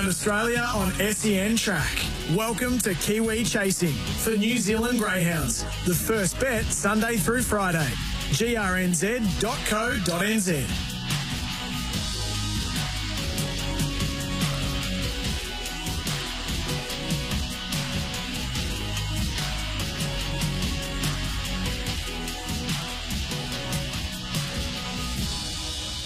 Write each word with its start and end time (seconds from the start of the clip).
Around 0.00 0.08
Australia 0.08 0.66
on 0.74 0.92
SEN 1.12 1.56
Track. 1.56 2.06
Welcome 2.34 2.78
to 2.78 2.94
Kiwi 2.94 3.44
Chasing 3.44 3.92
for 3.92 4.30
New 4.30 4.56
Zealand 4.56 4.98
Greyhounds. 4.98 5.62
The 5.84 5.94
first 5.94 6.40
bet 6.40 6.64
Sunday 6.64 7.16
through 7.18 7.42
Friday. 7.42 7.90
grnz.co.nz. 8.30 9.30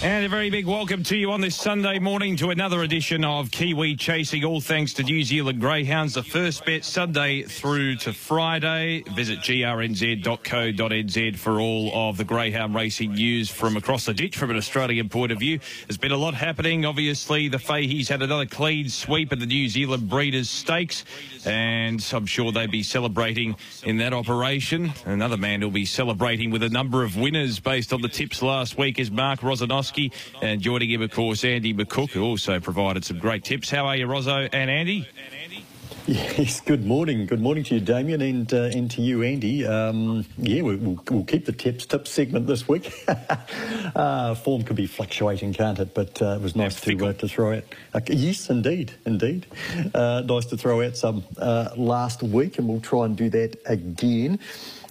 And 0.05 0.23
a 0.23 0.29
very 0.29 0.51
big 0.51 0.67
welcome 0.67 1.01
to 1.01 1.17
you 1.17 1.31
on 1.31 1.41
this 1.41 1.55
Sunday 1.55 1.97
morning 1.97 2.37
to 2.37 2.51
another 2.51 2.83
edition 2.83 3.25
of 3.25 3.49
Kiwi 3.49 3.95
Chasing, 3.95 4.45
all 4.45 4.61
thanks 4.61 4.93
to 4.93 5.03
New 5.03 5.23
Zealand 5.23 5.59
Greyhounds. 5.59 6.13
The 6.13 6.21
first 6.21 6.63
bet 6.63 6.85
Sunday 6.85 7.41
through 7.41 7.95
to 7.95 8.13
Friday. 8.13 9.01
Visit 9.15 9.39
grnz.co.nz 9.39 11.37
for 11.37 11.59
all 11.59 11.91
of 11.91 12.17
the 12.17 12.23
Greyhound 12.23 12.75
racing 12.75 13.13
news 13.13 13.49
from 13.49 13.77
across 13.77 14.05
the 14.05 14.13
ditch 14.13 14.37
from 14.37 14.51
an 14.51 14.57
Australian 14.57 15.09
point 15.09 15.31
of 15.31 15.39
view. 15.39 15.59
There's 15.87 15.97
been 15.97 16.11
a 16.11 16.17
lot 16.17 16.35
happening. 16.35 16.85
Obviously, 16.85 17.47
the 17.47 17.57
Fahey's 17.57 18.07
had 18.07 18.21
another 18.21 18.45
clean 18.45 18.89
sweep 18.89 19.31
at 19.31 19.39
the 19.39 19.47
New 19.47 19.67
Zealand 19.69 20.07
Breeders' 20.07 20.51
Stakes, 20.51 21.03
and 21.45 22.05
I'm 22.13 22.25
sure 22.25 22.51
they'll 22.51 22.67
be 22.67 22.83
celebrating 22.83 23.55
in 23.83 23.97
that 23.97 24.13
operation. 24.13 24.93
Another 25.05 25.37
man 25.37 25.61
who'll 25.61 25.71
be 25.71 25.85
celebrating 25.85 26.51
with 26.51 26.63
a 26.63 26.69
number 26.69 27.03
of 27.03 27.15
winners 27.15 27.59
based 27.59 27.93
on 27.93 28.01
the 28.01 28.09
tips 28.09 28.41
last 28.41 28.77
week 28.77 28.99
is 28.99 29.11
Mark 29.11 29.41
Rosanowski. 29.41 30.11
And 30.41 30.61
joining 30.61 30.89
him, 30.89 31.01
of 31.01 31.11
course, 31.11 31.43
Andy 31.43 31.73
McCook, 31.73 32.11
who 32.11 32.23
also 32.23 32.59
provided 32.59 33.05
some 33.05 33.19
great 33.19 33.43
tips. 33.43 33.69
How 33.69 33.85
are 33.85 33.95
you, 33.95 34.07
Rozzo 34.07 34.49
and 34.51 34.69
Andy? 34.69 35.07
Yes, 36.07 36.61
good 36.61 36.85
morning. 36.85 37.25
Good 37.25 37.41
morning 37.41 37.63
to 37.63 37.75
you, 37.75 37.81
Damien, 37.81 38.21
and 38.21 38.53
uh, 38.53 38.65
and 38.65 38.91
to 38.91 39.01
you, 39.01 39.23
Andy. 39.23 39.65
Um, 39.65 40.23
yeah, 40.37 40.61
we, 40.61 40.75
will 40.75 41.01
we'll 41.09 41.23
keep 41.23 41.45
the 41.45 41.51
tips 41.51 41.87
tip 41.87 42.07
segment 42.07 42.45
this 42.45 42.67
week. 42.67 42.93
uh, 43.95 44.35
form 44.35 44.61
can 44.61 44.75
be 44.75 44.85
fluctuating, 44.85 45.53
can't 45.53 45.79
it? 45.79 45.95
But 45.95 46.21
uh, 46.21 46.35
it 46.35 46.41
was 46.41 46.55
nice 46.55 46.79
to 46.81 47.07
uh, 47.07 47.13
to 47.13 47.27
throw 47.27 47.57
out. 47.57 47.63
yes, 48.07 48.51
indeed, 48.51 48.93
indeed. 49.07 49.47
Uh, 49.95 50.21
nice 50.27 50.45
to 50.47 50.57
throw 50.57 50.85
out 50.85 50.95
some 50.95 51.23
uh, 51.39 51.69
last 51.75 52.21
week, 52.21 52.59
and 52.59 52.67
we'll 52.67 52.81
try 52.81 53.05
and 53.05 53.17
do 53.17 53.31
that 53.31 53.59
again. 53.65 54.37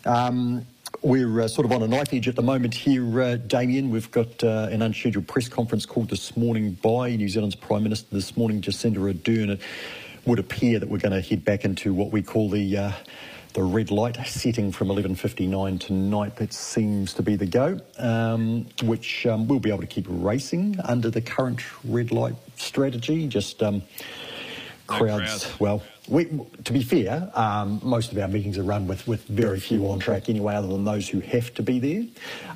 Um, 0.05 0.67
we're 1.03 1.43
uh, 1.43 1.49
sort 1.49 1.65
of 1.65 1.71
on 1.71 1.83
a 1.83 1.89
knife 1.89 2.13
edge 2.13 2.27
at 2.27 2.35
the 2.35 2.43
moment 2.43 2.75
here, 2.75 3.23
uh, 3.23 3.37
Damien. 3.37 3.91
We've 3.91 4.11
got 4.11 4.43
uh, 4.43 4.69
an 4.73 4.83
unscheduled 4.83 5.29
press 5.29 5.49
conference 5.49 5.87
called 5.87 6.11
this 6.11 6.37
morning 6.37 6.73
by 6.83 7.15
New 7.15 7.29
Zealand's 7.29 7.57
Prime 7.57 7.85
Minister 7.85 8.09
this 8.11 8.37
morning, 8.37 8.61
Jacinda 8.61 8.97
Ardern. 8.97 9.61
Would 10.27 10.39
appear 10.39 10.79
that 10.79 10.89
we're 10.89 10.99
going 10.99 11.13
to 11.13 11.21
head 11.21 11.45
back 11.45 11.65
into 11.65 11.93
what 11.93 12.11
we 12.11 12.23
call 12.23 12.49
the 12.49 12.77
uh, 12.79 12.93
the 13.55 13.63
red 13.63 13.91
light 13.91 14.17
setting 14.27 14.73
from 14.73 14.89
11.59 14.89 15.79
tonight. 15.79 16.37
That 16.37 16.53
seems 16.53 17.15
to 17.15 17.23
be 17.23 17.37
the 17.37 17.47
go, 17.47 17.79
um, 17.99 18.67
which 18.83 19.27
um, 19.27 19.47
we'll 19.47 19.61
be 19.61 19.71
able 19.71 19.83
to 19.83 19.87
keep 19.87 20.07
racing 20.09 20.77
under 20.83 21.09
the 21.09 21.21
current 21.21 21.61
red 21.85 22.11
light 22.11 22.35
strategy. 22.57 23.29
Just 23.29 23.63
um, 23.63 23.83
crowds, 24.89 25.45
well, 25.61 25.83
we, 26.09 26.25
to 26.65 26.73
be 26.73 26.83
fair, 26.83 27.31
um, 27.35 27.81
most 27.83 28.11
of 28.11 28.19
our 28.19 28.29
meetings 28.29 28.59
are 28.59 28.65
run 28.65 28.89
with, 28.89 29.07
with 29.07 29.25
very 29.27 29.61
few 29.61 29.89
on 29.89 30.01
track 30.01 30.29
anyway, 30.29 30.55
other 30.57 30.69
than 30.69 30.85
those 30.85 31.09
who 31.09 31.21
have 31.21 31.55
to 31.55 31.63
be 31.63 31.79
there. 31.79 32.05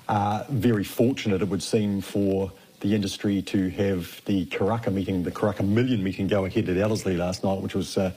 Uh, 0.08 0.44
very 0.48 0.84
fortunate, 0.84 1.42
it 1.42 1.48
would 1.48 1.62
seem, 1.62 2.00
for 2.00 2.52
the 2.80 2.94
industry 2.94 3.42
to 3.42 3.68
have 3.70 4.20
the 4.24 4.46
Karaka 4.46 4.92
meeting, 4.92 5.22
the 5.22 5.30
Karaka 5.30 5.66
Million 5.66 6.02
meeting, 6.02 6.28
go 6.28 6.44
ahead 6.44 6.68
at 6.68 6.76
Ellerslie 6.76 7.16
last 7.16 7.42
night, 7.42 7.60
which 7.60 7.74
was 7.74 7.98
uh, 7.98 8.12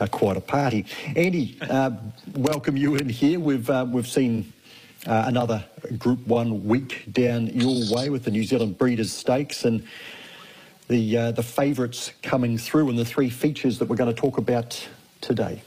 uh, 0.00 0.06
quite 0.06 0.36
a 0.36 0.40
party. 0.40 0.84
Andy, 1.14 1.56
uh, 1.62 1.92
welcome 2.34 2.76
you 2.76 2.96
in 2.96 3.08
here. 3.08 3.40
We've 3.40 3.68
uh, 3.68 3.86
we've 3.88 4.08
seen. 4.08 4.52
Uh, 5.06 5.26
another 5.28 5.64
Group 5.98 6.26
One 6.26 6.66
week 6.66 7.04
down 7.12 7.46
your 7.46 7.94
way 7.94 8.10
with 8.10 8.24
the 8.24 8.32
New 8.32 8.42
Zealand 8.42 8.76
Breeders' 8.76 9.12
Stakes, 9.12 9.64
and 9.64 9.86
the, 10.88 11.16
uh, 11.16 11.30
the 11.30 11.44
favourites 11.44 12.12
coming 12.24 12.58
through 12.58 12.88
and 12.88 12.98
the 12.98 13.04
three 13.04 13.30
features 13.30 13.78
that 13.78 13.88
we're 13.88 13.94
going 13.94 14.12
to 14.12 14.20
talk 14.20 14.36
about 14.36 14.88
today. 15.20 15.62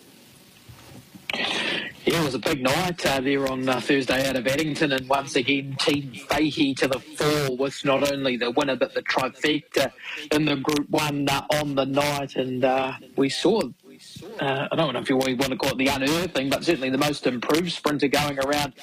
Yeah, 2.06 2.22
it 2.22 2.26
was 2.26 2.34
a 2.34 2.40
big 2.40 2.62
night 2.62 3.06
uh, 3.06 3.20
there 3.20 3.46
on 3.52 3.68
uh, 3.68 3.80
Thursday 3.82 4.28
out 4.28 4.36
of 4.36 4.48
Addington, 4.48 4.94
and 4.94 5.08
once 5.10 5.36
again, 5.36 5.76
Team 5.80 6.14
Fahey 6.14 6.74
to 6.76 6.88
the 6.88 7.00
fore 7.00 7.56
with 7.58 7.84
not 7.84 8.12
only 8.12 8.38
the 8.38 8.52
winner 8.52 8.76
but 8.76 8.94
the 8.94 9.02
trifecta 9.04 9.92
in 10.32 10.46
the 10.46 10.56
Group 10.56 10.90
One 10.90 11.28
uh, 11.30 11.46
on 11.54 11.76
the 11.76 11.86
night, 11.86 12.36
and 12.36 12.64
uh, 12.64 12.94
we 13.16 13.30
saw. 13.30 13.62
Uh, 14.40 14.68
I 14.72 14.76
don't 14.78 14.94
know 14.94 15.00
if 15.02 15.10
you 15.10 15.18
want 15.18 15.38
to 15.40 15.58
call 15.58 15.72
it 15.72 15.78
the 15.78 15.88
unearthing, 15.88 16.50
but 16.50 16.64
certainly 16.64 16.90
the 16.90 16.98
most 16.98 17.28
improved 17.28 17.72
sprinter 17.72 18.08
going 18.08 18.40
around 18.40 18.74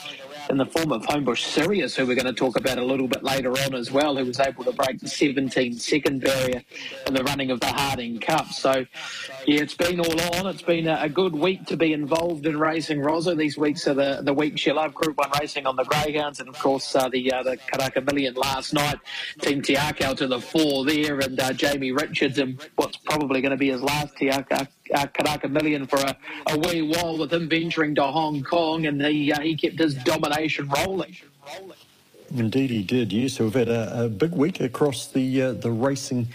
in 0.49 0.57
the 0.57 0.67
form 0.67 0.93
of 0.93 1.03
Homebush 1.03 1.45
Sirius, 1.45 1.97
who 1.97 2.07
we're 2.07 2.15
going 2.15 2.27
to 2.27 2.33
talk 2.33 2.57
about 2.57 2.79
a 2.79 2.85
little 2.85 3.09
bit 3.09 3.23
later 3.23 3.51
on 3.51 3.75
as 3.75 3.91
well, 3.91 4.17
who 4.17 4.25
was 4.25 4.39
able 4.39 4.65
to 4.65 4.73
break 4.73 5.01
the 5.01 5.09
17 5.09 5.75
second 5.75 6.23
barrier 6.23 6.63
in 7.07 7.15
the 7.15 7.25
running 7.25 7.51
of 7.51 7.61
the 7.61 7.67
Harding 7.67 8.19
Cup. 8.19 8.49
So, 8.49 8.87
yeah, 9.47 9.61
it's 9.61 9.75
been 9.75 10.01
all 10.01 10.21
on. 10.37 10.47
It's 10.47 10.63
been 10.63 10.87
a, 10.87 10.99
a 11.03 11.09
good 11.09 11.35
week 11.35 11.67
to 11.67 11.77
be 11.77 11.93
involved 11.93 12.47
in 12.47 12.59
racing, 12.59 13.01
Rosa. 13.01 13.35
These 13.35 13.59
weeks 13.59 13.87
are 13.89 13.95
the, 13.95 14.21
the 14.23 14.35
weeks 14.35 14.65
you 14.67 14.75
love 14.75 14.95
Group 14.95 15.19
1 15.19 15.31
racing 15.41 15.67
on 15.67 15.77
the 15.77 15.85
Greyhounds, 15.85 16.41
and 16.41 16.49
of 16.49 16.59
course, 16.59 16.95
uh, 16.95 17.09
the, 17.09 17.33
uh, 17.33 17.43
the 17.43 17.57
Karaka 17.57 18.05
Million 18.05 18.35
last 18.35 18.73
night. 18.73 18.99
Team 19.41 19.63
Te 19.63 19.75
Akau 19.75 20.17
to 20.17 20.27
the 20.27 20.41
fore 20.41 20.85
there, 20.85 21.19
and 21.21 21.39
uh, 21.41 21.53
Jamie 21.53 21.93
Richards 21.93 22.39
and 22.39 22.61
what's 22.77 22.97
probably 22.99 23.41
going 23.41 23.51
to 23.51 23.57
be 23.57 23.71
his 23.71 23.83
last 23.83 24.17
Te 24.17 24.29
Akau 24.29 24.67
uh, 24.95 25.07
Karaka 25.07 25.51
Million 25.51 25.87
for 25.87 25.99
a, 25.99 26.17
a 26.49 26.59
wee 26.59 26.83
while 26.83 27.19
with 27.19 27.33
him 27.33 27.49
venturing 27.49 27.95
to 27.97 28.05
Hong 28.05 28.43
Kong, 28.43 28.87
and 28.87 29.05
he 29.05 29.33
uh, 29.33 29.41
he 29.41 29.57
kept 29.57 29.79
his 29.79 29.95
domination 29.95 30.69
rolling. 30.69 31.17
Indeed, 32.35 32.71
he 32.71 32.83
did. 32.83 33.13
Yes, 33.13 33.39
we've 33.39 33.55
had 33.55 33.69
a, 33.69 34.05
a 34.05 34.09
big 34.09 34.33
week 34.33 34.61
across 34.61 35.07
the 35.07 35.43
uh, 35.43 35.53
the 35.53 35.71
racing 35.71 36.29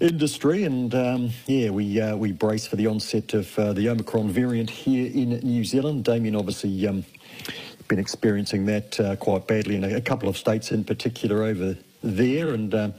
industry, 0.00 0.64
and 0.64 0.94
um, 0.94 1.30
yeah, 1.46 1.70
we 1.70 2.00
uh, 2.00 2.16
we 2.16 2.32
brace 2.32 2.66
for 2.66 2.76
the 2.76 2.86
onset 2.86 3.34
of 3.34 3.58
uh, 3.58 3.72
the 3.72 3.88
Omicron 3.88 4.28
variant 4.30 4.70
here 4.70 5.10
in 5.12 5.30
New 5.40 5.64
Zealand. 5.64 6.04
Damien 6.04 6.36
obviously. 6.36 6.86
Um, 6.86 7.04
been 7.88 7.98
experiencing 8.00 8.66
that 8.66 8.98
uh, 8.98 9.14
quite 9.14 9.46
badly 9.46 9.76
in 9.76 9.84
a, 9.84 9.98
a, 9.98 10.00
couple 10.00 10.28
of 10.28 10.36
states 10.36 10.72
in 10.72 10.82
particular 10.82 11.44
over 11.44 11.76
there, 12.02 12.48
and 12.48 12.74
um, 12.74 12.94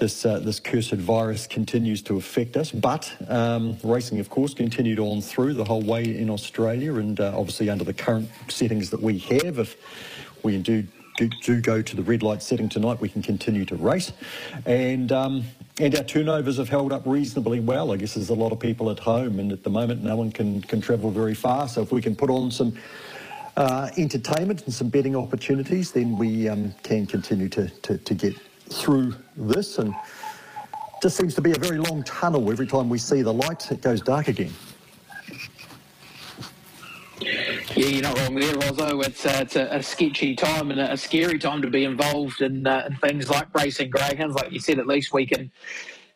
this 0.00 0.24
uh, 0.24 0.40
this 0.40 0.58
cursed 0.58 0.92
virus 0.92 1.46
continues 1.46 2.02
to 2.02 2.16
affect 2.16 2.56
us. 2.56 2.72
But 2.72 3.12
um, 3.28 3.76
racing, 3.84 4.18
of 4.18 4.30
course, 4.30 4.54
continued 4.54 4.98
on 4.98 5.20
through 5.20 5.54
the 5.54 5.64
whole 5.64 5.82
way 5.82 6.02
in 6.02 6.30
Australia, 6.30 6.94
and 6.96 7.20
uh, 7.20 7.38
obviously 7.38 7.70
under 7.70 7.84
the 7.84 7.92
current 7.92 8.28
settings 8.48 8.90
that 8.90 9.00
we 9.00 9.18
have, 9.18 9.58
if 9.58 9.76
we 10.42 10.58
do, 10.58 10.84
do, 11.42 11.60
go 11.60 11.82
to 11.82 11.96
the 11.96 12.02
red 12.02 12.22
light 12.22 12.42
setting 12.42 12.68
tonight, 12.68 13.00
we 13.00 13.08
can 13.08 13.22
continue 13.22 13.64
to 13.66 13.76
race, 13.76 14.12
and. 14.66 15.12
Um, 15.12 15.44
and 15.78 15.96
our 15.96 16.04
turnovers 16.04 16.58
have 16.58 16.68
held 16.68 16.92
up 16.92 17.06
reasonably 17.06 17.58
well. 17.58 17.90
I 17.90 17.96
guess 17.96 18.12
there's 18.12 18.28
a 18.28 18.34
lot 18.34 18.52
of 18.52 18.60
people 18.60 18.90
at 18.90 18.98
home, 18.98 19.38
and 19.38 19.50
at 19.50 19.62
the 19.62 19.70
moment, 19.70 20.04
no 20.04 20.14
one 20.14 20.30
can, 20.30 20.60
can 20.60 20.82
travel 20.82 21.10
very 21.10 21.32
far. 21.32 21.68
So 21.68 21.80
if 21.80 21.90
we 21.90 22.02
can 22.02 22.14
put 22.14 22.28
on 22.28 22.50
some 22.50 22.76
uh, 23.56 23.88
entertainment 23.96 24.64
and 24.66 24.74
some 24.74 24.90
betting 24.90 25.16
opportunities, 25.16 25.92
then 25.92 26.18
we 26.18 26.50
um, 26.50 26.74
can 26.82 27.06
continue 27.06 27.48
to, 27.50 27.68
to, 27.68 27.96
to 27.96 28.14
get 28.14 28.34
through 28.72 29.14
this 29.36 29.78
and 29.78 29.94
just 31.02 31.16
seems 31.16 31.34
to 31.34 31.40
be 31.40 31.52
a 31.52 31.58
very 31.58 31.78
long 31.78 32.02
tunnel. 32.04 32.50
Every 32.50 32.66
time 32.66 32.88
we 32.88 32.98
see 32.98 33.22
the 33.22 33.32
light, 33.32 33.70
it 33.70 33.80
goes 33.80 34.00
dark 34.00 34.28
again. 34.28 34.52
Yeah, 37.20 37.86
you're 37.86 38.02
not 38.02 38.18
wrong 38.18 38.34
there, 38.34 38.54
Rosso. 38.56 39.00
It's, 39.00 39.24
uh, 39.24 39.38
it's 39.42 39.56
a, 39.56 39.76
a, 39.76 39.82
sketchy 39.82 40.34
time 40.34 40.70
and 40.70 40.80
a, 40.80 40.96
scary 40.96 41.38
time 41.38 41.62
to 41.62 41.70
be 41.70 41.84
involved 41.84 42.42
in, 42.42 42.66
uh, 42.66 42.88
in 42.88 42.96
things 42.96 43.30
like 43.30 43.54
racing 43.54 43.90
greyhounds. 43.90 44.34
Like 44.34 44.50
you 44.50 44.58
said, 44.58 44.78
at 44.78 44.86
least 44.86 45.12
we 45.12 45.24
can 45.24 45.50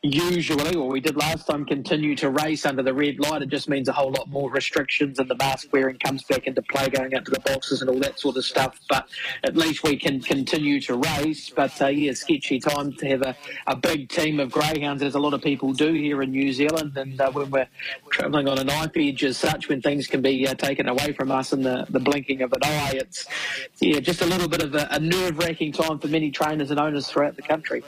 usually, 0.04 0.74
or 0.74 0.88
we 0.90 1.00
did 1.00 1.16
last 1.16 1.46
time, 1.46 1.64
continue 1.64 2.14
to 2.16 2.28
race 2.28 2.66
under 2.66 2.82
the 2.82 2.92
red 2.92 3.18
light. 3.18 3.40
It 3.40 3.48
just 3.48 3.68
means 3.68 3.88
a 3.88 3.92
whole 3.92 4.12
lot 4.12 4.28
more 4.28 4.50
restrictions 4.50 5.18
and 5.18 5.30
the 5.30 5.36
mask 5.36 5.68
wearing 5.72 5.98
comes 5.98 6.22
back 6.24 6.46
into 6.46 6.60
play 6.62 6.88
going 6.90 7.14
out 7.14 7.24
to 7.24 7.30
the 7.30 7.40
boxes 7.40 7.80
and 7.80 7.88
all 7.88 7.98
that 8.00 8.20
sort 8.20 8.36
of 8.36 8.44
stuff. 8.44 8.78
But 8.88 9.08
at 9.44 9.56
least 9.56 9.82
we 9.82 9.96
can 9.96 10.20
continue 10.20 10.80
to 10.82 10.96
race. 10.96 11.48
But 11.48 11.80
uh, 11.80 11.86
yeah, 11.86 12.12
sketchy 12.12 12.60
time 12.60 12.92
to 12.92 13.08
have 13.08 13.22
a, 13.22 13.36
a 13.66 13.76
big 13.76 14.10
team 14.10 14.40
of 14.40 14.50
greyhounds, 14.50 15.02
as 15.02 15.14
a 15.14 15.18
lot 15.18 15.32
of 15.32 15.42
people 15.42 15.72
do 15.72 15.92
here 15.92 16.22
in 16.22 16.30
New 16.30 16.52
Zealand. 16.52 16.96
And 16.96 17.18
uh, 17.18 17.30
when 17.32 17.50
we're 17.50 17.68
travelling 18.10 18.46
on 18.46 18.58
a 18.58 18.64
knife 18.64 18.92
edge 18.96 19.24
as 19.24 19.38
such, 19.38 19.68
when 19.68 19.80
things 19.80 20.06
can 20.06 20.20
be 20.20 20.46
uh, 20.46 20.54
taken 20.54 20.88
away 20.88 21.12
from 21.12 21.30
us 21.30 21.52
in 21.52 21.62
the, 21.62 21.86
the 21.88 22.00
blinking 22.00 22.42
of 22.42 22.52
an 22.52 22.60
eye, 22.62 22.92
it's 22.96 23.26
yeah, 23.80 24.00
just 24.00 24.20
a 24.20 24.26
little 24.26 24.48
bit 24.48 24.62
of 24.62 24.74
a, 24.74 24.86
a 24.90 25.00
nerve 25.00 25.38
wracking 25.38 25.72
time 25.72 25.98
for 25.98 26.08
many 26.08 26.30
trainers 26.30 26.70
and 26.70 26.78
owners 26.78 27.08
throughout 27.08 27.36
the 27.36 27.42
country. 27.42 27.82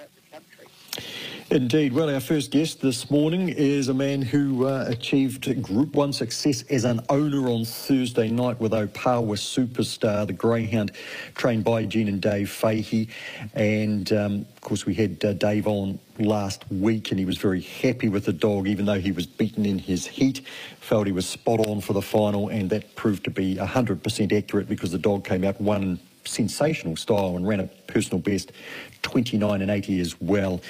Indeed. 1.48 1.92
Well, 1.92 2.12
our 2.12 2.18
first 2.18 2.50
guest 2.50 2.80
this 2.80 3.08
morning 3.08 3.50
is 3.50 3.86
a 3.86 3.94
man 3.94 4.20
who 4.20 4.66
uh, 4.66 4.86
achieved 4.88 5.62
Group 5.62 5.94
1 5.94 6.12
success 6.12 6.62
as 6.62 6.84
an 6.84 7.00
owner 7.08 7.48
on 7.48 7.64
Thursday 7.64 8.28
night 8.28 8.58
with 8.58 8.72
Opawa 8.72 9.36
Superstar, 9.36 10.26
the 10.26 10.32
greyhound 10.32 10.90
trained 11.36 11.62
by 11.62 11.84
Jean 11.84 12.08
and 12.08 12.20
Dave 12.20 12.50
Fahey. 12.50 13.08
And, 13.54 14.12
um, 14.12 14.46
of 14.56 14.60
course, 14.60 14.86
we 14.86 14.94
had 14.94 15.24
uh, 15.24 15.34
Dave 15.34 15.68
on 15.68 16.00
last 16.18 16.64
week 16.68 17.12
and 17.12 17.18
he 17.20 17.24
was 17.24 17.38
very 17.38 17.60
happy 17.60 18.08
with 18.08 18.24
the 18.24 18.32
dog, 18.32 18.66
even 18.66 18.84
though 18.84 18.98
he 18.98 19.12
was 19.12 19.26
beaten 19.26 19.64
in 19.64 19.78
his 19.78 20.04
heat. 20.04 20.40
Felt 20.80 21.06
he 21.06 21.12
was 21.12 21.28
spot 21.28 21.60
on 21.68 21.80
for 21.80 21.92
the 21.92 22.02
final, 22.02 22.48
and 22.48 22.70
that 22.70 22.96
proved 22.96 23.22
to 23.22 23.30
be 23.30 23.54
100% 23.54 24.32
accurate 24.36 24.68
because 24.68 24.90
the 24.90 24.98
dog 24.98 25.24
came 25.24 25.44
out 25.44 25.60
one 25.60 26.00
sensational 26.24 26.96
style 26.96 27.36
and 27.36 27.46
ran 27.46 27.60
a 27.60 27.66
personal 27.86 28.18
best 28.18 28.50
29 29.02 29.62
and 29.62 29.70
80 29.70 30.00
as 30.00 30.20
well. 30.20 30.60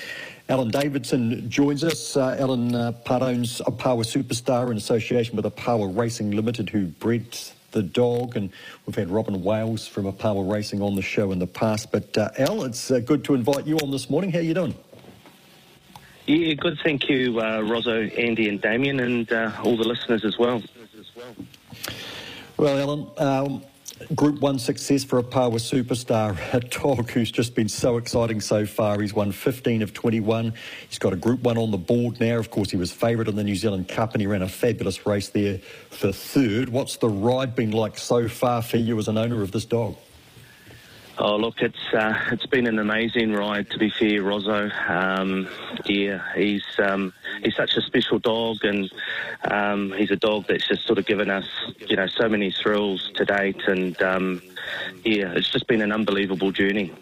Alan 0.48 0.70
Davidson 0.70 1.50
joins 1.50 1.82
us. 1.82 2.16
Uh, 2.16 2.36
Alan 2.38 2.72
uh, 2.72 2.92
part 2.92 3.22
owns 3.22 3.60
Opawa 3.62 4.04
Superstar 4.04 4.70
in 4.70 4.76
association 4.76 5.34
with 5.34 5.44
Opawa 5.44 5.96
Racing 5.96 6.30
Limited, 6.30 6.70
who 6.70 6.86
bred 6.86 7.36
the 7.72 7.82
dog, 7.82 8.36
and 8.36 8.50
we've 8.86 8.94
had 8.94 9.10
Robin 9.10 9.42
Wales 9.42 9.88
from 9.88 10.04
Opawa 10.04 10.50
Racing 10.50 10.82
on 10.82 10.94
the 10.94 11.02
show 11.02 11.32
in 11.32 11.40
the 11.40 11.48
past. 11.48 11.90
But 11.90 12.16
uh, 12.16 12.30
Al, 12.38 12.62
it's 12.62 12.92
uh, 12.92 13.00
good 13.00 13.24
to 13.24 13.34
invite 13.34 13.66
you 13.66 13.76
on 13.78 13.90
this 13.90 14.08
morning. 14.08 14.30
How 14.30 14.38
are 14.38 14.42
you 14.42 14.54
doing? 14.54 14.74
Yeah, 16.26 16.54
good. 16.54 16.78
Thank 16.82 17.08
you, 17.08 17.40
uh, 17.40 17.62
Rosso, 17.62 18.02
Andy, 18.02 18.48
and 18.48 18.60
Damien, 18.60 19.00
and 19.00 19.30
uh, 19.32 19.50
all 19.64 19.76
the 19.76 19.84
listeners 19.84 20.24
as 20.24 20.38
well. 20.38 20.62
Well, 22.56 22.78
Alan, 22.78 23.06
um, 23.18 23.64
Group 24.14 24.40
1 24.40 24.58
success 24.58 25.04
for 25.04 25.18
a 25.18 25.22
Opawa 25.22 25.54
Superstar, 25.54 26.36
a 26.52 26.60
dog 26.60 27.10
who's 27.10 27.30
just 27.30 27.54
been 27.54 27.68
so 27.68 27.96
exciting 27.96 28.42
so 28.42 28.66
far. 28.66 29.00
He's 29.00 29.14
won 29.14 29.32
15 29.32 29.80
of 29.80 29.94
21. 29.94 30.52
He's 30.88 30.98
got 30.98 31.14
a 31.14 31.16
Group 31.16 31.40
1 31.40 31.56
on 31.56 31.70
the 31.70 31.78
board 31.78 32.20
now. 32.20 32.36
Of 32.36 32.50
course, 32.50 32.70
he 32.70 32.76
was 32.76 32.92
favourite 32.92 33.26
in 33.26 33.36
the 33.36 33.44
New 33.44 33.56
Zealand 33.56 33.88
Cup 33.88 34.12
and 34.12 34.20
he 34.20 34.26
ran 34.26 34.42
a 34.42 34.48
fabulous 34.48 35.06
race 35.06 35.30
there 35.30 35.58
for 35.88 36.12
third. 36.12 36.68
What's 36.68 36.96
the 36.96 37.08
ride 37.08 37.56
been 37.56 37.70
like 37.70 37.96
so 37.96 38.28
far 38.28 38.60
for 38.60 38.76
you 38.76 38.98
as 38.98 39.08
an 39.08 39.16
owner 39.16 39.42
of 39.42 39.52
this 39.52 39.64
dog? 39.64 39.96
Oh 41.18 41.36
look, 41.36 41.62
it's 41.62 41.94
uh, 41.94 42.14
it's 42.30 42.44
been 42.44 42.66
an 42.66 42.78
amazing 42.78 43.32
ride. 43.32 43.70
To 43.70 43.78
be 43.78 43.88
fair, 43.88 44.22
Rosso. 44.22 44.70
Um, 44.86 45.48
yeah, 45.86 46.20
he's 46.34 46.64
um, 46.78 47.14
he's 47.42 47.56
such 47.56 47.74
a 47.76 47.80
special 47.80 48.18
dog, 48.18 48.58
and 48.64 48.92
um, 49.50 49.94
he's 49.96 50.10
a 50.10 50.16
dog 50.16 50.44
that's 50.46 50.68
just 50.68 50.86
sort 50.86 50.98
of 50.98 51.06
given 51.06 51.30
us, 51.30 51.46
you 51.88 51.96
know, 51.96 52.06
so 52.06 52.28
many 52.28 52.50
thrills 52.50 53.10
to 53.14 53.24
date. 53.24 53.62
And 53.66 54.00
um, 54.02 54.42
yeah, 55.04 55.32
it's 55.34 55.48
just 55.48 55.66
been 55.66 55.80
an 55.80 55.90
unbelievable 55.90 56.52
journey. 56.52 56.92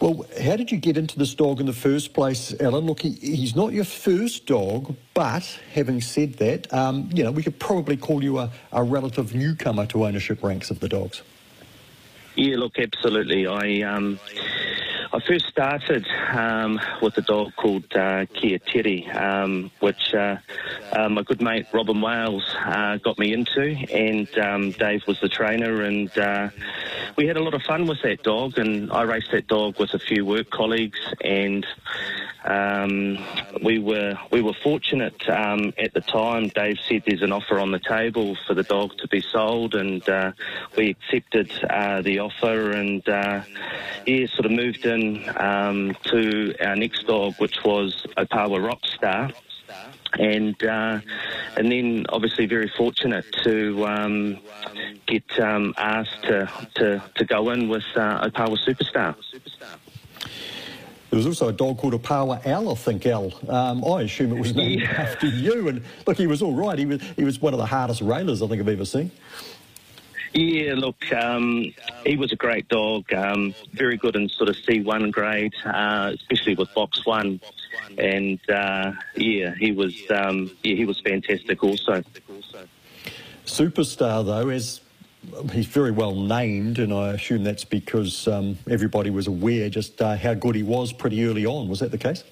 Well, 0.00 0.26
how 0.42 0.56
did 0.56 0.70
you 0.70 0.76
get 0.76 0.98
into 0.98 1.18
this 1.18 1.34
dog 1.34 1.60
in 1.60 1.66
the 1.66 1.72
first 1.72 2.12
place, 2.12 2.52
Alan? 2.60 2.84
Look, 2.84 3.00
he, 3.00 3.12
he's 3.12 3.56
not 3.56 3.72
your 3.72 3.84
first 3.84 4.44
dog, 4.44 4.94
but 5.14 5.58
having 5.72 6.02
said 6.02 6.34
that, 6.34 6.70
um, 6.74 7.08
you 7.14 7.24
know, 7.24 7.30
we 7.30 7.42
could 7.42 7.58
probably 7.58 7.96
call 7.96 8.22
you 8.22 8.38
a, 8.38 8.50
a 8.70 8.82
relative 8.82 9.34
newcomer 9.34 9.86
to 9.86 10.04
ownership 10.04 10.42
ranks 10.42 10.70
of 10.70 10.80
the 10.80 10.90
dogs. 10.90 11.22
Yeah, 12.36 12.56
look, 12.56 12.78
absolutely. 12.78 13.46
I 13.46 13.82
um, 13.82 14.18
I 15.12 15.20
first 15.20 15.46
started 15.46 16.04
um, 16.36 16.80
with 17.00 17.16
a 17.16 17.22
dog 17.22 17.52
called 17.54 17.84
uh, 17.94 18.26
Kia 18.34 18.58
Teddy, 18.58 19.08
um, 19.10 19.70
which 19.78 20.12
uh, 20.12 20.36
uh, 20.92 21.08
my 21.08 21.22
good 21.22 21.40
mate 21.40 21.68
Robin 21.72 22.00
Wales 22.00 22.44
uh, 22.66 22.96
got 22.96 23.20
me 23.20 23.32
into, 23.32 23.76
and 23.92 24.28
um, 24.38 24.72
Dave 24.72 25.02
was 25.06 25.20
the 25.20 25.28
trainer, 25.28 25.82
and 25.82 26.10
uh, 26.18 26.48
we 27.16 27.26
had 27.26 27.36
a 27.36 27.42
lot 27.42 27.54
of 27.54 27.62
fun 27.62 27.86
with 27.86 28.02
that 28.02 28.22
dog. 28.22 28.58
And 28.58 28.92
I 28.92 29.02
raced 29.02 29.30
that 29.32 29.46
dog 29.46 29.78
with 29.78 29.94
a 29.94 29.98
few 29.98 30.24
work 30.24 30.50
colleagues, 30.50 30.98
and 31.20 31.66
um, 32.44 33.18
we 33.62 33.78
were 33.78 34.18
we 34.30 34.42
were 34.42 34.54
fortunate 34.62 35.28
um, 35.28 35.72
at 35.78 35.94
the 35.94 36.00
time. 36.00 36.48
Dave 36.48 36.78
said 36.88 37.02
there's 37.06 37.22
an 37.22 37.32
offer 37.32 37.58
on 37.58 37.70
the 37.70 37.78
table 37.78 38.36
for 38.46 38.54
the 38.54 38.62
dog 38.62 38.96
to 38.98 39.08
be 39.08 39.20
sold, 39.20 39.74
and 39.74 40.06
uh, 40.08 40.32
we 40.76 40.90
accepted 40.90 41.50
uh, 41.70 42.02
the 42.02 42.18
offer, 42.18 42.72
and 42.72 43.08
uh, 43.08 43.42
yeah, 44.06 44.26
sort 44.26 44.46
of 44.46 44.52
moved 44.52 44.84
in 44.84 45.28
um, 45.36 45.96
to 46.04 46.54
our 46.60 46.76
next 46.76 47.06
dog, 47.06 47.34
which 47.38 47.64
was 47.64 48.06
Opawa 48.16 48.60
Rockstar. 48.60 49.34
And 50.18 50.62
uh, 50.64 51.00
and 51.56 51.72
then 51.72 52.06
obviously 52.08 52.46
very 52.46 52.70
fortunate 52.76 53.24
to 53.42 53.86
um, 53.86 54.38
get 55.06 55.24
um, 55.40 55.74
asked 55.76 56.22
to, 56.24 56.50
to, 56.76 57.02
to 57.14 57.24
go 57.24 57.50
in 57.50 57.68
with 57.68 57.84
uh, 57.96 58.28
Opawa 58.28 58.56
Superstar. 58.66 59.16
There 61.10 61.16
was 61.18 61.26
also 61.26 61.48
a 61.48 61.52
dog 61.52 61.78
called 61.78 61.94
Opawa 61.94 62.44
Al, 62.44 62.70
I 62.70 62.74
think, 62.74 63.06
Al. 63.06 63.32
Um, 63.48 63.84
I 63.84 64.02
assume 64.02 64.32
it 64.32 64.40
was 64.40 64.54
named 64.56 64.82
yeah. 64.82 64.90
after 64.90 65.28
you. 65.28 65.68
And 65.68 65.82
look, 66.08 66.16
he 66.16 66.26
was 66.26 66.42
all 66.42 66.54
right. 66.54 66.76
He 66.76 66.86
was, 66.86 67.00
he 67.14 67.22
was 67.22 67.40
one 67.40 67.54
of 67.54 67.58
the 67.58 67.66
hardest 67.66 68.00
railers 68.00 68.42
I 68.42 68.48
think 68.48 68.60
I've 68.60 68.68
ever 68.68 68.84
seen. 68.84 69.12
Yeah, 70.34 70.74
look, 70.74 71.12
um, 71.12 71.72
he 72.04 72.16
was 72.16 72.32
a 72.32 72.36
great 72.36 72.68
dog, 72.68 73.12
um, 73.12 73.54
very 73.72 73.96
good 73.96 74.16
in 74.16 74.28
sort 74.28 74.48
of 74.48 74.56
C1 74.56 75.12
grade, 75.12 75.54
uh, 75.64 76.12
especially 76.12 76.56
with 76.56 76.74
box 76.74 77.06
one. 77.06 77.40
And 77.98 78.40
uh, 78.50 78.92
yeah, 79.14 79.54
he 79.54 79.70
was 79.70 79.94
um, 80.10 80.50
yeah 80.64 80.74
he 80.74 80.84
was 80.84 81.00
fantastic 81.00 81.62
also. 81.62 82.02
Superstar 83.46 84.24
though, 84.24 84.48
as 84.48 84.80
he's 85.52 85.66
very 85.66 85.92
well 85.92 86.16
named, 86.16 86.80
and 86.80 86.92
I 86.92 87.12
assume 87.12 87.44
that's 87.44 87.64
because 87.64 88.26
um, 88.26 88.58
everybody 88.68 89.10
was 89.10 89.28
aware 89.28 89.68
just 89.70 90.02
uh, 90.02 90.16
how 90.16 90.34
good 90.34 90.56
he 90.56 90.64
was 90.64 90.92
pretty 90.92 91.24
early 91.24 91.46
on. 91.46 91.68
Was 91.68 91.78
that 91.80 91.92
the 91.92 91.98
case? 91.98 92.24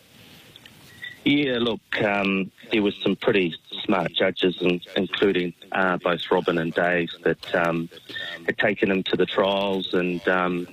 Yeah, 1.24 1.58
look, 1.60 1.80
um, 2.02 2.50
there 2.72 2.82
was 2.82 2.96
some 2.96 3.14
pretty 3.14 3.54
smart 3.84 4.12
judges, 4.12 4.60
including 4.96 5.54
uh, 5.70 5.96
both 5.98 6.20
Robin 6.30 6.58
and 6.58 6.74
Dave, 6.74 7.10
that 7.22 7.54
um, 7.54 7.88
had 8.46 8.58
taken 8.58 8.90
him 8.90 9.02
to 9.04 9.16
the 9.16 9.26
trials, 9.26 9.94
and 9.94 10.26
um, 10.28 10.66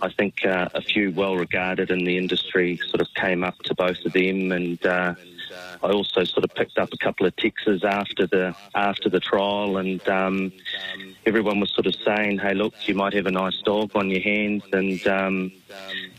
I 0.00 0.10
think 0.10 0.44
uh, 0.44 0.68
a 0.74 0.82
few 0.82 1.10
well 1.12 1.36
regarded 1.36 1.90
in 1.90 2.04
the 2.04 2.16
industry 2.16 2.78
sort 2.88 3.00
of 3.00 3.08
came 3.14 3.42
up 3.42 3.58
to 3.64 3.74
both 3.74 4.04
of 4.04 4.12
them, 4.12 4.52
and 4.52 4.84
uh, 4.86 5.14
I 5.82 5.88
also 5.90 6.22
sort 6.24 6.44
of 6.44 6.54
picked 6.54 6.78
up 6.78 6.90
a 6.92 6.98
couple 6.98 7.26
of 7.26 7.34
texts 7.36 7.84
after 7.84 8.26
the 8.26 8.54
after 8.76 9.08
the 9.08 9.20
trial, 9.20 9.78
and 9.78 10.06
um, 10.08 10.52
everyone 11.26 11.58
was 11.58 11.72
sort 11.72 11.86
of 11.86 11.94
saying, 12.04 12.38
"Hey, 12.38 12.54
look, 12.54 12.74
you 12.86 12.94
might 12.94 13.14
have 13.14 13.26
a 13.26 13.32
nice 13.32 13.60
dog 13.64 13.90
on 13.96 14.10
your 14.10 14.20
hands." 14.20 14.62
And 14.72 15.04
um, 15.08 15.52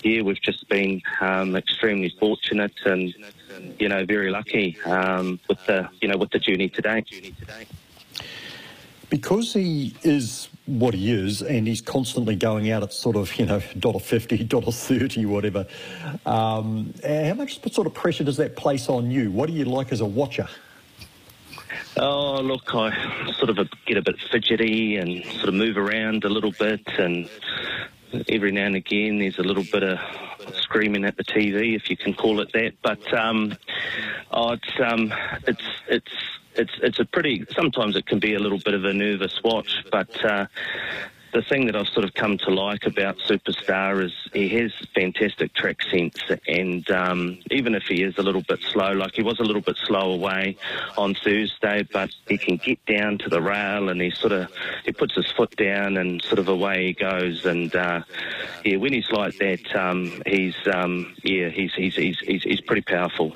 yeah, 0.03 0.21
we've 0.21 0.41
just 0.41 0.67
been 0.67 1.01
um, 1.21 1.55
extremely 1.55 2.09
fortunate 2.19 2.73
and 2.85 3.13
you 3.79 3.89
know 3.89 4.05
very 4.05 4.29
lucky 4.29 4.77
um, 4.85 5.39
with 5.47 5.63
the 5.65 5.89
you 6.01 6.07
know 6.07 6.17
with 6.17 6.31
the 6.31 6.39
journey 6.39 6.69
today. 6.69 7.03
Because 9.09 9.53
he 9.53 9.95
is 10.03 10.49
what 10.67 10.93
he 10.93 11.11
is, 11.11 11.41
and 11.41 11.67
he's 11.67 11.81
constantly 11.81 12.35
going 12.35 12.69
out 12.69 12.83
at 12.83 12.93
sort 12.93 13.15
of 13.15 13.35
you 13.37 13.45
know 13.45 13.61
dollar 13.77 13.99
fifty, 13.99 14.43
dollar 14.55 14.71
thirty, 14.71 15.25
whatever. 15.25 15.65
Um, 16.25 16.93
how 17.03 17.33
much 17.33 17.61
sort 17.71 17.87
of 17.87 17.93
pressure 17.93 18.23
does 18.23 18.37
that 18.37 18.55
place 18.55 18.87
on 18.89 19.09
you? 19.09 19.31
What 19.31 19.47
do 19.47 19.53
you 19.53 19.65
like 19.65 19.91
as 19.91 20.01
a 20.01 20.05
watcher? 20.05 20.47
Oh, 21.97 22.39
look, 22.41 22.73
I 22.73 23.33
sort 23.37 23.49
of 23.49 23.67
get 23.85 23.97
a 23.97 24.01
bit 24.01 24.15
fidgety 24.31 24.97
and 24.97 25.25
sort 25.37 25.49
of 25.49 25.53
move 25.55 25.75
around 25.75 26.23
a 26.23 26.29
little 26.29 26.51
bit, 26.51 26.87
and 26.97 27.29
every 28.27 28.51
now 28.51 28.65
and 28.65 28.75
again 28.75 29.19
there's 29.19 29.37
a 29.37 29.43
little 29.43 29.65
bit 29.71 29.83
of 29.83 29.99
screaming 30.69 31.03
at 31.03 31.17
the 31.17 31.23
TV, 31.23 31.75
if 31.75 31.89
you 31.89 31.97
can 31.97 32.13
call 32.13 32.39
it 32.41 32.51
that. 32.53 32.73
But 32.83 33.13
um, 33.13 33.57
oh, 34.31 34.51
it's 34.51 34.79
um, 34.79 35.13
it's 35.47 35.65
it's 35.87 36.11
it's 36.55 36.73
it's 36.83 36.99
a 36.99 37.05
pretty. 37.05 37.45
Sometimes 37.55 37.95
it 37.95 38.05
can 38.05 38.19
be 38.19 38.35
a 38.35 38.39
little 38.39 38.59
bit 38.59 38.75
of 38.75 38.85
a 38.85 38.93
nervous 38.93 39.41
watch, 39.43 39.83
but 39.91 40.23
uh, 40.23 40.45
the 41.33 41.41
thing 41.41 41.65
that 41.67 41.75
I've 41.75 41.87
sort 41.87 42.05
of 42.05 42.13
come 42.13 42.37
to 42.39 42.49
like 42.49 42.85
about 42.85 43.17
Superstar 43.19 44.03
is 44.03 44.13
he 44.33 44.49
has 44.49 44.71
fantastic 44.95 45.53
track 45.53 45.81
sense, 45.83 46.17
and 46.47 46.89
um, 46.91 47.39
even 47.51 47.75
if 47.75 47.83
he 47.83 48.03
is 48.03 48.17
a 48.17 48.23
little 48.23 48.41
bit 48.41 48.59
slow, 48.61 48.91
like 48.93 49.13
he 49.13 49.21
was 49.21 49.39
a 49.39 49.43
little 49.43 49.61
bit 49.61 49.77
slow 49.77 50.11
away 50.11 50.57
on 50.97 51.15
Thursday, 51.15 51.87
but 51.91 52.09
he 52.27 52.37
can 52.37 52.57
get 52.57 52.83
down 52.85 53.17
to 53.19 53.29
the 53.29 53.41
rail 53.41 53.89
and 53.89 54.01
he 54.01 54.09
sort 54.11 54.33
of 54.33 54.49
he 54.85 54.91
puts 54.91 55.15
his 55.15 55.31
foot 55.31 55.55
down 55.55 55.97
and 55.97 56.21
sort 56.23 56.39
of 56.39 56.47
away 56.47 56.87
he 56.87 56.93
goes. 56.93 57.45
And 57.45 57.75
uh, 57.75 58.01
yeah, 58.63 58.77
when 58.77 58.93
he's 58.93 59.11
like 59.11 59.37
that, 59.37 59.75
um, 59.75 60.21
he's 60.25 60.55
um, 60.73 61.15
yeah 61.23 61.49
he's 61.49 61.73
he's, 61.73 61.95
he's 61.95 62.19
he's 62.19 62.43
he's 62.43 62.61
pretty 62.61 62.81
powerful. 62.81 63.35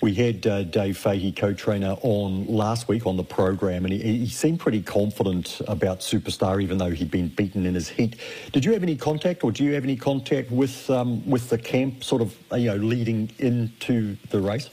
We 0.00 0.14
had 0.14 0.46
uh, 0.46 0.62
Dave 0.62 0.96
Fahey, 0.96 1.32
co-trainer, 1.32 1.96
on 2.02 2.46
last 2.46 2.86
week 2.86 3.04
on 3.04 3.16
the 3.16 3.24
program, 3.24 3.84
and 3.84 3.92
he, 3.92 4.18
he, 4.18 4.28
seemed 4.28 4.60
pretty 4.60 4.80
confident 4.80 5.60
about 5.66 5.98
Superstar, 5.98 6.62
even 6.62 6.78
though 6.78 6.90
he'd 6.90 7.10
been 7.10 7.26
beaten 7.28 7.66
in 7.66 7.74
his 7.74 7.88
heat. 7.88 8.14
Did 8.52 8.64
you 8.64 8.72
have 8.74 8.84
any 8.84 8.94
contact, 8.94 9.42
or 9.42 9.50
do 9.50 9.64
you 9.64 9.74
have 9.74 9.82
any 9.82 9.96
contact 9.96 10.52
with 10.52 10.88
um, 10.88 11.28
with 11.28 11.50
the 11.50 11.58
camp, 11.58 12.04
sort 12.04 12.22
of, 12.22 12.36
you 12.52 12.68
know, 12.68 12.76
leading 12.76 13.28
into 13.38 14.16
the 14.30 14.40
race? 14.40 14.70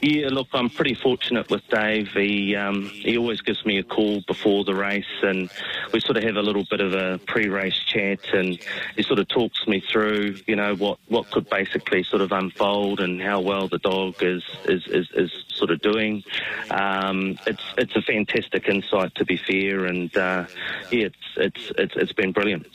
Yeah, 0.00 0.28
look, 0.28 0.48
I'm 0.52 0.70
pretty 0.70 0.94
fortunate 0.94 1.48
with 1.50 1.66
Dave. 1.68 2.08
He 2.14 2.54
um, 2.54 2.88
he 2.88 3.16
always 3.16 3.40
gives 3.40 3.64
me 3.66 3.78
a 3.78 3.82
call 3.82 4.22
before 4.26 4.64
the 4.64 4.74
race, 4.74 5.04
and 5.22 5.50
we 5.92 6.00
sort 6.00 6.16
of 6.16 6.22
have 6.22 6.36
a 6.36 6.42
little 6.42 6.64
bit 6.70 6.80
of 6.80 6.92
a 6.94 7.20
pre-race 7.26 7.78
chat, 7.86 8.20
and 8.32 8.58
he 8.96 9.02
sort 9.02 9.18
of 9.18 9.28
talks 9.28 9.66
me 9.66 9.80
through, 9.80 10.38
you 10.46 10.56
know, 10.56 10.74
what, 10.74 10.98
what 11.08 11.30
could 11.30 11.48
basically 11.50 12.02
sort 12.04 12.22
of 12.22 12.32
unfold 12.32 13.00
and 13.00 13.20
how 13.20 13.40
well 13.40 13.68
the 13.68 13.78
dog 13.78 14.14
is 14.20 14.44
is, 14.64 14.86
is, 14.86 15.08
is 15.14 15.44
sort 15.48 15.70
of 15.70 15.80
doing. 15.80 16.22
Um, 16.70 17.38
it's 17.46 17.62
it's 17.76 17.96
a 17.96 18.02
fantastic 18.02 18.68
insight, 18.68 19.14
to 19.16 19.24
be 19.24 19.36
fair, 19.36 19.86
and 19.86 20.16
uh, 20.16 20.46
yeah, 20.90 21.06
it's 21.06 21.16
it's 21.36 21.72
it's 21.76 21.96
it's 21.96 22.12
been 22.12 22.32
brilliant. 22.32 22.66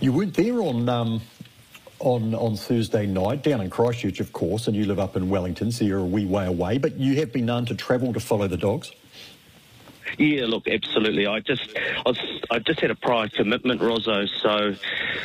You 0.00 0.12
weren't 0.12 0.34
there 0.34 0.60
on 0.60 0.88
um, 0.88 1.22
on, 2.06 2.34
on 2.36 2.56
Thursday 2.56 3.04
night 3.04 3.42
down 3.42 3.60
in 3.60 3.68
Christchurch, 3.68 4.20
of 4.20 4.32
course, 4.32 4.68
and 4.68 4.76
you 4.76 4.84
live 4.84 5.00
up 5.00 5.16
in 5.16 5.28
Wellington, 5.28 5.72
so 5.72 5.84
you're 5.84 5.98
a 5.98 6.04
wee 6.04 6.24
way 6.24 6.46
away, 6.46 6.78
but 6.78 6.96
you 6.96 7.16
have 7.16 7.32
been 7.32 7.46
known 7.46 7.66
to 7.66 7.74
travel 7.74 8.12
to 8.12 8.20
follow 8.20 8.46
the 8.46 8.56
dogs? 8.56 8.92
Yeah, 10.18 10.46
look, 10.46 10.66
absolutely. 10.66 11.26
I 11.26 11.40
just, 11.40 11.76
I, 11.76 12.02
was, 12.06 12.18
I 12.50 12.58
just 12.58 12.80
had 12.80 12.90
a 12.90 12.94
prior 12.94 13.28
commitment, 13.28 13.82
Rosso. 13.82 14.24
So 14.26 14.74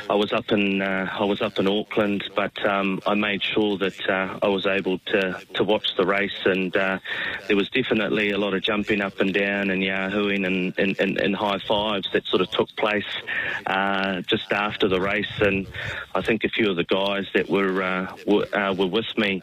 I 0.09 0.15
was 0.15 0.33
up 0.33 0.51
in, 0.51 0.81
uh, 0.81 1.07
I 1.11 1.23
was 1.23 1.41
up 1.41 1.59
in 1.59 1.67
Auckland, 1.67 2.29
but 2.35 2.65
um, 2.65 2.99
I 3.07 3.13
made 3.13 3.41
sure 3.41 3.77
that 3.77 4.09
uh, 4.09 4.39
I 4.41 4.47
was 4.47 4.65
able 4.65 4.99
to 4.99 5.41
to 5.53 5.63
watch 5.63 5.95
the 5.95 6.05
race, 6.05 6.45
and 6.45 6.75
uh, 6.75 6.99
there 7.47 7.55
was 7.55 7.69
definitely 7.69 8.31
a 8.31 8.37
lot 8.37 8.53
of 8.53 8.63
jumping 8.63 9.01
up 9.01 9.19
and 9.21 9.33
down 9.33 9.69
and 9.69 9.81
yahooing 9.81 10.45
and, 10.45 10.77
and, 10.77 10.99
and, 10.99 11.17
and 11.17 11.35
high 11.35 11.59
fives 11.59 12.09
that 12.11 12.25
sort 12.25 12.41
of 12.41 12.51
took 12.51 12.69
place 12.75 13.05
uh, 13.67 14.21
just 14.21 14.51
after 14.51 14.89
the 14.89 14.99
race. 14.99 15.31
And 15.39 15.67
I 16.13 16.21
think 16.21 16.43
a 16.43 16.49
few 16.49 16.69
of 16.69 16.75
the 16.75 16.83
guys 16.83 17.27
that 17.33 17.49
were 17.49 17.81
uh, 17.81 18.15
were, 18.27 18.47
uh, 18.53 18.73
were 18.73 18.87
with 18.87 19.17
me 19.17 19.41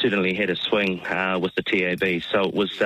certainly 0.00 0.34
had 0.34 0.48
a 0.48 0.56
swing 0.56 1.02
with 1.40 1.54
the 1.54 1.62
TAB. 1.62 2.22
So 2.30 2.48
it 2.48 2.54
was, 2.54 2.80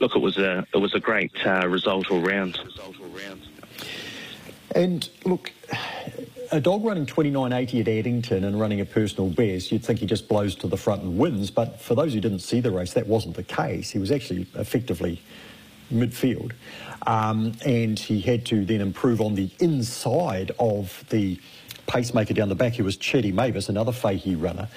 look, 0.00 0.16
it 0.16 0.22
was 0.22 0.36
a 0.36 0.66
it 0.74 0.78
was 0.78 0.94
a 0.94 1.00
great 1.00 1.27
uh, 1.44 1.66
result 1.68 2.10
all 2.10 2.20
round. 2.20 2.58
And 4.74 5.08
look, 5.24 5.52
a 6.52 6.60
dog 6.60 6.84
running 6.84 7.06
29.80 7.06 7.80
at 7.80 7.88
Addington 7.88 8.44
and 8.44 8.60
running 8.60 8.80
a 8.80 8.84
personal 8.84 9.30
best, 9.30 9.72
you'd 9.72 9.84
think 9.84 10.00
he 10.00 10.06
just 10.06 10.28
blows 10.28 10.54
to 10.56 10.66
the 10.66 10.76
front 10.76 11.02
and 11.02 11.18
wins. 11.18 11.50
But 11.50 11.80
for 11.80 11.94
those 11.94 12.14
who 12.14 12.20
didn't 12.20 12.40
see 12.40 12.60
the 12.60 12.70
race, 12.70 12.92
that 12.94 13.06
wasn't 13.06 13.36
the 13.36 13.42
case. 13.42 13.90
He 13.90 13.98
was 13.98 14.10
actually 14.10 14.46
effectively 14.54 15.20
midfield. 15.92 16.52
Um, 17.06 17.52
and 17.64 17.98
he 17.98 18.20
had 18.20 18.44
to 18.46 18.64
then 18.64 18.80
improve 18.80 19.20
on 19.20 19.34
the 19.34 19.50
inside 19.60 20.52
of 20.58 21.04
the 21.10 21.40
pacemaker 21.86 22.34
down 22.34 22.48
the 22.48 22.54
back, 22.54 22.74
who 22.74 22.84
was 22.84 22.96
Chetty 22.96 23.32
Mavis, 23.32 23.68
another 23.68 23.92
Fahey 23.92 24.34
runner. 24.34 24.68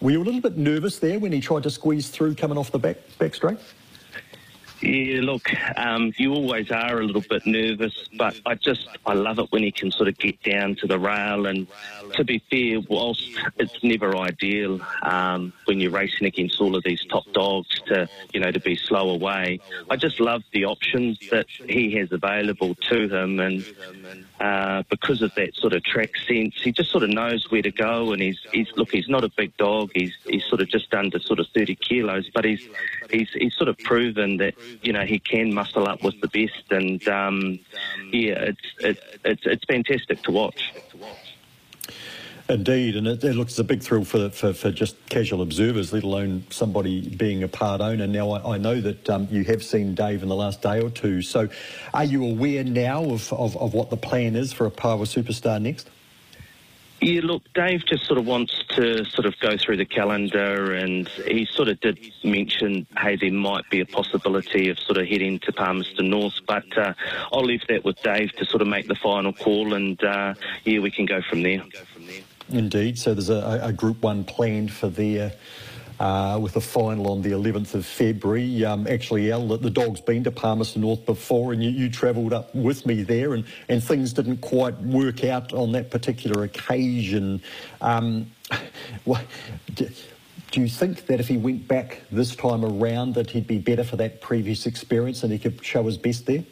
Were 0.00 0.10
you 0.10 0.22
a 0.22 0.24
little 0.24 0.40
bit 0.40 0.56
nervous 0.56 0.98
there 0.98 1.18
when 1.18 1.32
he 1.32 1.40
tried 1.40 1.64
to 1.64 1.70
squeeze 1.70 2.08
through 2.08 2.34
coming 2.34 2.58
off 2.58 2.70
the 2.70 2.78
back, 2.78 2.96
back 3.18 3.34
straight? 3.34 3.58
Yeah, 4.80 5.20
look, 5.22 5.48
um, 5.76 6.12
you 6.16 6.32
always 6.32 6.70
are 6.70 7.00
a 7.00 7.04
little 7.04 7.24
bit 7.28 7.44
nervous, 7.46 8.08
but 8.16 8.40
I 8.46 8.54
just 8.54 8.88
I 9.04 9.14
love 9.14 9.38
it 9.38 9.50
when 9.50 9.62
he 9.62 9.72
can 9.72 9.90
sort 9.90 10.08
of 10.08 10.16
get 10.18 10.40
down 10.42 10.76
to 10.76 10.86
the 10.86 10.98
rail. 10.98 11.46
And 11.46 11.66
to 12.14 12.24
be 12.24 12.38
fair, 12.50 12.80
whilst 12.88 13.28
it's 13.56 13.82
never 13.82 14.16
ideal 14.16 14.80
um, 15.02 15.52
when 15.64 15.80
you're 15.80 15.90
racing 15.90 16.26
against 16.26 16.60
all 16.60 16.76
of 16.76 16.84
these 16.84 17.04
top 17.06 17.24
dogs 17.32 17.80
to 17.86 18.08
you 18.32 18.40
know 18.40 18.52
to 18.52 18.60
be 18.60 18.76
slow 18.76 19.10
away, 19.10 19.60
I 19.90 19.96
just 19.96 20.20
love 20.20 20.44
the 20.52 20.66
options 20.66 21.18
that 21.30 21.46
he 21.68 21.92
has 21.96 22.12
available 22.12 22.74
to 22.74 23.08
him, 23.08 23.40
and 23.40 23.64
uh, 24.40 24.82
because 24.88 25.20
of 25.22 25.34
that 25.34 25.54
sort 25.56 25.72
of 25.72 25.82
track 25.82 26.10
sense, 26.26 26.54
he 26.62 26.70
just 26.70 26.90
sort 26.90 27.02
of 27.02 27.10
knows 27.10 27.50
where 27.50 27.62
to 27.62 27.72
go. 27.72 28.12
And 28.12 28.22
he's 28.22 28.38
he's 28.52 28.68
look, 28.76 28.90
he's 28.92 29.08
not 29.08 29.24
a 29.24 29.30
big 29.36 29.56
dog. 29.56 29.90
He's 29.94 30.12
he's 30.26 30.44
sort 30.44 30.60
of 30.60 30.68
just 30.68 30.92
under 30.94 31.18
sort 31.18 31.40
of 31.40 31.46
30 31.54 31.74
kilos, 31.76 32.30
but 32.32 32.44
he's 32.44 32.60
he's 33.10 33.28
he's 33.34 33.54
sort 33.54 33.68
of 33.68 33.80
proven 33.82 34.36
that 34.36 34.54
you 34.82 34.92
know 34.92 35.04
he 35.04 35.18
can 35.18 35.52
muscle 35.52 35.88
up 35.88 36.02
with 36.02 36.20
the 36.20 36.28
best, 36.28 36.70
and 36.70 37.06
um, 37.08 37.58
yeah, 38.12 38.50
it's 38.50 38.74
it, 38.78 38.98
it's 39.24 39.42
it's 39.44 39.64
fantastic 39.64 40.22
to 40.22 40.30
watch. 40.30 40.72
Indeed, 42.50 42.96
and 42.96 43.06
it, 43.06 43.22
it, 43.22 43.34
looks 43.34 43.58
a 43.58 43.64
big 43.64 43.82
thrill 43.82 44.04
for, 44.04 44.30
for, 44.30 44.54
for, 44.54 44.70
just 44.70 44.96
casual 45.10 45.42
observers, 45.42 45.92
let 45.92 46.02
alone 46.02 46.44
somebody 46.48 47.06
being 47.06 47.42
a 47.42 47.48
part 47.48 47.82
owner. 47.82 48.06
Now, 48.06 48.30
I, 48.30 48.54
I 48.54 48.58
know 48.58 48.80
that 48.80 49.10
um, 49.10 49.28
you 49.30 49.44
have 49.44 49.62
seen 49.62 49.94
Dave 49.94 50.22
in 50.22 50.30
the 50.30 50.34
last 50.34 50.62
day 50.62 50.80
or 50.80 50.88
two, 50.88 51.20
so 51.20 51.50
are 51.92 52.04
you 52.04 52.24
aware 52.24 52.64
now 52.64 53.04
of, 53.04 53.30
of, 53.34 53.54
of 53.58 53.74
what 53.74 53.90
the 53.90 53.98
plan 53.98 54.34
is 54.34 54.54
for 54.54 54.68
Opawa 54.70 55.02
Superstar 55.02 55.60
next? 55.60 55.90
Yeah, 57.02 57.20
look, 57.22 57.42
Dave 57.54 57.84
just 57.84 58.06
sort 58.06 58.18
of 58.18 58.26
wants 58.26 58.64
to 58.70 59.04
sort 59.04 59.26
of 59.26 59.38
go 59.40 59.58
through 59.58 59.76
the 59.76 59.84
calendar, 59.84 60.72
and 60.72 61.06
he 61.26 61.46
sort 61.52 61.68
of 61.68 61.78
did 61.80 61.98
mention, 62.24 62.86
hey, 62.96 63.16
there 63.16 63.30
might 63.30 63.68
be 63.68 63.80
a 63.80 63.86
possibility 63.86 64.70
of 64.70 64.78
sort 64.78 64.96
of 64.96 65.06
heading 65.06 65.38
to 65.40 65.52
Palmerston 65.52 66.08
North, 66.08 66.40
but 66.46 66.78
uh, 66.78 66.94
I'll 67.30 67.44
leave 67.44 67.66
that 67.68 67.84
with 67.84 68.02
Dave 68.02 68.32
to 68.36 68.46
sort 68.46 68.62
of 68.62 68.68
make 68.68 68.88
the 68.88 68.96
final 68.96 69.34
call, 69.34 69.74
and 69.74 70.02
uh, 70.02 70.32
yeah, 70.64 70.78
we 70.80 70.90
can 70.90 71.04
go 71.04 71.20
from 71.20 71.42
there. 71.42 71.62
Indeed. 72.50 72.98
So 72.98 73.14
there's 73.14 73.28
a, 73.28 73.60
a 73.62 73.72
Group 73.72 74.02
One 74.02 74.24
planned 74.24 74.72
for 74.72 74.88
there 74.88 75.32
uh, 76.00 76.38
with 76.40 76.56
a 76.56 76.60
final 76.60 77.10
on 77.10 77.22
the 77.22 77.30
11th 77.30 77.74
of 77.74 77.84
February. 77.84 78.64
Um, 78.64 78.86
actually, 78.86 79.32
Al, 79.32 79.46
the 79.46 79.70
dog's 79.70 80.00
been 80.00 80.24
to 80.24 80.30
Palmerston 80.30 80.82
North 80.82 81.04
before, 81.04 81.52
and 81.52 81.62
you, 81.62 81.70
you 81.70 81.90
travelled 81.90 82.32
up 82.32 82.54
with 82.54 82.86
me 82.86 83.02
there, 83.02 83.34
and, 83.34 83.44
and 83.68 83.82
things 83.82 84.12
didn't 84.12 84.38
quite 84.38 84.78
work 84.80 85.24
out 85.24 85.52
on 85.52 85.72
that 85.72 85.90
particular 85.90 86.44
occasion. 86.44 87.42
Um, 87.80 88.30
do, 89.74 89.88
do 90.50 90.60
you 90.60 90.68
think 90.68 91.06
that 91.06 91.20
if 91.20 91.28
he 91.28 91.36
went 91.36 91.68
back 91.68 92.02
this 92.10 92.34
time 92.34 92.64
around, 92.64 93.14
that 93.14 93.30
he'd 93.30 93.46
be 93.46 93.58
better 93.58 93.84
for 93.84 93.96
that 93.96 94.20
previous 94.20 94.66
experience 94.66 95.22
and 95.22 95.32
he 95.32 95.38
could 95.38 95.62
show 95.64 95.82
his 95.82 95.98
best 95.98 96.26
there? 96.26 96.44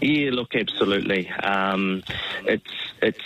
Yeah, 0.00 0.30
look, 0.32 0.54
absolutely. 0.54 1.30
Um, 1.30 2.02
it's 2.44 2.70
it's 3.00 3.20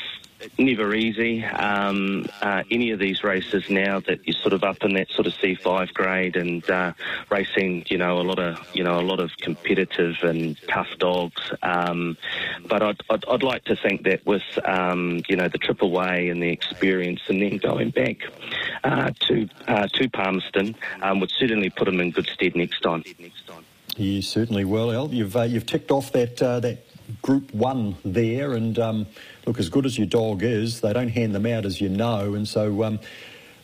never 0.59 0.95
easy. 0.95 1.45
Um, 1.45 2.27
uh, 2.41 2.63
any 2.71 2.91
of 2.91 2.99
these 2.99 3.23
races 3.25 3.69
now 3.71 4.01
that 4.01 4.27
you're 4.27 4.35
sort 4.35 4.53
of 4.53 4.65
up 4.65 4.83
in 4.83 4.95
that 4.95 5.11
sort 5.11 5.27
of 5.27 5.35
C5 5.35 5.93
grade 5.95 6.37
and 6.37 6.69
uh, 6.71 6.93
racing, 7.31 7.85
you 7.89 7.99
know, 7.99 8.21
a 8.21 8.23
lot 8.23 8.39
of 8.39 8.59
you 8.75 8.85
know 8.85 8.99
a 8.99 9.03
lot 9.03 9.21
of 9.21 9.31
competitive 9.39 10.17
and 10.23 10.57
tough 10.69 10.89
dogs. 10.99 11.53
Um, 11.63 12.17
but 12.69 12.83
I'd, 12.83 13.01
I'd, 13.11 13.25
I'd, 13.27 13.43
like 13.43 13.65
to 13.65 13.77
think 13.77 14.03
that 14.05 14.27
with 14.27 14.43
um, 14.65 15.23
you 15.29 15.37
know 15.37 15.49
the 15.49 15.59
trip 15.59 15.83
away 15.83 16.29
and 16.29 16.43
the 16.43 16.49
experience, 16.49 17.21
and 17.29 17.41
then 17.41 17.59
going 17.59 17.91
back 17.91 18.19
uh, 18.85 19.11
to 19.29 19.49
uh, 19.69 19.87
to 19.89 20.09
Palmerston 20.09 20.75
um, 21.03 21.21
would 21.21 21.31
certainly 21.31 21.71
put 21.71 21.89
him 21.89 22.01
in 22.01 22.11
good 22.11 22.29
stead 22.29 22.57
next 22.57 22.81
time. 22.83 23.05
You 23.97 24.21
certainly 24.21 24.65
will, 24.65 24.91
El. 24.91 25.15
You've 25.15 25.37
uh, 25.37 25.43
you've 25.43 25.67
ticked 25.67 25.91
off 25.91 26.13
that 26.13 26.43
uh, 26.43 26.61
that 26.61 26.86
Group 27.27 27.53
One 27.53 27.97
there, 28.05 28.53
and 28.53 28.79
um, 28.79 29.07
look, 29.47 29.59
as 29.59 29.69
good 29.69 29.85
as 29.85 29.99
your 29.99 30.07
dog 30.07 30.45
is, 30.45 30.81
they 30.81 30.93
don't 30.93 31.09
hand 31.09 31.35
them 31.35 31.45
out, 31.45 31.67
as 31.67 31.81
you 31.81 31.89
know, 31.89 32.35
and 32.35 32.47
so. 32.47 32.85
Um, 32.85 33.01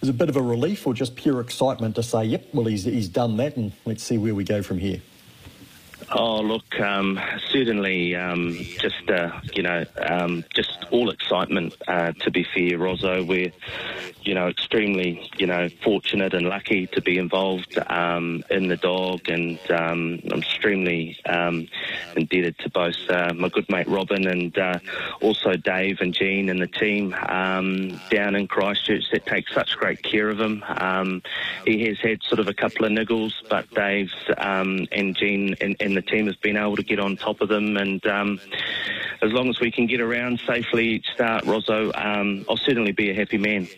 a 0.09 0.13
bit 0.13 0.29
of 0.29 0.35
a 0.35 0.43
relief 0.43 0.85
or 0.85 0.95
just 0.95 1.15
pure 1.15 1.41
excitement 1.41 1.95
to 1.95 2.03
say, 2.03 2.25
yep, 2.25 2.45
well, 2.53 2.67
he's, 2.67 2.83
he's 2.83 3.09
done 3.09 3.37
that 3.37 3.57
and 3.57 3.71
let's 3.85 4.03
see 4.03 4.19
where 4.19 4.35
we 4.35 4.43
go 4.43 4.61
from 4.61 4.79
here? 4.79 5.01
Oh, 6.11 6.41
look, 6.41 6.81
um, 6.81 7.21
certainly 7.49 8.15
um, 8.15 8.53
just, 8.55 9.09
uh, 9.09 9.41
you 9.55 9.63
know, 9.63 9.85
um, 9.99 10.45
just 10.55 10.85
all 10.91 11.11
excitement, 11.11 11.75
uh, 11.87 12.13
to 12.21 12.31
be 12.31 12.45
fair, 12.55 12.79
Rosso. 12.79 13.23
We're, 13.25 13.53
you 14.23 14.35
know, 14.35 14.49
extremely, 14.49 15.31
you 15.39 15.47
know, 15.47 15.69
fortunate 15.83 16.35
and 16.35 16.47
lucky 16.49 16.87
to 16.89 17.01
be 17.01 17.19
involved 17.19 17.79
um, 17.89 18.45
in 18.51 18.69
the 18.69 18.77
dog, 18.77 19.29
and 19.29 19.59
um, 19.71 20.21
I'm 20.31 20.41
extremely 20.41 21.19
um, 21.27 21.69
indebted 22.17 22.59
to 22.59 22.71
both 22.71 22.97
uh, 23.09 23.33
my 23.35 23.49
good 23.49 23.69
mate 23.69 23.89
Robin 23.89 24.27
and 24.27 24.57
uh, 24.59 24.79
also 25.21 25.55
Dave 25.55 26.01
and 26.01 26.15
Jean 26.15 26.49
and 26.49 26.61
the 26.61 26.67
team 26.67 27.11
down 27.11 28.35
in 28.35 28.47
Christchurch 28.49 29.05
that 29.13 29.27
take 29.27 29.49
such 29.49 29.77
great 29.77 30.03
care 30.03 30.29
of 30.29 30.41
him. 30.41 30.63
he 31.65 31.87
has 31.87 31.99
had 32.01 32.23
sort 32.25 32.39
of 32.39 32.49
a 32.49 32.55
couple 32.55 32.85
of 32.85 32.93
niggles, 32.93 33.33
but 33.49 33.69
Dave's 33.71 34.15
and 34.39 35.17
Jean 35.17 35.55
and, 35.61 35.77
the 35.97 36.02
the 36.05 36.11
team 36.11 36.27
has 36.27 36.37
been 36.37 36.57
able 36.57 36.77
to 36.77 36.83
get 36.83 36.99
on 36.99 37.17
top 37.17 37.41
of 37.41 37.49
them. 37.49 37.77
And 37.77 38.05
um, 38.07 38.41
as 39.23 39.33
long 39.33 39.49
as 39.49 39.61
we 39.61 39.71
can 39.71 39.87
get 39.87 40.01
around 40.01 40.41
safely 40.47 41.03
start, 41.15 41.45
Rosso, 41.45 41.93
um, 41.95 42.45
I'll 42.49 42.57
certainly 42.57 42.93
be 42.93 43.11
a 43.11 43.15
happy 43.15 43.39
man. 43.39 43.69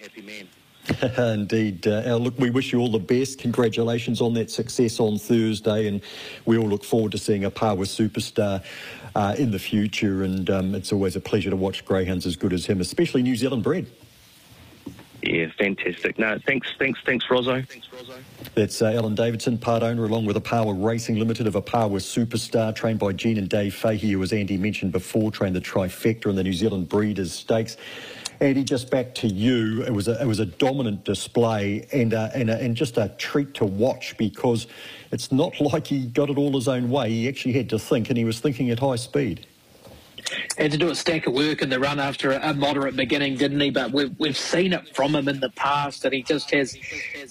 Indeed. 1.18 1.86
Uh, 1.86 2.02
Al, 2.04 2.20
look, 2.20 2.38
we 2.38 2.50
wish 2.50 2.72
you 2.72 2.80
all 2.80 2.90
the 2.90 2.98
best. 2.98 3.38
Congratulations 3.38 4.20
on 4.20 4.34
that 4.34 4.50
success 4.50 5.00
on 5.00 5.18
Thursday, 5.18 5.88
and 5.88 6.02
we 6.44 6.58
all 6.58 6.68
look 6.68 6.84
forward 6.84 7.12
to 7.12 7.18
seeing 7.18 7.42
Opawa 7.42 7.86
Superstar 7.86 8.62
uh, 9.14 9.34
in 9.38 9.50
the 9.50 9.58
future. 9.58 10.24
And 10.24 10.48
um, 10.50 10.74
it's 10.74 10.92
always 10.92 11.16
a 11.16 11.20
pleasure 11.20 11.50
to 11.50 11.56
watch 11.56 11.84
greyhounds 11.84 12.26
as 12.26 12.36
good 12.36 12.52
as 12.52 12.66
him, 12.66 12.80
especially 12.80 13.22
New 13.22 13.36
Zealand 13.36 13.62
bred. 13.62 13.86
Yeah, 15.26 15.48
fantastic. 15.56 16.18
No, 16.18 16.38
thanks, 16.46 16.68
thanks, 16.78 17.00
thanks, 17.06 17.24
Rosso. 17.30 17.62
Thanks, 17.62 17.88
Rozo. 17.88 18.18
That's 18.54 18.82
uh, 18.82 18.92
Alan 18.92 19.14
Davidson, 19.14 19.56
part 19.56 19.82
owner, 19.82 20.04
along 20.04 20.26
with 20.26 20.36
Opawa 20.36 20.74
Racing 20.84 21.18
Limited 21.18 21.46
of 21.46 21.54
Opawa 21.54 21.98
Superstar, 21.98 22.74
trained 22.74 22.98
by 22.98 23.12
Jean 23.12 23.38
and 23.38 23.48
Dave 23.48 23.74
Fahey, 23.74 24.10
who, 24.10 24.22
as 24.22 24.34
Andy 24.34 24.58
mentioned 24.58 24.92
before, 24.92 25.30
trained 25.30 25.56
the 25.56 25.62
trifecta 25.62 26.26
in 26.26 26.36
the 26.36 26.42
New 26.42 26.52
Zealand 26.52 26.90
Breeders' 26.90 27.32
Stakes. 27.32 27.78
Andy, 28.40 28.64
just 28.64 28.90
back 28.90 29.14
to 29.14 29.28
you. 29.28 29.82
It 29.84 29.94
was 29.94 30.08
a, 30.08 30.20
it 30.20 30.26
was 30.26 30.40
a 30.40 30.46
dominant 30.46 31.04
display 31.04 31.86
and, 31.90 32.12
uh, 32.12 32.28
and, 32.34 32.50
a, 32.50 32.58
and 32.60 32.76
just 32.76 32.98
a 32.98 33.08
treat 33.16 33.54
to 33.54 33.64
watch 33.64 34.18
because 34.18 34.66
it's 35.10 35.32
not 35.32 35.58
like 35.60 35.86
he 35.86 36.04
got 36.04 36.28
it 36.28 36.36
all 36.36 36.52
his 36.52 36.68
own 36.68 36.90
way. 36.90 37.08
He 37.08 37.28
actually 37.28 37.54
had 37.54 37.70
to 37.70 37.78
think, 37.78 38.10
and 38.10 38.18
he 38.18 38.26
was 38.26 38.40
thinking 38.40 38.68
at 38.70 38.78
high 38.78 38.96
speed 38.96 39.46
had 40.56 40.70
to 40.72 40.78
do 40.78 40.90
a 40.90 40.94
stack 40.94 41.26
of 41.26 41.34
work 41.34 41.62
in 41.62 41.68
the 41.68 41.78
run 41.78 41.98
after 41.98 42.32
a, 42.32 42.54
moderate 42.54 42.96
beginning, 42.96 43.36
didn't 43.36 43.60
he? 43.60 43.70
But 43.70 43.92
we've, 43.92 44.14
we've 44.18 44.36
seen 44.36 44.72
it 44.72 44.94
from 44.94 45.14
him 45.14 45.28
in 45.28 45.40
the 45.40 45.50
past, 45.50 46.04
and 46.04 46.14
he 46.14 46.22
just 46.22 46.50
has 46.52 46.76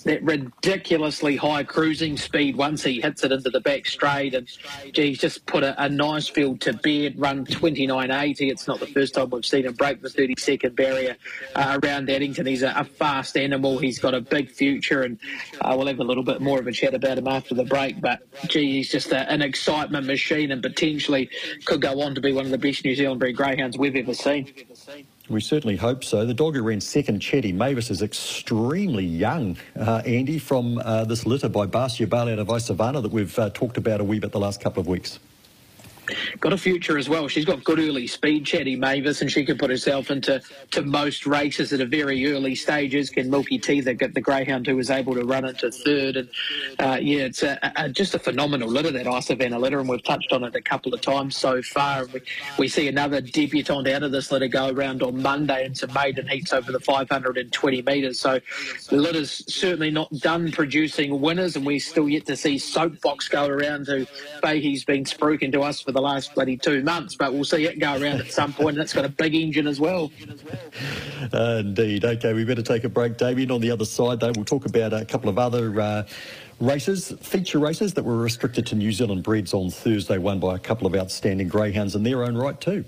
that 0.04 0.22
ridiculously 0.24 1.36
high 1.36 1.64
cruising 1.64 2.18
speed 2.18 2.56
once 2.56 2.84
he 2.84 3.02
hits 3.02 3.24
it 3.24 3.32
into 3.32 3.50
the 3.50 3.62
back 3.62 3.86
straight. 3.86 4.36
And 4.36 4.48
gee, 4.92 5.10
he's 5.10 5.20
just 5.20 5.46
put 5.46 5.64
a, 5.64 5.82
a 5.82 5.90
nice 5.90 6.28
field 6.28 6.62
to 6.62 6.74
bed, 6.74 7.16
run 7.18 7.46
29.80. 7.46 8.52
It's 8.52 8.68
not 8.68 8.80
the 8.80 8.88
first 8.88 9.16
time 9.16 9.30
we've 9.30 9.46
seen 9.46 9.66
him 9.66 9.74
break 9.74 10.02
the 10.02 10.10
30 10.10 10.36
second 10.38 10.76
barrier 10.76 11.16
uh, 11.56 11.80
around 11.84 12.10
Addington. 12.10 12.46
He's 12.46 12.64
a, 12.64 12.74
a, 12.76 12.84
fast 12.84 13.38
animal. 13.38 13.80
He's 13.80 14.00
got 14.00 14.14
a 14.14 14.22
big 14.22 14.52
future, 14.52 15.02
and 15.02 15.18
uh, 15.62 15.74
we'll 15.76 15.88
have 15.88 16.00
a 16.00 16.04
little 16.04 16.24
bit 16.24 16.42
more 16.42 16.60
of 16.60 16.68
a 16.68 16.72
chat 16.72 16.94
about 16.94 17.18
him 17.18 17.28
after 17.28 17.56
the 17.56 17.64
break. 17.64 18.00
But 18.02 18.20
gee, 18.48 18.74
he's 18.74 18.90
just 18.90 19.12
a, 19.12 19.30
an 19.32 19.42
excitement 19.42 20.06
machine 20.06 20.52
and 20.52 20.62
potentially 20.62 21.30
could 21.66 21.82
go 21.82 22.02
on 22.02 22.14
to 22.16 22.22
be 22.22 22.32
one 22.32 22.46
of 22.46 22.52
the 22.52 22.58
best 22.58 22.83
New 22.84 22.96
Zealand 22.96 23.20
breed 23.20 23.38
greyhounds 23.38 23.78
we've 23.78 23.96
ever 23.96 24.13
seen. 24.13 24.52
We 25.30 25.40
certainly 25.40 25.78
hope 25.78 26.04
so. 26.04 26.25
The 26.25 26.34
dog 26.34 26.56
who 26.56 26.63
ran 26.63 26.82
second, 26.82 27.22
Chetty 27.22 27.54
Mavis, 27.54 27.90
is 27.90 28.02
extremely 28.02 29.06
young, 29.06 29.58
uh, 29.80 30.02
Andy, 30.06 30.38
from 30.38 30.80
uh, 30.80 31.06
this 31.06 31.25
litter 31.25 31.48
by 31.48 31.66
Barcia 31.66 32.10
Bale 32.10 32.30
out 32.30 32.40
of 32.40 32.48
Isavana 32.48 33.02
that 33.02 33.12
we've 33.12 33.38
uh, 33.40 33.50
talked 33.52 33.78
about 33.78 34.02
a 34.02 34.04
wee 34.04 34.20
bit 34.20 34.32
the 34.32 34.40
last 34.40 34.60
couple 34.60 34.82
of 34.82 34.88
weeks 34.88 35.20
got 36.39 36.53
a 36.53 36.57
future 36.57 36.98
as 36.98 37.10
well. 37.10 37.27
She's 37.27 37.45
got 37.45 37.63
good 37.63 37.79
early 37.79 38.07
speed, 38.07 38.45
Chatty 38.45 38.75
Mavis, 38.75 39.22
and 39.22 39.31
she 39.31 39.45
can 39.45 39.57
put 39.57 39.69
herself 39.69 40.12
into 40.12 40.41
to 40.72 40.81
most 40.81 41.25
races 41.25 41.74
at 41.74 41.81
a 41.81 41.86
very 41.86 42.31
early 42.31 42.55
stages. 42.55 43.10
Can 43.10 43.29
Milky 43.29 43.57
Tea, 43.57 43.81
the, 43.81 43.93
the 43.93 44.22
greyhound 44.22 44.67
who 44.67 44.75
was 44.75 44.89
able 44.89 45.13
to 45.15 45.24
run 45.24 45.45
into 45.45 45.72
third, 45.72 46.17
and 46.17 46.29
uh, 46.79 46.98
yeah, 47.01 47.24
it's 47.24 47.43
a, 47.43 47.60
a, 47.75 47.89
just 47.89 48.13
a 48.15 48.19
phenomenal 48.19 48.69
litter 48.69 48.91
that 48.91 49.05
Isavana 49.05 49.60
litter, 49.60 49.79
and 49.79 49.88
we've 49.88 50.03
touched 50.03 50.31
on 50.31 50.43
it 50.43 50.55
a 50.55 50.62
couple 50.62 50.93
of 50.93 51.01
times 51.01 51.36
so 51.36 51.62
far. 51.62 52.05
We, 52.05 52.22
we 52.57 52.67
see 52.67 52.88
another 52.88 53.22
debutant 53.22 53.88
out 53.88 54.03
of 54.03 54.12
this 54.12 54.31
litter 54.31 54.48
go 54.48 54.69
around 54.69 55.01
on 55.01 55.22
Monday 55.22 55.65
into 55.65 55.88
maiden 55.93 56.27
heats 56.27 56.53
over 56.53 56.72
the 56.72 56.79
520 56.79 57.81
metres. 57.83 58.19
So 58.19 58.39
the 58.89 58.98
litter's 58.98 59.43
certainly 59.53 59.91
not 59.91 60.12
done 60.19 60.51
producing 60.51 61.22
winners, 61.22 61.55
and 61.55 61.65
we're 61.65 61.79
still 61.79 62.10
yet 62.10 62.25
to 62.25 62.36
see 62.36 62.57
Soapbox 62.57 63.29
go 63.29 63.48
around 63.48 63.88
who 63.88 64.05
Fahey's 64.41 64.83
been 64.83 65.05
spruiking 65.05 65.51
to 65.53 65.62
us 65.62 65.81
for 65.81 65.93
the 65.94 66.02
last 66.02 66.36
bloody 66.36 66.58
two 66.58 66.84
months, 66.84 67.16
but 67.16 67.34
we'll 67.34 67.44
see 67.44 67.66
it 67.66 67.80
go 67.80 67.94
around 67.94 68.20
at 68.20 68.32
some 68.32 68.54
point. 68.54 68.76
And 68.76 68.84
it's 68.84 68.94
got 68.94 69.06
a 69.06 69.10
big 69.10 69.36
engine 69.36 69.68
as 69.68 69.80
well. 69.80 70.12
Uh, 71.34 71.62
indeed. 71.62 72.04
Okay, 72.04 72.34
we 72.34 72.44
better 72.44 72.62
take 72.62 72.84
a 72.84 72.90
break, 72.90 73.18
Damien. 73.18 73.52
On 73.52 73.62
the 73.62 73.72
other 73.72 73.86
side, 73.86 74.20
though, 74.20 74.32
we'll 74.36 74.46
talk 74.46 74.66
about 74.66 74.94
a 74.94 75.06
couple 75.06 75.30
of 75.30 75.40
other. 75.40 75.80
Uh, 75.80 76.04
races, 76.60 77.14
feature 77.22 77.60
races 77.60 77.94
that 77.94 78.04
were 78.04 78.18
restricted 78.18 78.66
to 78.68 78.76
New 78.76 78.92
Zealand 78.92 79.24
breeds 79.24 79.54
on 79.54 79.70
Thursday, 79.70 80.18
won 80.18 80.40
by 80.40 80.56
a 80.56 80.60
couple 80.60 80.88
of 80.88 80.96
outstanding 80.96 81.48
greyhounds 81.48 81.96
in 81.96 82.04
their 82.04 82.24
own 82.24 82.36
right 82.36 82.60
too. 82.60 82.86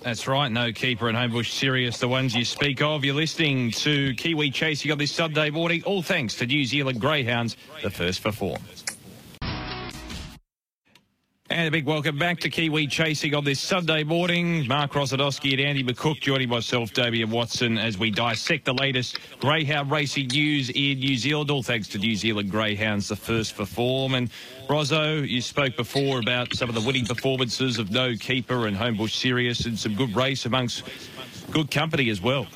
That's 0.00 0.28
right, 0.28 0.52
no 0.52 0.72
keeper 0.72 1.08
and 1.08 1.16
Homebush 1.16 1.50
Sirius, 1.50 1.98
the 1.98 2.06
ones 2.06 2.34
you 2.34 2.44
speak 2.44 2.80
of. 2.80 3.04
You're 3.04 3.14
listening 3.14 3.72
to 3.72 4.14
Kiwi 4.14 4.50
Chase. 4.50 4.84
You 4.84 4.90
got 4.90 4.98
this 4.98 5.10
Sunday 5.10 5.50
morning, 5.50 5.82
all 5.84 6.02
thanks 6.02 6.36
to 6.36 6.46
New 6.46 6.64
Zealand 6.64 7.00
Greyhounds, 7.00 7.56
the 7.82 7.90
first 7.90 8.20
for 8.20 8.30
four. 8.30 8.58
And 11.48 11.68
a 11.68 11.70
big 11.70 11.86
welcome 11.86 12.18
back 12.18 12.40
to 12.40 12.50
Kiwi 12.50 12.88
Chasing 12.88 13.32
on 13.32 13.44
this 13.44 13.60
Sunday 13.60 14.02
morning. 14.02 14.66
Mark 14.66 14.90
Rosanowski 14.94 15.52
and 15.52 15.60
Andy 15.60 15.84
McCook 15.84 16.18
joining 16.20 16.48
myself, 16.48 16.92
Damien 16.92 17.30
Watson, 17.30 17.78
as 17.78 17.96
we 17.96 18.10
dissect 18.10 18.64
the 18.64 18.74
latest 18.74 19.20
greyhound 19.38 19.88
racing 19.88 20.26
news 20.26 20.70
in 20.70 20.98
New 20.98 21.16
Zealand. 21.16 21.52
All 21.52 21.62
thanks 21.62 21.86
to 21.88 21.98
New 21.98 22.16
Zealand 22.16 22.50
Greyhounds, 22.50 23.06
the 23.06 23.14
first 23.14 23.52
for 23.52 23.64
form. 23.64 24.14
And 24.14 24.28
Rosso, 24.68 25.18
you 25.18 25.40
spoke 25.40 25.76
before 25.76 26.18
about 26.18 26.52
some 26.52 26.68
of 26.68 26.74
the 26.74 26.80
winning 26.80 27.06
performances 27.06 27.78
of 27.78 27.92
No 27.92 28.16
Keeper 28.16 28.66
and 28.66 28.76
Homebush 28.76 29.14
Sirius 29.14 29.66
and 29.66 29.78
some 29.78 29.94
good 29.94 30.16
race 30.16 30.46
amongst 30.46 30.82
good 31.52 31.70
company 31.70 32.10
as 32.10 32.20
well 32.20 32.48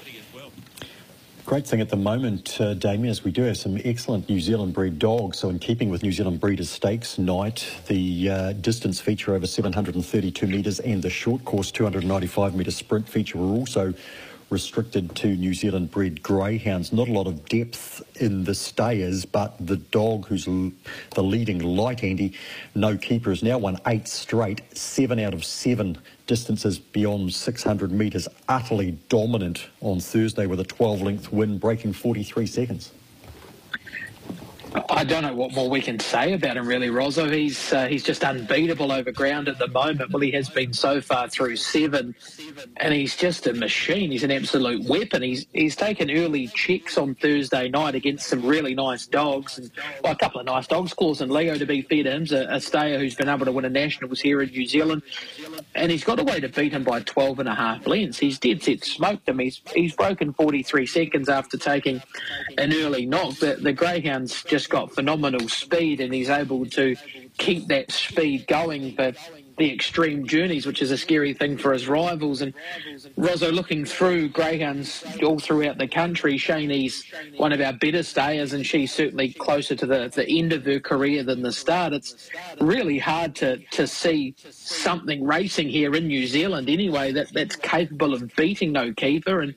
great 1.50 1.66
thing 1.66 1.80
at 1.80 1.88
the 1.88 1.96
moment, 1.96 2.60
uh, 2.60 2.74
Damien, 2.74 3.10
is 3.10 3.24
we 3.24 3.32
do 3.32 3.42
have 3.42 3.58
some 3.58 3.76
excellent 3.84 4.28
New 4.28 4.38
Zealand 4.38 4.72
breed 4.72 5.00
dogs. 5.00 5.40
So, 5.40 5.48
in 5.48 5.58
keeping 5.58 5.90
with 5.90 6.00
New 6.00 6.12
Zealand 6.12 6.38
Breeders' 6.38 6.70
Stakes 6.70 7.18
night, 7.18 7.66
the 7.88 8.30
uh, 8.30 8.52
distance 8.52 9.00
feature 9.00 9.34
over 9.34 9.48
732 9.48 10.46
metres 10.46 10.78
and 10.78 11.02
the 11.02 11.10
short 11.10 11.44
course 11.44 11.72
295 11.72 12.54
metre 12.54 12.70
sprint 12.70 13.08
feature 13.08 13.36
were 13.36 13.52
also 13.52 13.92
restricted 14.50 15.14
to 15.16 15.28
New 15.28 15.54
Zealand 15.54 15.90
bred 15.90 16.22
greyhounds. 16.22 16.92
Not 16.92 17.08
a 17.08 17.12
lot 17.12 17.26
of 17.26 17.48
depth 17.48 18.02
in 18.20 18.44
the 18.44 18.54
stayers, 18.54 19.24
but 19.24 19.54
the 19.64 19.76
dog 19.76 20.26
who's 20.26 20.46
l- 20.48 20.72
the 21.14 21.22
leading 21.22 21.60
light, 21.60 22.02
Andy, 22.02 22.34
no 22.74 22.96
keeper, 22.96 23.30
has 23.30 23.42
now 23.42 23.58
won 23.58 23.78
eight 23.86 24.08
straight, 24.08 24.62
seven 24.76 25.18
out 25.20 25.34
of 25.34 25.44
seven 25.44 25.96
distances 26.26 26.78
beyond 26.78 27.32
600 27.32 27.92
metres, 27.92 28.28
utterly 28.48 28.92
dominant 29.08 29.66
on 29.80 30.00
Thursday 30.00 30.46
with 30.46 30.60
a 30.60 30.64
12 30.64 31.02
length 31.02 31.32
win, 31.32 31.58
breaking 31.58 31.92
43 31.92 32.46
seconds. 32.46 32.92
I 34.90 35.04
don't 35.04 35.22
know 35.22 35.34
what 35.34 35.52
more 35.52 35.68
we 35.68 35.80
can 35.80 35.98
say 35.98 36.32
about 36.32 36.56
him, 36.56 36.66
really, 36.66 36.90
Rosso. 36.90 37.28
He's 37.28 37.72
uh, 37.72 37.86
he's 37.86 38.04
just 38.04 38.22
unbeatable 38.22 38.92
over 38.92 39.10
ground 39.10 39.48
at 39.48 39.58
the 39.58 39.66
moment. 39.68 40.12
Well, 40.12 40.20
he 40.20 40.30
has 40.32 40.48
been 40.48 40.72
so 40.72 41.00
far 41.00 41.28
through 41.28 41.56
seven, 41.56 42.14
and 42.76 42.94
he's 42.94 43.16
just 43.16 43.46
a 43.46 43.54
machine. 43.54 44.10
He's 44.10 44.22
an 44.22 44.30
absolute 44.30 44.84
weapon. 44.88 45.22
He's 45.22 45.46
he's 45.52 45.74
taken 45.74 46.10
early 46.10 46.48
checks 46.48 46.98
on 46.98 47.14
Thursday 47.16 47.68
night 47.68 47.94
against 47.94 48.28
some 48.28 48.44
really 48.44 48.74
nice 48.74 49.06
dogs, 49.06 49.58
and 49.58 49.70
well, 50.04 50.12
a 50.12 50.16
couple 50.16 50.40
of 50.40 50.46
nice 50.46 50.66
dogs. 50.66 50.94
Claus 50.94 51.20
and 51.20 51.32
Leo, 51.32 51.56
to 51.56 51.66
be 51.66 51.82
fair 51.82 52.04
to 52.04 52.10
him, 52.10 52.26
a, 52.30 52.56
a 52.56 52.60
stayer 52.60 52.98
who's 52.98 53.14
been 53.14 53.28
able 53.28 53.46
to 53.46 53.52
win 53.52 53.64
a 53.64 53.70
nationals 53.70 54.20
here 54.20 54.42
in 54.42 54.50
New 54.50 54.66
Zealand, 54.66 55.02
and 55.74 55.90
he's 55.90 56.04
got 56.04 56.20
a 56.20 56.24
way 56.24 56.38
to 56.40 56.48
beat 56.48 56.72
him 56.72 56.84
by 56.84 57.00
12 57.00 57.40
and 57.40 57.48
a 57.48 57.54
half 57.54 57.86
lengths. 57.86 58.18
He's 58.18 58.38
dead 58.38 58.62
set 58.62 58.84
smoked 58.84 59.28
him. 59.28 59.38
He's 59.38 59.60
he's 59.74 59.94
broken 59.94 60.32
43 60.32 60.86
seconds 60.86 61.28
after 61.28 61.56
taking 61.56 62.02
an 62.58 62.72
early 62.72 63.06
knock. 63.06 63.36
The, 63.36 63.56
the 63.56 63.72
greyhounds 63.72 64.44
just 64.44 64.59
just 64.60 64.68
got 64.70 64.94
phenomenal 64.94 65.48
speed 65.48 66.02
and 66.02 66.12
he's 66.12 66.28
able 66.28 66.66
to 66.66 66.94
keep 67.38 67.66
that 67.68 67.90
speed 67.90 68.46
going 68.46 68.94
for 68.94 69.10
the 69.60 69.70
extreme 69.70 70.26
journeys, 70.26 70.64
which 70.64 70.80
is 70.80 70.90
a 70.90 70.96
scary 70.96 71.34
thing 71.34 71.58
for 71.58 71.74
his 71.74 71.86
rivals. 71.86 72.40
And 72.40 72.54
Rosso 73.18 73.52
looking 73.52 73.84
through 73.84 74.30
greyhounds 74.30 75.04
all 75.22 75.38
throughout 75.38 75.76
the 75.76 75.86
country, 75.86 76.38
Shane's 76.38 77.04
one 77.36 77.52
of 77.52 77.60
our 77.60 77.74
better 77.74 78.02
stayers, 78.02 78.54
and 78.54 78.64
she's 78.64 78.90
certainly 78.90 79.34
closer 79.34 79.76
to 79.76 79.84
the, 79.84 80.10
the 80.14 80.26
end 80.26 80.54
of 80.54 80.64
her 80.64 80.80
career 80.80 81.22
than 81.22 81.42
the 81.42 81.52
start. 81.52 81.92
It's 81.92 82.30
really 82.58 82.98
hard 82.98 83.34
to, 83.36 83.58
to 83.58 83.86
see 83.86 84.34
something 84.48 85.22
racing 85.24 85.68
here 85.68 85.94
in 85.94 86.06
New 86.06 86.26
Zealand 86.26 86.70
anyway 86.70 87.12
that, 87.12 87.30
that's 87.34 87.56
capable 87.56 88.14
of 88.14 88.34
beating 88.36 88.72
no 88.72 88.94
keeper. 88.94 89.40
And 89.42 89.54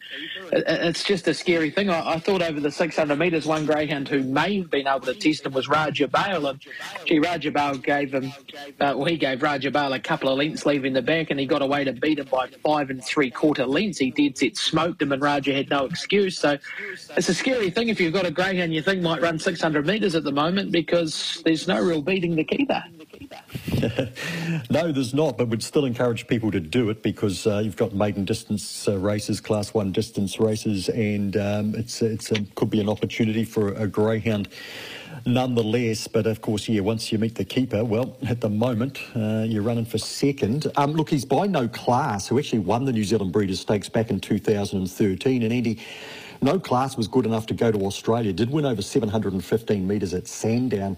it's 0.51 1.05
just 1.05 1.29
a 1.29 1.33
scary 1.33 1.71
thing. 1.71 1.89
I, 1.89 2.15
I 2.15 2.19
thought 2.19 2.41
over 2.41 2.59
the 2.59 2.71
600 2.71 3.17
metres, 3.17 3.45
one 3.45 3.65
greyhound 3.65 4.09
who 4.09 4.21
may 4.21 4.57
have 4.57 4.69
been 4.69 4.85
able 4.85 4.99
to 5.01 5.13
test 5.13 5.45
him 5.45 5.53
was 5.53 5.69
Raja 5.69 6.09
Bale. 6.09 6.47
And 6.47 6.61
gee, 7.05 7.19
Raja 7.19 7.51
Bale 7.51 7.77
gave 7.77 8.13
him, 8.13 8.33
uh, 8.81 8.95
well, 8.97 9.05
he 9.05 9.15
gave 9.15 9.41
Raja 9.41 9.71
Bale 9.71 9.92
a 9.93 9.99
couple 9.99 10.29
of 10.29 10.37
lengths 10.37 10.65
leaving 10.65 10.93
the 10.93 11.01
back, 11.01 11.29
and 11.29 11.39
he 11.39 11.45
got 11.45 11.61
away 11.61 11.83
to 11.83 11.93
beat 11.93 12.19
him 12.19 12.27
by 12.31 12.47
five 12.63 12.89
and 12.89 13.03
three 13.03 13.31
quarter 13.31 13.65
lengths. 13.65 13.97
He 13.97 14.11
did 14.11 14.37
set 14.37 14.57
smoked 14.57 15.01
him, 15.01 15.11
and 15.11 15.21
Raja 15.21 15.53
had 15.53 15.69
no 15.69 15.85
excuse. 15.85 16.37
So 16.37 16.57
it's 17.15 17.29
a 17.29 17.33
scary 17.33 17.69
thing 17.69 17.89
if 17.89 17.99
you've 17.99 18.13
got 18.13 18.25
a 18.25 18.31
greyhound 18.31 18.73
you 18.73 18.81
think 18.81 19.01
might 19.01 19.21
run 19.21 19.39
600 19.39 19.85
metres 19.85 20.15
at 20.15 20.23
the 20.23 20.31
moment 20.31 20.71
because 20.71 21.41
there's 21.45 21.67
no 21.67 21.81
real 21.81 22.01
beating 22.01 22.35
the 22.35 22.43
keeper. 22.43 22.83
no, 24.69 24.91
there's 24.91 25.13
not, 25.13 25.37
but 25.37 25.47
we'd 25.47 25.63
still 25.63 25.85
encourage 25.85 26.27
people 26.27 26.51
to 26.51 26.59
do 26.59 26.89
it 26.89 27.03
because 27.03 27.45
uh, 27.45 27.59
you've 27.59 27.75
got 27.75 27.93
maiden 27.93 28.25
distance 28.25 28.87
uh, 28.87 28.97
races, 28.97 29.39
class 29.39 29.73
one 29.73 29.91
distance 29.91 30.39
races, 30.39 30.89
and 30.89 31.37
um, 31.37 31.75
it's 31.75 32.01
it's 32.01 32.31
a, 32.31 32.41
could 32.55 32.69
be 32.69 32.79
an 32.79 32.89
opportunity 32.89 33.43
for 33.43 33.73
a 33.73 33.87
greyhound 33.87 34.49
nonetheless. 35.25 36.07
But 36.07 36.27
of 36.27 36.41
course, 36.41 36.67
yeah, 36.67 36.81
once 36.81 37.11
you 37.11 37.17
meet 37.17 37.35
the 37.35 37.45
keeper, 37.45 37.83
well, 37.83 38.17
at 38.27 38.41
the 38.41 38.49
moment, 38.49 38.99
uh, 39.15 39.45
you're 39.47 39.63
running 39.63 39.85
for 39.85 39.97
second. 39.97 40.71
Um, 40.75 40.93
look, 40.93 41.09
he's 41.09 41.25
by 41.25 41.47
no 41.47 41.67
class, 41.67 42.27
who 42.27 42.39
actually 42.39 42.59
won 42.59 42.85
the 42.85 42.93
New 42.93 43.03
Zealand 43.03 43.31
Breeders' 43.31 43.61
Stakes 43.61 43.89
back 43.89 44.09
in 44.09 44.19
2013. 44.19 45.43
And 45.43 45.53
Andy, 45.53 45.79
no 46.41 46.59
class 46.59 46.97
was 46.97 47.07
good 47.07 47.25
enough 47.25 47.45
to 47.47 47.53
go 47.53 47.71
to 47.71 47.85
Australia, 47.85 48.33
did 48.33 48.49
win 48.49 48.65
over 48.65 48.81
715 48.81 49.87
metres 49.87 50.13
at 50.13 50.27
Sandown. 50.27 50.97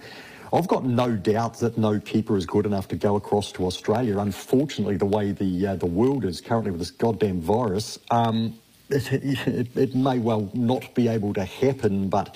I've 0.53 0.67
got 0.67 0.85
no 0.85 1.15
doubt 1.15 1.59
that 1.59 1.77
no 1.77 1.99
keeper 1.99 2.37
is 2.37 2.45
good 2.45 2.65
enough 2.65 2.87
to 2.89 2.95
go 2.95 3.15
across 3.15 3.51
to 3.53 3.65
Australia. 3.65 4.17
Unfortunately, 4.19 4.95
the 4.95 5.05
way 5.05 5.31
the 5.31 5.67
uh, 5.67 5.75
the 5.75 5.85
world 5.85 6.23
is 6.23 6.39
currently 6.39 6.71
with 6.71 6.79
this 6.79 6.91
goddamn 6.91 7.41
virus, 7.41 7.99
um, 8.09 8.57
it, 8.89 9.11
it, 9.11 9.75
it, 9.75 9.95
may 9.95 10.19
well 10.19 10.49
not 10.53 10.93
be 10.95 11.07
able 11.07 11.33
to 11.33 11.43
happen. 11.43 12.07
But 12.07 12.35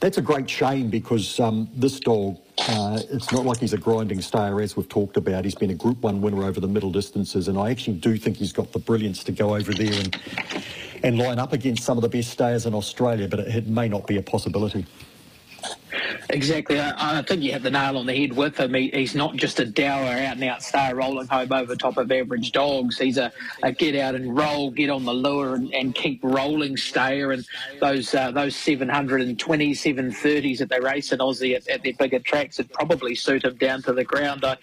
that's 0.00 0.18
a 0.18 0.22
great 0.22 0.48
shame 0.48 0.90
because 0.90 1.40
um, 1.40 1.68
this 1.74 1.98
dog, 2.00 2.38
uh, 2.68 3.00
it's 3.10 3.32
not 3.32 3.44
like 3.44 3.58
he's 3.58 3.72
a 3.72 3.78
grinding 3.78 4.20
stayer 4.20 4.60
as 4.60 4.76
we've 4.76 4.88
talked 4.88 5.16
about. 5.16 5.44
He's 5.44 5.54
been 5.54 5.70
a 5.70 5.74
Group 5.74 6.02
One 6.02 6.20
winner 6.20 6.44
over 6.44 6.60
the 6.60 6.68
middle 6.68 6.90
distances, 6.90 7.48
and 7.48 7.58
I 7.58 7.70
actually 7.70 7.96
do 7.96 8.16
think 8.16 8.36
he's 8.36 8.52
got 8.52 8.72
the 8.72 8.78
brilliance 8.78 9.24
to 9.24 9.32
go 9.32 9.54
over 9.54 9.72
there 9.72 9.92
and 9.92 10.20
and 11.04 11.16
line 11.16 11.38
up 11.38 11.52
against 11.52 11.84
some 11.84 11.96
of 11.96 12.02
the 12.02 12.08
best 12.08 12.30
stayers 12.30 12.66
in 12.66 12.74
Australia. 12.74 13.28
But 13.28 13.40
it, 13.40 13.48
it 13.48 13.66
may 13.66 13.88
not 13.88 14.06
be 14.06 14.16
a 14.16 14.22
possibility. 14.22 14.86
Exactly. 16.30 16.78
I, 16.78 17.18
I, 17.18 17.22
think 17.22 17.42
you 17.42 17.52
have 17.52 17.62
the 17.62 17.70
nail 17.70 17.96
on 17.96 18.04
the 18.04 18.14
head 18.14 18.34
with 18.34 18.60
him. 18.60 18.74
He, 18.74 18.90
he's 18.90 19.14
not 19.14 19.36
just 19.36 19.60
a 19.60 19.64
dour, 19.64 20.04
out 20.04 20.34
and 20.34 20.44
out 20.44 20.62
star 20.62 20.94
rolling 20.94 21.26
home 21.26 21.50
over 21.50 21.74
top 21.74 21.96
of 21.96 22.12
average 22.12 22.52
dogs. 22.52 22.98
He's 22.98 23.16
a, 23.16 23.32
a 23.62 23.72
get 23.72 23.96
out 23.96 24.14
and 24.14 24.36
roll, 24.36 24.70
get 24.70 24.90
on 24.90 25.04
the 25.04 25.14
lure 25.14 25.54
and, 25.54 25.72
and 25.72 25.94
keep 25.94 26.20
rolling 26.22 26.76
stayer. 26.76 27.32
And 27.32 27.46
those 27.80 28.14
uh, 28.14 28.30
those 28.30 28.54
720s, 28.54 29.38
730s 29.38 30.58
that 30.58 30.68
they 30.68 30.80
race 30.80 31.12
in 31.12 31.20
Aussie 31.20 31.56
at, 31.56 31.66
at 31.68 31.82
their 31.82 31.94
bigger 31.94 32.18
tracks 32.18 32.58
would 32.58 32.72
probably 32.72 33.14
suit 33.14 33.44
him 33.44 33.56
down 33.56 33.82
to 33.82 33.94
the 33.94 34.04
ground. 34.04 34.44
I 34.44 34.58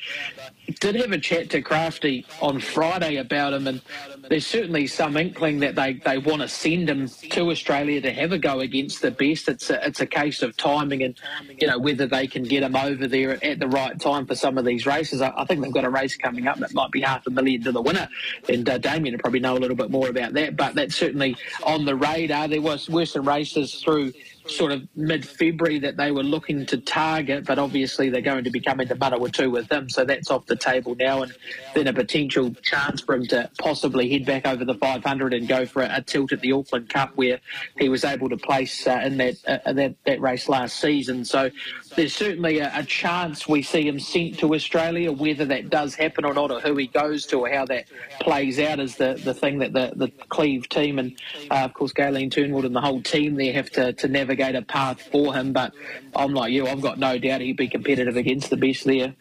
did 0.79 0.95
have 0.95 1.11
a 1.11 1.17
chat 1.17 1.49
to 1.51 1.61
Crafty 1.63 2.27
on 2.41 2.59
Friday 2.59 3.15
about 3.17 3.53
him, 3.53 3.67
and 3.67 3.81
there's 4.29 4.45
certainly 4.45 4.85
some 4.85 5.17
inkling 5.17 5.59
that 5.59 5.75
they, 5.75 5.93
they 5.93 6.19
want 6.19 6.41
to 6.41 6.47
send 6.47 6.89
him 6.89 7.07
to 7.07 7.49
Australia 7.49 8.01
to 8.01 8.11
have 8.11 8.31
a 8.31 8.37
go 8.37 8.59
against 8.59 9.01
the 9.01 9.11
best. 9.11 9.47
It's 9.47 9.69
a, 9.69 9.85
it's 9.85 10.01
a 10.01 10.07
case 10.07 10.41
of 10.43 10.55
timing 10.57 11.03
and 11.03 11.15
you 11.61 11.67
know 11.67 11.79
whether 11.79 12.07
they 12.07 12.27
can 12.27 12.43
get 12.43 12.61
them 12.61 12.75
over 12.75 13.07
there 13.07 13.43
at 13.43 13.59
the 13.59 13.67
right 13.67 13.99
time 13.99 14.25
for 14.25 14.35
some 14.35 14.57
of 14.57 14.65
these 14.65 14.85
races. 14.85 15.21
I, 15.21 15.33
I 15.35 15.45
think 15.45 15.61
they've 15.61 15.73
got 15.73 15.85
a 15.85 15.89
race 15.89 16.17
coming 16.17 16.47
up 16.47 16.57
that 16.59 16.73
might 16.73 16.91
be 16.91 17.01
half 17.01 17.25
a 17.27 17.29
million 17.31 17.63
to 17.63 17.71
the 17.71 17.81
winner, 17.81 18.09
and 18.49 18.67
uh, 18.69 18.77
Damien 18.77 19.13
will 19.13 19.19
probably 19.19 19.39
know 19.39 19.57
a 19.57 19.59
little 19.59 19.77
bit 19.77 19.91
more 19.91 20.09
about 20.09 20.33
that. 20.33 20.55
But 20.55 20.75
that's 20.75 20.95
certainly 20.95 21.37
on 21.65 21.85
the 21.85 21.95
radar. 21.95 22.47
There 22.47 22.61
was 22.61 22.89
were 22.89 23.05
some 23.05 23.27
races 23.27 23.81
through 23.81 24.13
sort 24.47 24.71
of 24.71 24.87
mid-February 24.95 25.79
that 25.79 25.97
they 25.97 26.11
were 26.11 26.23
looking 26.23 26.65
to 26.67 26.77
target, 26.77 27.45
but 27.45 27.59
obviously 27.59 28.09
they're 28.09 28.21
going 28.21 28.43
to 28.43 28.51
be 28.51 28.59
coming 28.59 28.87
to 28.87 28.95
Manawatu 28.95 29.51
with 29.51 29.67
them, 29.67 29.89
so 29.89 30.05
that's 30.05 30.29
off 30.29 30.45
the 30.45 30.55
table 30.55 30.95
now. 30.95 31.23
And 31.23 31.33
then 31.73 31.87
a 31.87 31.93
potential 31.93 32.53
chance 32.61 33.01
for 33.01 33.15
him 33.15 33.25
to 33.27 33.49
possibly 33.57 34.09
head 34.09 34.25
back 34.25 34.45
over 34.45 34.65
the 34.65 34.75
500 34.75 35.33
and 35.33 35.47
go 35.47 35.65
for 35.65 35.81
a, 35.81 35.97
a 35.97 36.01
tilt 36.01 36.31
at 36.31 36.41
the 36.41 36.51
Auckland 36.51 36.89
Cup, 36.89 37.11
where 37.15 37.39
he 37.77 37.89
was 37.89 38.03
able 38.03 38.29
to 38.29 38.37
place 38.37 38.85
uh, 38.87 39.01
in 39.03 39.17
that, 39.17 39.35
uh, 39.47 39.73
that 39.73 39.95
that 40.05 40.21
race 40.21 40.47
last 40.47 40.79
season. 40.79 41.25
So 41.25 41.49
there's 41.95 42.15
certainly 42.15 42.59
a, 42.59 42.71
a, 42.73 42.83
chance 42.83 43.47
we 43.47 43.61
see 43.63 43.87
him 43.87 43.99
sent 43.99 44.39
to 44.39 44.53
Australia. 44.53 45.11
Whether 45.11 45.45
that 45.45 45.69
does 45.69 45.95
happen 45.95 46.25
or 46.25 46.33
not, 46.33 46.51
or 46.51 46.59
who 46.59 46.75
he 46.77 46.87
goes 46.87 47.25
to, 47.27 47.39
or 47.39 47.49
how 47.49 47.65
that 47.65 47.85
plays 48.19 48.59
out, 48.59 48.79
is 48.79 48.95
the, 48.95 49.19
the 49.23 49.33
thing 49.33 49.59
that 49.59 49.73
the, 49.73 49.93
the 49.95 50.09
Cleve 50.29 50.69
team 50.69 50.99
and, 50.99 51.17
uh, 51.49 51.55
of 51.55 51.73
course, 51.73 51.93
Gaylene 51.93 52.29
Turnwald 52.29 52.65
and 52.65 52.75
the 52.75 52.81
whole 52.81 53.01
team 53.01 53.35
there 53.35 53.53
have 53.53 53.69
to, 53.71 53.93
to 53.93 54.07
navigate 54.07 54.34
a 54.39 54.61
path 54.61 55.01
for 55.01 55.33
him. 55.33 55.53
But 55.53 55.73
I'm 56.15 56.33
like 56.33 56.51
you, 56.51 56.67
I've 56.67 56.81
got 56.81 56.99
no 56.99 57.17
doubt 57.17 57.41
he'd 57.41 57.57
be 57.57 57.67
competitive 57.67 58.17
against 58.17 58.49
the 58.49 58.57
best 58.57 58.85
there. 58.85 59.13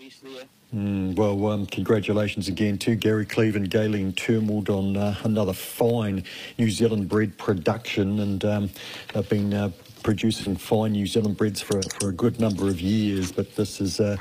Mm, 0.75 1.15
well, 1.15 1.47
um, 1.47 1.67
congratulations 1.67 2.49
again 2.49 2.79
to 2.79 2.97
Gary 2.97 3.25
Cleve 3.25 3.55
and 3.55 3.71
Gaylene 3.71 4.13
Turnwald 4.13 4.69
on 4.69 4.97
uh, 4.97 5.15
another 5.23 5.53
fine 5.53 6.25
New 6.59 6.69
Zealand 6.69 7.09
bred 7.09 7.39
production, 7.39 8.19
and 8.19 8.45
um, 8.45 8.71
they've 9.13 9.29
been 9.29 9.55
uh, 9.55 9.71
producing 10.03 10.57
fine 10.57 10.93
New 10.93 11.07
Zealand 11.07 11.37
breds 11.37 11.61
for, 11.61 11.81
for 12.01 12.09
a 12.09 12.13
good 12.13 12.41
number 12.41 12.69
of 12.69 12.81
years, 12.81 13.31
but 13.31 13.55
this 13.55 13.81
is. 13.81 14.01
Uh, 14.01 14.17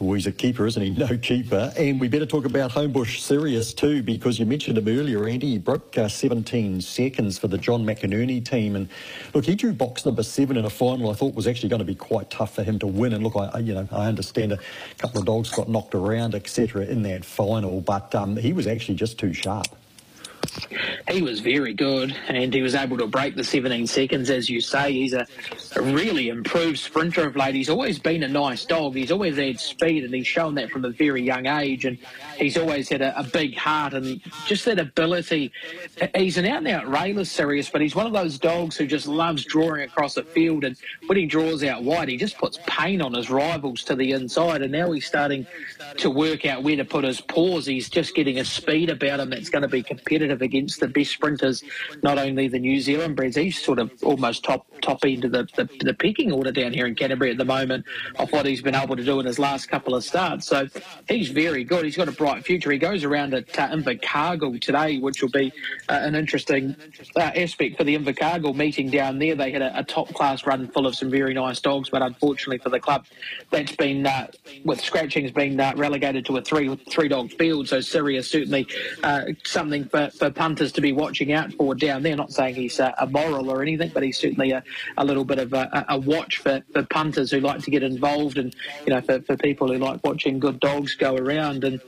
well, 0.00 0.14
he's 0.14 0.26
a 0.26 0.32
keeper, 0.32 0.66
isn't 0.66 0.82
he? 0.82 0.90
No 1.00 1.16
keeper. 1.16 1.72
And 1.76 2.00
we 2.00 2.08
better 2.08 2.26
talk 2.26 2.44
about 2.44 2.72
Homebush 2.72 3.20
Sirius 3.20 3.74
too, 3.74 4.02
because 4.02 4.38
you 4.38 4.46
mentioned 4.46 4.78
him 4.78 4.88
earlier, 4.88 5.26
Andy. 5.28 5.50
He 5.50 5.58
broke 5.58 5.96
uh, 5.96 6.08
17 6.08 6.80
seconds 6.80 7.38
for 7.38 7.48
the 7.48 7.58
John 7.58 7.84
McInerney 7.84 8.44
team. 8.44 8.76
And 8.76 8.88
look, 9.34 9.44
he 9.44 9.54
drew 9.54 9.72
box 9.72 10.06
number 10.06 10.22
seven 10.22 10.56
in 10.56 10.64
a 10.64 10.70
final 10.70 11.10
I 11.10 11.14
thought 11.14 11.34
was 11.34 11.46
actually 11.46 11.68
going 11.68 11.80
to 11.80 11.84
be 11.84 11.94
quite 11.94 12.30
tough 12.30 12.54
for 12.54 12.62
him 12.62 12.78
to 12.80 12.86
win. 12.86 13.12
And 13.12 13.22
look, 13.22 13.36
I, 13.36 13.58
you 13.58 13.74
know, 13.74 13.88
I 13.92 14.06
understand 14.06 14.52
a 14.52 14.58
couple 14.98 15.20
of 15.20 15.26
dogs 15.26 15.50
got 15.50 15.68
knocked 15.68 15.94
around, 15.94 16.34
etc., 16.34 16.86
in 16.86 17.02
that 17.02 17.24
final, 17.24 17.80
but 17.80 18.14
um, 18.14 18.36
he 18.36 18.52
was 18.52 18.66
actually 18.66 18.96
just 18.96 19.18
too 19.18 19.32
sharp 19.32 19.66
he 21.08 21.22
was 21.22 21.40
very 21.40 21.74
good 21.74 22.16
and 22.28 22.52
he 22.52 22.62
was 22.62 22.74
able 22.74 22.96
to 22.98 23.06
break 23.06 23.34
the 23.34 23.44
17 23.44 23.86
seconds, 23.86 24.30
as 24.30 24.48
you 24.48 24.60
say. 24.60 24.92
He's 24.92 25.12
a, 25.12 25.26
a, 25.76 25.82
really 25.82 26.28
improved 26.28 26.78
sprinter 26.78 27.26
of 27.26 27.36
late. 27.36 27.54
He's 27.54 27.68
always 27.68 27.98
been 27.98 28.22
a 28.22 28.28
nice 28.28 28.64
dog. 28.64 28.94
He's 28.94 29.10
always 29.10 29.36
had 29.36 29.58
speed 29.58 30.04
and 30.04 30.14
he's 30.14 30.26
shown 30.26 30.54
that 30.56 30.70
from 30.70 30.84
a 30.84 30.90
very 30.90 31.22
young 31.22 31.46
age. 31.46 31.84
And 31.84 31.98
he's 32.36 32.56
always 32.56 32.88
had 32.88 33.02
a, 33.02 33.18
a 33.18 33.24
big 33.24 33.56
heart 33.56 33.94
and 33.94 34.20
just 34.46 34.64
that 34.66 34.78
ability. 34.78 35.52
He's 36.14 36.38
an 36.38 36.46
out 36.46 36.58
and 36.58 36.68
out 36.68 36.88
railer, 36.88 37.24
Sirius, 37.24 37.68
but 37.68 37.80
he's 37.80 37.96
one 37.96 38.06
of 38.06 38.12
those 38.12 38.38
dogs 38.38 38.76
who 38.76 38.86
just 38.86 39.06
loves 39.06 39.44
drawing 39.44 39.82
across 39.82 40.14
the 40.14 40.22
field. 40.22 40.64
And 40.64 40.76
when 41.06 41.18
he 41.18 41.26
draws 41.26 41.64
out 41.64 41.82
wide, 41.82 42.08
he 42.08 42.16
just 42.16 42.38
puts 42.38 42.58
pain 42.66 43.02
on 43.02 43.14
his 43.14 43.30
rivals 43.30 43.82
to 43.84 43.96
the 43.96 44.12
inside. 44.12 44.62
And 44.62 44.72
now 44.72 44.92
he's 44.92 45.06
starting 45.06 45.46
to 45.96 46.10
work 46.10 46.46
out 46.46 46.62
where 46.62 46.76
to 46.76 46.84
put 46.84 47.04
his 47.04 47.20
paws. 47.20 47.66
He's 47.66 47.88
just 47.88 48.14
getting 48.14 48.38
a 48.38 48.44
speed 48.44 48.90
about 48.90 49.20
him 49.20 49.30
that's 49.30 49.50
going 49.50 49.62
to 49.62 49.68
be 49.68 49.82
competitive 49.82 50.29
against 50.30 50.80
the 50.80 50.88
best 50.88 51.12
sprinters, 51.12 51.62
not 52.02 52.18
only 52.18 52.48
the 52.48 52.58
New 52.58 52.80
Zealand 52.80 53.16
breds, 53.16 53.36
he's 53.36 53.60
sort 53.60 53.78
of 53.78 53.90
almost 54.02 54.44
top 54.44 54.66
top 54.80 55.04
end 55.04 55.24
of 55.24 55.32
the, 55.32 55.46
the, 55.56 55.68
the 55.84 55.94
pecking 55.94 56.32
order 56.32 56.52
down 56.52 56.72
here 56.72 56.86
in 56.86 56.94
Canterbury 56.94 57.30
at 57.30 57.38
the 57.38 57.44
moment 57.44 57.84
of 58.18 58.30
what 58.32 58.46
he's 58.46 58.62
been 58.62 58.74
able 58.74 58.96
to 58.96 59.04
do 59.04 59.20
in 59.20 59.26
his 59.26 59.38
last 59.38 59.66
couple 59.66 59.94
of 59.94 60.04
starts. 60.04 60.46
So 60.46 60.68
he's 61.08 61.28
very 61.28 61.64
good. 61.64 61.84
He's 61.84 61.96
got 61.96 62.08
a 62.08 62.12
bright 62.12 62.44
future. 62.44 62.70
He 62.70 62.78
goes 62.78 63.04
around 63.04 63.34
at 63.34 63.58
uh, 63.58 63.68
Invercargill 63.68 64.60
today, 64.60 64.98
which 64.98 65.22
will 65.22 65.30
be 65.30 65.52
uh, 65.88 66.00
an 66.02 66.14
interesting 66.14 66.76
uh, 67.16 67.20
aspect 67.20 67.76
for 67.76 67.84
the 67.84 67.96
Invercargill 67.96 68.54
meeting 68.54 68.90
down 68.90 69.18
there. 69.18 69.34
They 69.34 69.50
had 69.50 69.62
a, 69.62 69.78
a, 69.78 69.84
top 69.84 70.12
class 70.14 70.46
run 70.46 70.68
full 70.68 70.86
of 70.86 70.94
some 70.94 71.10
very 71.10 71.34
nice 71.34 71.60
dogs, 71.60 71.90
but 71.90 72.02
unfortunately 72.02 72.58
for 72.58 72.70
the 72.70 72.80
club, 72.80 73.06
that's 73.50 73.74
been 73.74 74.06
uh, 74.06 74.28
with 74.64 74.80
scratchings 74.80 75.32
been 75.32 75.58
uh, 75.58 75.72
relegated 75.76 76.24
to 76.26 76.36
a 76.36 76.42
three 76.42 76.74
three 76.90 77.08
dog 77.08 77.30
field. 77.32 77.68
So 77.68 77.80
Sirius 77.80 78.30
certainly 78.30 78.66
uh, 79.02 79.24
something 79.44 79.88
for, 79.88 80.10
for 80.20 80.30
punters 80.30 80.70
to 80.72 80.80
be 80.80 80.92
watching 80.92 81.32
out 81.32 81.52
for 81.54 81.74
down 81.74 82.02
there. 82.02 82.14
Not 82.14 82.30
saying 82.30 82.54
he's 82.54 82.78
uh, 82.78 82.92
a 82.98 83.06
moral 83.06 83.50
or 83.50 83.62
anything, 83.62 83.90
but 83.92 84.02
he's 84.02 84.18
certainly 84.18 84.52
a, 84.52 84.62
a 84.98 85.04
little 85.04 85.24
bit 85.24 85.38
of 85.38 85.52
a, 85.52 85.86
a 85.88 85.98
watch 85.98 86.36
for, 86.36 86.62
for 86.72 86.84
punters 86.84 87.30
who 87.30 87.40
like 87.40 87.62
to 87.62 87.70
get 87.70 87.82
involved 87.82 88.38
and, 88.38 88.54
you 88.86 88.92
know, 88.92 89.00
for, 89.00 89.20
for 89.22 89.36
people 89.36 89.72
who 89.72 89.78
like 89.78 90.04
watching 90.04 90.38
good 90.38 90.60
dogs 90.60 90.94
go 90.94 91.16
around. 91.16 91.64
And, 91.64 91.80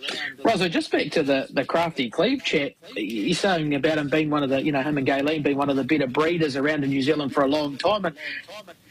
Rosso, 0.42 0.68
just 0.68 0.90
back 0.90 1.10
to 1.12 1.22
the, 1.22 1.46
the 1.52 1.64
Crafty 1.64 2.08
Cleve 2.10 2.42
chat, 2.42 2.72
you're 2.96 3.34
saying 3.34 3.74
about 3.74 3.98
him 3.98 4.08
being 4.08 4.30
one 4.30 4.42
of 4.42 4.48
the, 4.48 4.62
you 4.62 4.72
know, 4.72 4.82
him 4.82 4.96
and 4.96 5.06
Gaylene 5.06 5.42
being 5.42 5.58
one 5.58 5.70
of 5.70 5.76
the 5.76 5.84
better 5.84 6.06
breeders 6.06 6.56
around 6.56 6.84
in 6.84 6.90
New 6.90 7.02
Zealand 7.02 7.34
for 7.34 7.44
a 7.44 7.48
long 7.48 7.76
time. 7.76 8.06
And 8.06 8.16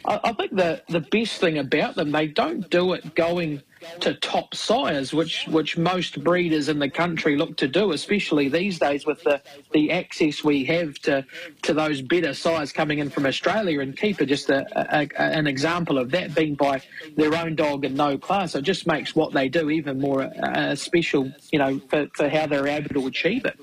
I, 0.06 0.20
I 0.24 0.34
think 0.34 0.56
the, 0.56 0.84
the 0.88 1.02
best 1.02 1.42
thing 1.42 1.58
about 1.58 1.96
them, 1.96 2.12
they 2.12 2.28
don't 2.28 2.70
do 2.70 2.94
it 2.94 3.16
going 3.16 3.64
to 4.02 4.13
top 4.15 4.56
sires, 4.56 5.13
which 5.13 5.46
which 5.48 5.78
most 5.78 6.24
breeders 6.24 6.70
in 6.70 6.80
the 6.80 6.89
country 6.89 7.36
look 7.36 7.58
to 7.58 7.67
do, 7.67 7.91
especially 7.91 8.50
these 8.50 8.80
days 8.80 9.06
with 9.06 9.24
the, 9.24 9.41
the 9.72 9.91
access 9.91 10.44
we 10.44 10.63
have 10.65 10.96
to 11.00 11.26
to 11.63 11.74
those 11.74 12.02
better 12.02 12.34
sires 12.34 12.72
coming 12.72 13.00
in 13.00 13.10
from 13.10 13.26
Australia. 13.26 13.80
And 13.80 13.98
Keeper 13.98 14.26
just 14.26 14.50
a, 14.50 14.65
a, 14.76 15.02
a, 15.02 15.22
an 15.22 15.48
example 15.48 15.98
of 15.98 16.12
that 16.12 16.36
being 16.36 16.56
by 16.56 16.82
their 17.15 17.36
own 17.36 17.56
dog 17.56 17.86
in 17.86 17.96
no 17.96 18.17
class. 18.17 18.56
It 18.56 18.63
just 18.63 18.88
makes 18.88 19.15
what 19.15 19.34
they 19.34 19.50
do 19.50 19.70
even 19.70 20.00
more 20.00 20.24
uh, 20.24 20.76
special, 20.76 21.32
you 21.52 21.60
know, 21.60 21.80
for, 21.89 22.08
for 22.13 22.30
how 22.30 22.48
they're 22.48 22.67
able 22.67 22.89
to 22.89 23.08
achieve 23.08 23.46
it. 23.46 23.60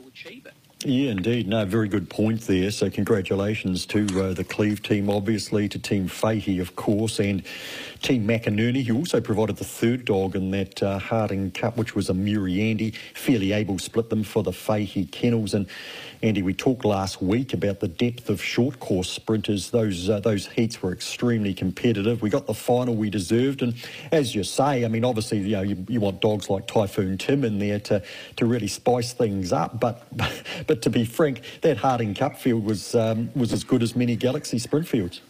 Yeah, 0.85 1.11
indeed. 1.11 1.49
No, 1.49 1.65
very 1.65 1.89
good 1.89 2.09
point 2.09 2.43
there. 2.43 2.71
So, 2.71 2.89
congratulations 2.89 3.85
to 3.87 4.07
uh, 4.23 4.33
the 4.33 4.45
Cleve 4.45 4.81
team, 4.81 5.11
obviously, 5.11 5.69
to 5.71 5.79
Team 5.79 6.07
Fahey, 6.07 6.61
of 6.61 6.77
course, 6.77 7.19
and 7.19 7.43
Team 8.03 8.27
McInerney, 8.27 8.85
who 8.85 8.97
also 8.97 9.21
provided 9.21 9.57
the 9.57 9.65
third 9.65 10.05
dog 10.05 10.37
in 10.37 10.51
that 10.53 10.83
uh, 10.83 10.99
Harding 10.99 11.51
Cup, 11.51 11.77
which 11.77 11.95
was 11.95 12.09
a 12.09 12.13
Muriandi. 12.13 12.95
Fairly 13.15 13.53
able 13.53 13.79
split 13.79 14.11
them 14.11 14.23
for 14.23 14.43
the 14.43 14.53
Fahey 14.53 15.07
kennels. 15.07 15.55
And 15.55 15.67
Andy, 16.23 16.43
we 16.43 16.55
talked 16.55 16.85
last 16.85 17.23
week 17.23 17.53
about 17.53 17.81
the 17.81 17.89
depth 17.89 18.29
of 18.29 18.43
short 18.43 18.81
course 18.81 19.11
sprinters. 19.11 19.71
Those 19.71 20.09
uh, 20.09 20.21
those 20.21 20.47
heats 20.47 20.83
were 20.83 20.93
extremely 20.93 21.55
competitive. 21.55 22.23
We 22.23 22.31
got 22.31 22.47
the 22.47 22.55
final 22.55 22.95
we 22.95 23.11
deserved, 23.11 23.63
and 23.63 23.75
as 24.11 24.35
you 24.35 24.45
say, 24.45 24.85
I 24.85 24.89
mean, 24.89 25.05
obviously, 25.05 25.39
you 25.39 25.57
know, 25.57 25.63
you, 25.63 25.87
you 25.89 26.01
want 26.01 26.21
dogs 26.21 26.51
like 26.51 26.67
Typhoon 26.67 27.19
Tim 27.19 27.45
in 27.45 27.59
there 27.59 27.81
to, 27.81 28.03
to 28.37 28.47
really 28.47 28.69
spice 28.69 29.13
things 29.13 29.53
up. 29.53 29.79
But 29.81 30.07
but 30.67 30.83
to 30.83 30.91
be 30.91 31.05
frank, 31.05 31.43
that 31.63 31.77
Harding 31.77 32.15
Cup 32.15 32.37
field 32.37 32.65
was 32.65 32.95
um, 32.95 33.31
was 33.35 33.53
as 33.53 33.65
good 33.65 33.83
as 33.83 33.95
many 33.95 34.17
Galaxy 34.17 34.59
sprint 34.59 34.89
fields. 34.89 35.21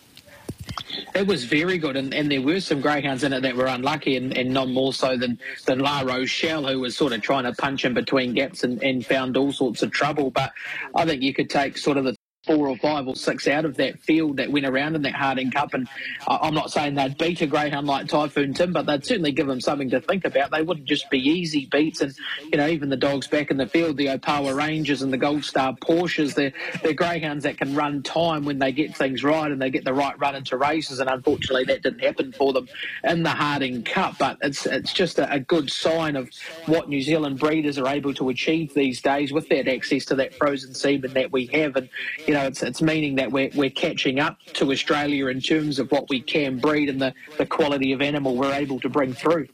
It 1.14 1.26
was 1.26 1.44
very 1.44 1.78
good, 1.78 1.96
and, 1.96 2.12
and 2.14 2.30
there 2.30 2.42
were 2.42 2.60
some 2.60 2.80
greyhounds 2.80 3.24
in 3.24 3.32
it 3.32 3.40
that 3.40 3.56
were 3.56 3.66
unlucky, 3.66 4.16
and, 4.16 4.36
and 4.36 4.50
none 4.50 4.72
more 4.72 4.92
so 4.92 5.16
than 5.16 5.38
than 5.66 5.78
La 5.78 6.00
Rochelle, 6.00 6.66
who 6.66 6.80
was 6.80 6.96
sort 6.96 7.12
of 7.12 7.22
trying 7.22 7.44
to 7.44 7.52
punch 7.52 7.84
in 7.84 7.94
between 7.94 8.34
gaps 8.34 8.64
and, 8.64 8.82
and 8.82 9.04
found 9.04 9.36
all 9.36 9.52
sorts 9.52 9.82
of 9.82 9.90
trouble. 9.90 10.30
But 10.30 10.52
I 10.94 11.04
think 11.04 11.22
you 11.22 11.34
could 11.34 11.50
take 11.50 11.78
sort 11.78 11.96
of 11.96 12.04
the 12.04 12.16
four 12.48 12.66
or 12.66 12.78
five 12.78 13.06
or 13.06 13.14
six 13.14 13.46
out 13.46 13.66
of 13.66 13.76
that 13.76 14.00
field 14.00 14.38
that 14.38 14.50
went 14.50 14.64
around 14.64 14.96
in 14.96 15.02
that 15.02 15.14
Harding 15.14 15.50
Cup. 15.50 15.74
And 15.74 15.86
I'm 16.26 16.54
not 16.54 16.70
saying 16.70 16.94
they'd 16.94 17.18
beat 17.18 17.42
a 17.42 17.46
greyhound 17.46 17.86
like 17.86 18.08
Typhoon 18.08 18.54
Tim, 18.54 18.72
but 18.72 18.86
they'd 18.86 19.04
certainly 19.04 19.32
give 19.32 19.46
them 19.46 19.60
something 19.60 19.90
to 19.90 20.00
think 20.00 20.24
about. 20.24 20.50
They 20.50 20.62
wouldn't 20.62 20.88
just 20.88 21.10
be 21.10 21.18
easy 21.18 21.66
beats. 21.70 22.00
And, 22.00 22.14
you 22.50 22.56
know, 22.56 22.66
even 22.66 22.88
the 22.88 22.96
dogs 22.96 23.28
back 23.28 23.50
in 23.50 23.58
the 23.58 23.66
field, 23.66 23.98
the 23.98 24.06
Opawa 24.06 24.56
Rangers 24.56 25.02
and 25.02 25.12
the 25.12 25.18
Gold 25.18 25.44
Star 25.44 25.74
Porsches, 25.74 26.34
they're, 26.34 26.54
they're 26.82 26.94
greyhounds 26.94 27.44
that 27.44 27.58
can 27.58 27.74
run 27.74 28.02
time 28.02 28.46
when 28.46 28.58
they 28.58 28.72
get 28.72 28.96
things 28.96 29.22
right 29.22 29.50
and 29.50 29.60
they 29.60 29.68
get 29.68 29.84
the 29.84 29.92
right 29.92 30.18
run 30.18 30.34
into 30.34 30.56
races. 30.56 31.00
And 31.00 31.10
unfortunately, 31.10 31.64
that 31.64 31.82
didn't 31.82 32.00
happen 32.00 32.32
for 32.32 32.54
them 32.54 32.66
in 33.04 33.24
the 33.24 33.30
Harding 33.30 33.82
Cup. 33.82 34.16
But 34.18 34.38
it's, 34.40 34.64
it's 34.64 34.94
just 34.94 35.18
a, 35.18 35.30
a 35.30 35.38
good 35.38 35.70
sign 35.70 36.16
of 36.16 36.30
what 36.64 36.88
New 36.88 37.02
Zealand 37.02 37.38
breeders 37.38 37.76
are 37.76 37.88
able 37.88 38.14
to 38.14 38.30
achieve 38.30 38.72
these 38.72 39.02
days 39.02 39.34
with 39.34 39.50
that 39.50 39.68
access 39.68 40.06
to 40.06 40.14
that 40.14 40.34
frozen 40.34 40.72
semen 40.72 41.12
that 41.12 41.30
we 41.30 41.46
have. 41.46 41.76
And, 41.76 41.90
you 42.26 42.32
know, 42.32 42.37
know, 42.38 42.46
it's, 42.46 42.62
it's 42.62 42.82
meaning 42.82 43.16
that 43.16 43.30
we're, 43.30 43.50
we're 43.54 43.70
catching 43.70 44.20
up 44.20 44.38
to 44.54 44.72
Australia 44.72 45.26
in 45.26 45.40
terms 45.40 45.78
of 45.78 45.90
what 45.90 46.08
we 46.08 46.20
can 46.20 46.58
breed 46.58 46.88
and 46.88 47.00
the, 47.00 47.14
the 47.36 47.46
quality 47.46 47.92
of 47.92 48.00
animal 48.00 48.36
we're 48.36 48.52
able 48.52 48.80
to 48.80 48.88
bring 48.88 49.12
through. 49.12 49.48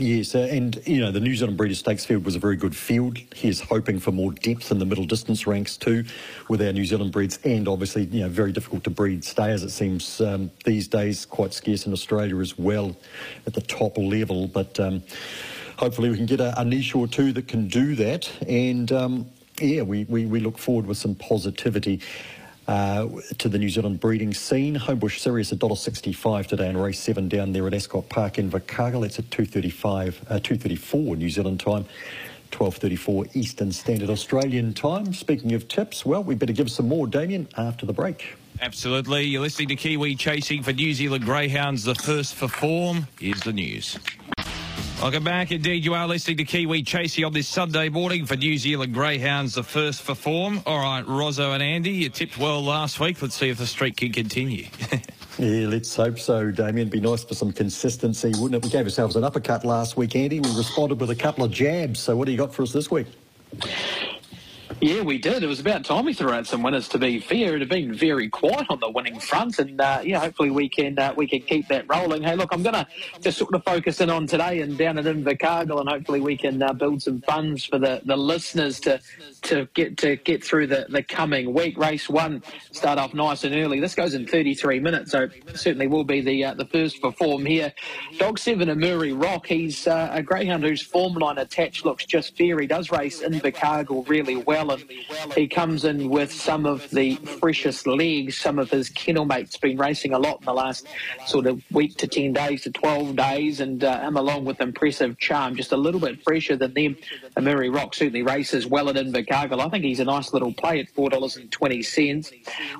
Yes, 0.00 0.36
uh, 0.36 0.48
and 0.52 0.80
you 0.86 1.00
know 1.00 1.10
the 1.10 1.18
New 1.18 1.34
Zealand 1.34 1.56
Breeders' 1.56 1.80
Stakes 1.80 2.04
field 2.04 2.24
was 2.24 2.36
a 2.36 2.38
very 2.38 2.54
good 2.54 2.76
field. 2.76 3.18
He's 3.34 3.60
hoping 3.60 3.98
for 3.98 4.12
more 4.12 4.30
depth 4.30 4.70
in 4.70 4.78
the 4.78 4.86
middle 4.86 5.04
distance 5.04 5.44
ranks 5.44 5.76
too, 5.76 6.04
with 6.48 6.62
our 6.62 6.72
New 6.72 6.84
Zealand 6.84 7.10
breeds, 7.10 7.40
and 7.42 7.66
obviously 7.66 8.04
you 8.04 8.20
know 8.20 8.28
very 8.28 8.52
difficult 8.52 8.84
to 8.84 8.90
breed 8.90 9.24
stayers. 9.24 9.64
It 9.64 9.70
seems 9.70 10.20
um, 10.20 10.52
these 10.64 10.86
days 10.86 11.26
quite 11.26 11.52
scarce 11.52 11.84
in 11.84 11.92
Australia 11.92 12.38
as 12.38 12.56
well 12.56 12.96
at 13.44 13.54
the 13.54 13.60
top 13.62 13.98
level. 13.98 14.46
But 14.46 14.78
um, 14.78 15.02
hopefully 15.78 16.10
we 16.10 16.16
can 16.16 16.26
get 16.26 16.38
a, 16.38 16.60
a, 16.60 16.64
niche 16.64 16.94
or 16.94 17.08
two 17.08 17.32
that 17.32 17.48
can 17.48 17.66
do 17.66 17.96
that. 17.96 18.30
And 18.48 18.92
um, 18.92 19.26
yeah, 19.60 19.82
we, 19.82 20.04
we, 20.04 20.26
we 20.26 20.40
look 20.40 20.58
forward 20.58 20.86
with 20.86 20.98
some 20.98 21.14
positivity. 21.14 22.00
Uh, 22.66 23.08
to 23.38 23.48
the 23.48 23.58
New 23.58 23.70
Zealand 23.70 23.98
breeding 23.98 24.34
scene. 24.34 24.76
Homebush 24.76 25.20
Sirius 25.20 25.52
$1.65 25.52 26.46
today 26.48 26.68
in 26.68 26.76
race 26.76 27.00
7 27.00 27.26
down 27.26 27.50
there 27.50 27.66
at 27.66 27.72
Ascot 27.72 28.06
Park 28.10 28.36
in 28.38 28.50
Invercargill. 28.50 29.06
It's 29.06 29.18
at 29.18 29.30
2.35, 29.30 30.08
uh, 30.30 30.38
2.34 30.38 31.16
New 31.16 31.30
Zealand 31.30 31.60
time. 31.60 31.86
12.34 32.50 33.34
Eastern 33.34 33.72
Standard 33.72 34.10
Australian 34.10 34.74
time. 34.74 35.14
Speaking 35.14 35.54
of 35.54 35.66
tips, 35.68 36.04
well, 36.04 36.22
we 36.22 36.34
better 36.34 36.52
give 36.52 36.70
some 36.70 36.88
more, 36.88 37.06
Damien, 37.06 37.48
after 37.56 37.86
the 37.86 37.94
break. 37.94 38.36
Absolutely. 38.60 39.22
You're 39.22 39.40
listening 39.40 39.68
to 39.68 39.76
Kiwi 39.76 40.16
Chasing 40.16 40.62
for 40.62 40.74
New 40.74 40.92
Zealand 40.92 41.24
Greyhounds, 41.24 41.84
the 41.84 41.94
first 41.94 42.34
for 42.34 42.48
form. 42.48 43.06
Here's 43.18 43.40
the 43.40 43.52
news. 43.54 43.98
Welcome 45.00 45.22
back. 45.22 45.52
Indeed, 45.52 45.84
you 45.84 45.94
are 45.94 46.08
listening 46.08 46.38
to 46.38 46.44
Kiwi 46.44 46.82
Chasing 46.82 47.24
on 47.24 47.32
this 47.32 47.46
Sunday 47.46 47.88
morning 47.88 48.26
for 48.26 48.34
New 48.34 48.58
Zealand 48.58 48.92
Greyhounds, 48.92 49.54
the 49.54 49.62
first 49.62 50.02
for 50.02 50.16
form. 50.16 50.60
All 50.66 50.80
right, 50.80 51.06
Rozzo 51.06 51.52
and 51.52 51.62
Andy, 51.62 51.90
you 51.90 52.08
tipped 52.08 52.36
well 52.36 52.64
last 52.64 52.98
week. 52.98 53.22
Let's 53.22 53.36
see 53.36 53.48
if 53.48 53.58
the 53.58 53.66
streak 53.66 53.98
can 53.98 54.10
continue. 54.10 54.66
yeah, 55.38 55.68
let's 55.68 55.94
hope 55.94 56.18
so, 56.18 56.50
Damien. 56.50 56.88
Be 56.88 56.98
nice 56.98 57.22
for 57.22 57.36
some 57.36 57.52
consistency, 57.52 58.32
wouldn't 58.38 58.56
it? 58.56 58.64
We 58.64 58.70
gave 58.70 58.86
ourselves 58.86 59.14
an 59.14 59.22
uppercut 59.22 59.64
last 59.64 59.96
week, 59.96 60.16
Andy. 60.16 60.40
We 60.40 60.52
responded 60.56 61.00
with 61.00 61.10
a 61.10 61.16
couple 61.16 61.44
of 61.44 61.52
jabs. 61.52 62.00
So, 62.00 62.16
what 62.16 62.26
do 62.26 62.32
you 62.32 62.38
got 62.38 62.52
for 62.52 62.62
us 62.64 62.72
this 62.72 62.90
week? 62.90 63.06
Yeah, 64.80 65.02
we 65.02 65.18
did. 65.18 65.42
It 65.42 65.48
was 65.48 65.58
about 65.58 65.84
time 65.84 66.04
we 66.04 66.14
threw 66.14 66.30
out 66.30 66.46
some 66.46 66.62
winners. 66.62 66.86
To 66.90 66.98
be 66.98 67.18
fair, 67.18 67.56
it 67.56 67.60
had 67.60 67.68
been 67.68 67.92
very 67.92 68.28
quiet 68.28 68.66
on 68.70 68.78
the 68.78 68.88
winning 68.88 69.18
front, 69.18 69.58
and 69.58 69.80
uh, 69.80 70.02
yeah, 70.04 70.20
hopefully 70.20 70.52
we 70.52 70.68
can 70.68 70.96
uh, 70.96 71.12
we 71.16 71.26
can 71.26 71.40
keep 71.40 71.66
that 71.66 71.86
rolling. 71.88 72.22
Hey, 72.22 72.36
look, 72.36 72.52
I'm 72.52 72.62
going 72.62 72.76
to 72.76 72.86
just 73.20 73.38
sort 73.38 73.54
of 73.56 73.64
focus 73.64 74.00
in 74.00 74.08
on 74.08 74.28
today 74.28 74.60
and 74.60 74.78
down 74.78 74.96
at 74.98 75.06
Invercargill, 75.06 75.80
and 75.80 75.88
hopefully 75.88 76.20
we 76.20 76.36
can 76.36 76.62
uh, 76.62 76.72
build 76.74 77.02
some 77.02 77.20
funds 77.22 77.64
for 77.64 77.80
the, 77.80 78.02
the 78.04 78.16
listeners 78.16 78.78
to 78.80 79.00
to 79.42 79.68
get 79.74 79.96
to 79.98 80.14
get 80.14 80.44
through 80.44 80.68
the, 80.68 80.86
the 80.90 81.02
coming 81.02 81.52
week. 81.52 81.76
Race 81.76 82.08
one 82.08 82.44
start 82.70 83.00
off 83.00 83.14
nice 83.14 83.42
and 83.42 83.56
early. 83.56 83.80
This 83.80 83.96
goes 83.96 84.14
in 84.14 84.28
33 84.28 84.78
minutes, 84.78 85.10
so 85.10 85.28
certainly 85.54 85.88
will 85.88 86.04
be 86.04 86.20
the 86.20 86.44
uh, 86.44 86.54
the 86.54 86.66
first 86.66 87.00
for 87.00 87.10
form 87.10 87.44
here. 87.44 87.72
Dog 88.18 88.38
seven, 88.38 88.68
Murray 88.78 89.12
Rock. 89.12 89.48
He's 89.48 89.88
uh, 89.88 90.10
a 90.12 90.22
greyhound 90.22 90.62
whose 90.62 90.82
form 90.82 91.14
line 91.14 91.38
attached 91.38 91.84
looks 91.84 92.06
just 92.06 92.36
fair. 92.36 92.60
He 92.60 92.68
does 92.68 92.92
race 92.92 93.22
Invercargill 93.22 94.08
really 94.08 94.36
well 94.36 94.67
he 95.34 95.48
comes 95.48 95.84
in 95.84 96.08
with 96.08 96.32
some 96.32 96.66
of 96.66 96.88
the 96.90 97.16
freshest 97.16 97.86
legs. 97.86 98.36
Some 98.38 98.58
of 98.58 98.70
his 98.70 98.88
kennel 98.90 99.24
mates 99.24 99.56
been 99.56 99.78
racing 99.78 100.12
a 100.12 100.18
lot 100.18 100.40
in 100.40 100.46
the 100.46 100.52
last 100.52 100.86
sort 101.26 101.46
of 101.46 101.62
week 101.70 101.96
to 101.98 102.06
10 102.06 102.32
days 102.32 102.62
to 102.62 102.70
12 102.70 103.16
days, 103.16 103.60
and 103.60 103.82
uh, 103.84 104.00
him 104.00 104.16
along 104.16 104.44
with 104.44 104.60
impressive 104.60 105.18
charm, 105.18 105.56
just 105.56 105.72
a 105.72 105.76
little 105.76 106.00
bit 106.00 106.22
fresher 106.22 106.56
than 106.56 106.74
them. 106.74 106.96
Murray 107.40 107.68
Rock 107.70 107.94
certainly 107.94 108.22
races 108.22 108.66
well 108.66 108.88
at 108.88 108.96
Invercargill. 108.96 109.64
I 109.64 109.68
think 109.68 109.84
he's 109.84 110.00
a 110.00 110.04
nice 110.04 110.32
little 110.32 110.52
play 110.52 110.80
at 110.80 110.92
$4.20. 110.94 112.32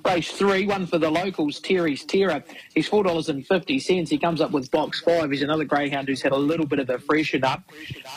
Race 0.07 0.31
three, 0.33 0.67
one 0.67 0.87
for 0.87 0.99
the 0.99 1.11
locals, 1.11 1.61
Terry's 1.61 2.05
Terror. 2.05 2.43
He's 2.75 2.89
$4.50. 2.89 4.09
He 4.09 4.19
comes 4.19 4.41
up 4.41 4.51
with 4.51 4.71
box 4.71 5.01
five. 5.01 5.31
He's 5.31 5.43
another 5.43 5.65
greyhound 5.65 6.09
who's 6.09 6.23
had 6.23 6.33
a 6.33 6.37
little 6.37 6.67
bit 6.67 6.79
of 6.79 6.91
a 6.91 6.99
freshen 6.99 7.45
up. 7.45 7.63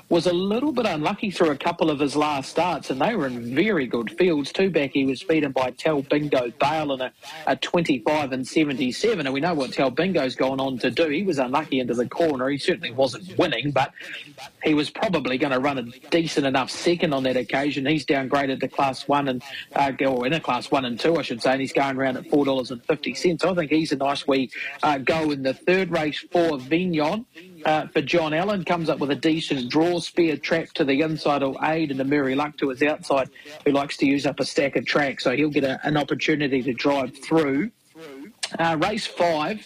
Was 0.09 0.27
a 0.27 0.33
little 0.33 0.71
bit 0.71 0.85
unlucky 0.85 1.31
through 1.31 1.51
a 1.51 1.57
couple 1.57 1.89
of 1.89 1.99
his 1.99 2.15
last 2.15 2.49
starts, 2.49 2.89
and 2.89 3.01
they 3.01 3.15
were 3.15 3.27
in 3.27 3.53
very 3.63 3.85
good 3.85 4.09
fields. 4.17 4.51
Two 4.51 4.71
back, 4.71 4.89
he 4.91 5.05
was 5.05 5.21
beaten 5.21 5.51
by 5.51 5.69
Tel 5.69 6.01
Bingo 6.01 6.51
Bale 6.59 6.93
in 6.93 7.01
a, 7.01 7.11
a 7.45 7.55
25 7.55 8.31
and 8.31 8.47
77. 8.47 9.27
And 9.27 9.33
we 9.33 9.39
know 9.39 9.53
what 9.53 9.71
Tel 9.71 9.91
Bingo's 9.91 10.35
gone 10.35 10.59
on 10.59 10.79
to 10.79 10.89
do. 10.89 11.09
He 11.09 11.21
was 11.21 11.37
unlucky 11.37 11.79
into 11.79 11.93
the 11.93 12.07
corner. 12.07 12.49
He 12.49 12.57
certainly 12.57 12.89
wasn't 12.89 13.37
winning, 13.37 13.69
but 13.69 13.93
he 14.63 14.73
was 14.73 14.89
probably 14.89 15.37
going 15.37 15.53
to 15.53 15.59
run 15.59 15.77
a 15.77 15.83
decent 16.09 16.47
enough 16.47 16.71
second 16.71 17.13
on 17.13 17.21
that 17.23 17.37
occasion. 17.37 17.85
He's 17.85 18.03
downgraded 18.03 18.61
to 18.61 18.67
class 18.67 19.07
one 19.07 19.27
and, 19.27 19.43
uh, 19.75 19.91
or 20.07 20.25
in 20.25 20.33
a 20.33 20.39
class 20.39 20.71
one 20.71 20.85
and 20.85 20.99
two, 20.99 21.17
I 21.17 21.21
should 21.21 21.43
say, 21.43 21.51
and 21.51 21.61
he's 21.61 21.73
going 21.73 21.97
around 21.97 22.17
at 22.17 22.23
$4.50. 22.23 23.45
I 23.45 23.53
think 23.53 23.69
he's 23.69 23.91
a 23.91 23.97
nice 23.97 24.27
wee 24.27 24.49
uh, 24.81 24.97
go 24.97 25.29
in 25.29 25.43
the 25.43 25.53
third 25.53 25.91
race 25.91 26.25
for 26.31 26.57
Vignon 26.57 27.27
uh, 27.65 27.87
for 27.87 28.01
John 28.01 28.33
Allen. 28.33 28.63
Comes 28.65 28.89
up 28.89 28.99
with 28.99 29.11
a 29.11 29.15
decent 29.15 29.69
draw, 29.69 29.99
spear 29.99 30.37
trap 30.37 30.69
to 30.73 30.83
the 30.83 31.01
inside 31.01 31.43
or 31.43 31.55
aid, 31.63 31.91
and 31.91 31.99
the 31.99 32.05
Murray 32.05 32.35
Luck 32.35 32.57
to 32.57 32.69
his 32.69 32.81
outside, 32.81 33.29
who 33.65 33.71
likes 33.71 33.97
to 33.97 34.05
use 34.05 34.25
up 34.25 34.39
a 34.39 34.45
stack 34.45 34.75
of 34.75 34.85
track, 34.85 35.19
so 35.21 35.35
he'll 35.35 35.49
get 35.49 35.63
a, 35.63 35.79
an 35.85 35.97
opportunity 35.97 36.61
to 36.63 36.73
drive 36.73 37.17
through. 37.17 37.71
Uh, 38.59 38.75
race 38.81 39.07
five 39.07 39.65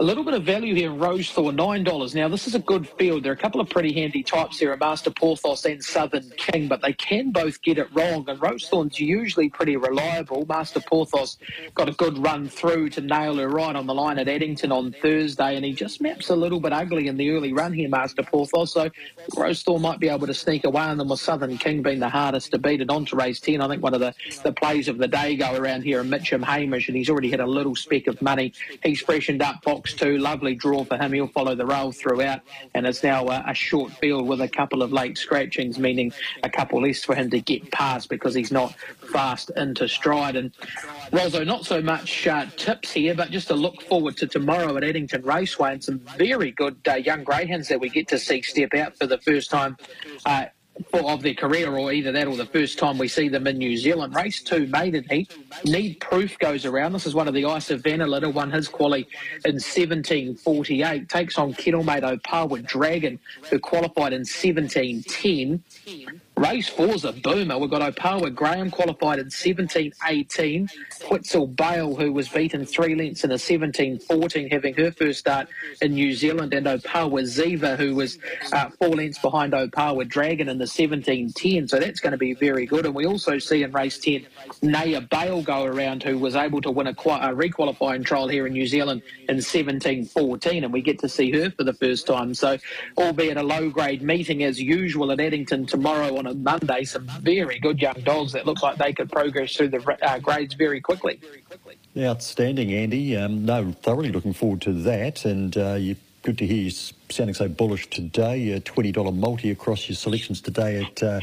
a 0.00 0.02
little 0.02 0.24
bit 0.24 0.32
of 0.32 0.44
value 0.44 0.74
here 0.74 0.90
in 0.90 0.98
Rosethorn, 0.98 1.58
$9. 1.58 2.14
Now, 2.14 2.26
this 2.26 2.46
is 2.46 2.54
a 2.54 2.58
good 2.58 2.88
field. 2.88 3.22
There 3.22 3.32
are 3.32 3.34
a 3.34 3.38
couple 3.38 3.60
of 3.60 3.68
pretty 3.68 3.92
handy 3.92 4.22
types 4.22 4.58
here, 4.58 4.74
Master 4.74 5.10
Porthos 5.10 5.66
and 5.66 5.84
Southern 5.84 6.30
King, 6.38 6.68
but 6.68 6.80
they 6.80 6.94
can 6.94 7.32
both 7.32 7.60
get 7.60 7.76
it 7.76 7.86
wrong. 7.92 8.24
And 8.26 8.40
Rosethorn's 8.40 8.98
usually 8.98 9.50
pretty 9.50 9.76
reliable. 9.76 10.46
Master 10.48 10.80
Porthos 10.80 11.36
got 11.74 11.90
a 11.90 11.92
good 11.92 12.16
run 12.16 12.48
through 12.48 12.88
to 12.90 13.02
nail 13.02 13.36
her 13.36 13.48
right 13.50 13.76
on 13.76 13.86
the 13.86 13.92
line 13.92 14.18
at 14.18 14.26
Addington 14.26 14.72
on 14.72 14.92
Thursday, 15.02 15.54
and 15.54 15.66
he 15.66 15.74
just 15.74 16.00
maps 16.00 16.30
a 16.30 16.36
little 16.36 16.60
bit 16.60 16.72
ugly 16.72 17.08
in 17.08 17.18
the 17.18 17.32
early 17.32 17.52
run 17.52 17.74
here, 17.74 17.90
Master 17.90 18.22
Porthos. 18.22 18.72
So 18.72 18.88
Rosethorn 19.34 19.82
might 19.82 20.00
be 20.00 20.08
able 20.08 20.26
to 20.28 20.34
sneak 20.34 20.64
away 20.64 20.84
on 20.84 20.96
them 20.96 21.10
with 21.10 21.20
Southern 21.20 21.58
King 21.58 21.82
being 21.82 22.00
the 22.00 22.08
hardest 22.08 22.52
to 22.52 22.58
beat. 22.58 22.80
And 22.80 22.90
on 22.90 23.04
to 23.04 23.16
race 23.16 23.38
10, 23.38 23.60
I 23.60 23.68
think 23.68 23.82
one 23.82 23.92
of 23.92 24.00
the, 24.00 24.14
the 24.44 24.52
plays 24.52 24.88
of 24.88 24.96
the 24.96 25.08
day 25.08 25.36
go 25.36 25.54
around 25.54 25.82
here, 25.82 26.00
in 26.00 26.08
Mitcham 26.08 26.42
Hamish, 26.42 26.88
and 26.88 26.96
he's 26.96 27.10
already 27.10 27.30
had 27.30 27.40
a 27.40 27.46
little 27.46 27.76
speck 27.76 28.06
of 28.06 28.22
money. 28.22 28.54
He's 28.82 29.02
freshened 29.02 29.42
up 29.42 29.60
box 29.60 29.89
two. 29.94 30.18
Lovely 30.18 30.54
draw 30.54 30.84
for 30.84 30.96
him. 30.96 31.12
He'll 31.12 31.26
follow 31.26 31.54
the 31.54 31.66
rail 31.66 31.92
throughout, 31.92 32.40
and 32.74 32.86
it's 32.86 33.02
now 33.02 33.26
a, 33.28 33.44
a 33.48 33.54
short 33.54 33.92
field 33.92 34.26
with 34.26 34.40
a 34.40 34.48
couple 34.48 34.82
of 34.82 34.92
late 34.92 35.18
scratchings, 35.18 35.78
meaning 35.78 36.12
a 36.42 36.50
couple 36.50 36.82
less 36.82 37.04
for 37.04 37.14
him 37.14 37.30
to 37.30 37.40
get 37.40 37.70
past 37.70 38.08
because 38.08 38.34
he's 38.34 38.52
not 38.52 38.74
fast 39.12 39.50
into 39.56 39.88
stride. 39.88 40.36
And 40.36 40.52
Rosso, 41.12 41.44
not 41.44 41.64
so 41.64 41.80
much 41.80 42.26
uh, 42.26 42.46
tips 42.56 42.92
here, 42.92 43.14
but 43.14 43.30
just 43.30 43.50
a 43.50 43.54
look 43.54 43.82
forward 43.82 44.16
to 44.18 44.26
tomorrow 44.26 44.76
at 44.76 44.84
Addington 44.84 45.22
Raceway 45.22 45.72
and 45.72 45.84
some 45.84 45.98
very 46.16 46.52
good 46.52 46.76
uh, 46.88 46.94
young 46.94 47.24
greyhounds 47.24 47.68
that 47.68 47.80
we 47.80 47.88
get 47.88 48.08
to 48.08 48.18
see 48.18 48.42
step 48.42 48.74
out 48.74 48.96
for 48.96 49.06
the 49.06 49.18
first 49.18 49.50
time. 49.50 49.76
Uh, 50.24 50.46
of 50.92 51.22
their 51.22 51.34
career, 51.34 51.76
or 51.76 51.92
either 51.92 52.12
that 52.12 52.26
or 52.26 52.36
the 52.36 52.46
first 52.46 52.78
time 52.78 52.98
we 52.98 53.08
see 53.08 53.28
them 53.28 53.46
in 53.46 53.58
New 53.58 53.76
Zealand. 53.76 54.14
Race 54.14 54.42
two, 54.42 54.66
maiden 54.66 55.04
heat. 55.08 55.36
Need 55.64 56.00
proof 56.00 56.38
goes 56.38 56.64
around. 56.64 56.92
This 56.92 57.06
is 57.06 57.14
one 57.14 57.28
of 57.28 57.34
the 57.34 57.42
Isavana 57.42 58.08
litter, 58.08 58.30
won 58.30 58.50
his 58.50 58.68
quali 58.68 59.08
in 59.44 59.54
1748. 59.54 61.08
Takes 61.08 61.38
on 61.38 61.54
Kennelmate 61.54 62.02
Opawa 62.02 62.64
Dragon, 62.66 63.18
who 63.50 63.58
qualified 63.58 64.12
in 64.12 64.20
1710. 64.20 65.62
Race 66.40 66.70
four's 66.70 67.04
a 67.04 67.12
boomer. 67.12 67.58
We've 67.58 67.68
got 67.68 67.82
Opawa 67.94 68.34
Graham 68.34 68.70
qualified 68.70 69.18
in 69.18 69.26
17-18. 69.26 70.70
Quetzal 71.02 71.46
Bale, 71.46 71.94
who 71.94 72.14
was 72.14 72.30
beaten 72.30 72.64
three 72.64 72.94
lengths 72.94 73.24
in 73.24 73.30
a 73.30 73.34
17-14, 73.34 74.50
having 74.50 74.72
her 74.72 74.90
first 74.90 75.18
start 75.18 75.48
in 75.82 75.92
New 75.92 76.14
Zealand, 76.14 76.54
and 76.54 76.64
Opawa 76.64 77.24
Ziva, 77.24 77.76
who 77.76 77.94
was 77.94 78.18
uh, 78.52 78.70
four 78.70 78.88
lengths 78.88 79.18
behind 79.18 79.52
Opawa 79.52 80.08
Dragon 80.08 80.48
in 80.48 80.56
the 80.56 80.64
17-10. 80.64 81.68
So 81.68 81.78
that's 81.78 82.00
going 82.00 82.12
to 82.12 82.16
be 82.16 82.32
very 82.32 82.64
good. 82.64 82.86
And 82.86 82.94
we 82.94 83.04
also 83.04 83.38
see 83.38 83.62
in 83.62 83.72
race 83.72 83.98
10 83.98 84.24
Naya 84.62 85.02
Bale 85.02 85.42
go 85.42 85.64
around, 85.64 86.02
who 86.02 86.16
was 86.16 86.36
able 86.36 86.62
to 86.62 86.70
win 86.70 86.86
a, 86.86 86.92
a 86.92 87.34
requalifying 87.34 88.02
trial 88.02 88.28
here 88.28 88.46
in 88.46 88.54
New 88.54 88.66
Zealand 88.66 89.02
in 89.28 89.36
17-14, 89.36 90.64
and 90.64 90.72
we 90.72 90.80
get 90.80 91.00
to 91.00 91.08
see 91.10 91.30
her 91.32 91.50
for 91.50 91.64
the 91.64 91.74
first 91.74 92.06
time. 92.06 92.32
So, 92.32 92.56
albeit 92.96 93.36
a 93.36 93.42
low-grade 93.42 94.00
meeting 94.00 94.42
as 94.42 94.58
usual 94.58 95.12
at 95.12 95.20
Addington 95.20 95.66
tomorrow 95.66 96.16
on 96.16 96.29
a 96.29 96.29
Monday, 96.34 96.84
some 96.84 97.06
very 97.20 97.58
good 97.58 97.80
young 97.80 98.00
dogs 98.02 98.32
that 98.32 98.46
look 98.46 98.62
like 98.62 98.76
they 98.78 98.92
could 98.92 99.10
progress 99.10 99.54
through 99.54 99.68
the 99.68 99.98
uh, 100.02 100.18
grades 100.18 100.54
very 100.54 100.80
quickly. 100.80 101.20
Outstanding, 101.98 102.72
Andy. 102.72 103.16
Um, 103.16 103.44
no, 103.44 103.72
thoroughly 103.72 104.12
looking 104.12 104.32
forward 104.32 104.60
to 104.62 104.72
that, 104.72 105.24
and 105.24 105.56
uh, 105.56 105.74
you 105.74 105.96
good 106.22 106.36
to 106.36 106.46
hear 106.46 106.64
you 106.64 106.70
sounding 106.70 107.34
so 107.34 107.48
bullish 107.48 107.88
today. 107.88 108.52
A 108.52 108.60
$20 108.60 109.16
multi 109.16 109.50
across 109.50 109.88
your 109.88 109.96
selections 109.96 110.40
today 110.40 110.84
at 110.84 111.02
uh, 111.02 111.20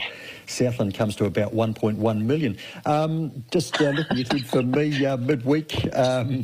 Southland 0.48 0.96
comes 0.96 1.16
to 1.18 1.26
about 1.26 1.54
1.1 1.54 2.22
million. 2.22 2.58
Um, 2.86 3.44
just 3.52 3.80
uh, 3.80 3.92
looking 3.92 4.20
ahead 4.20 4.46
for 4.48 4.64
me, 4.64 5.06
uh, 5.06 5.18
midweek, 5.18 5.88
um, 5.96 6.44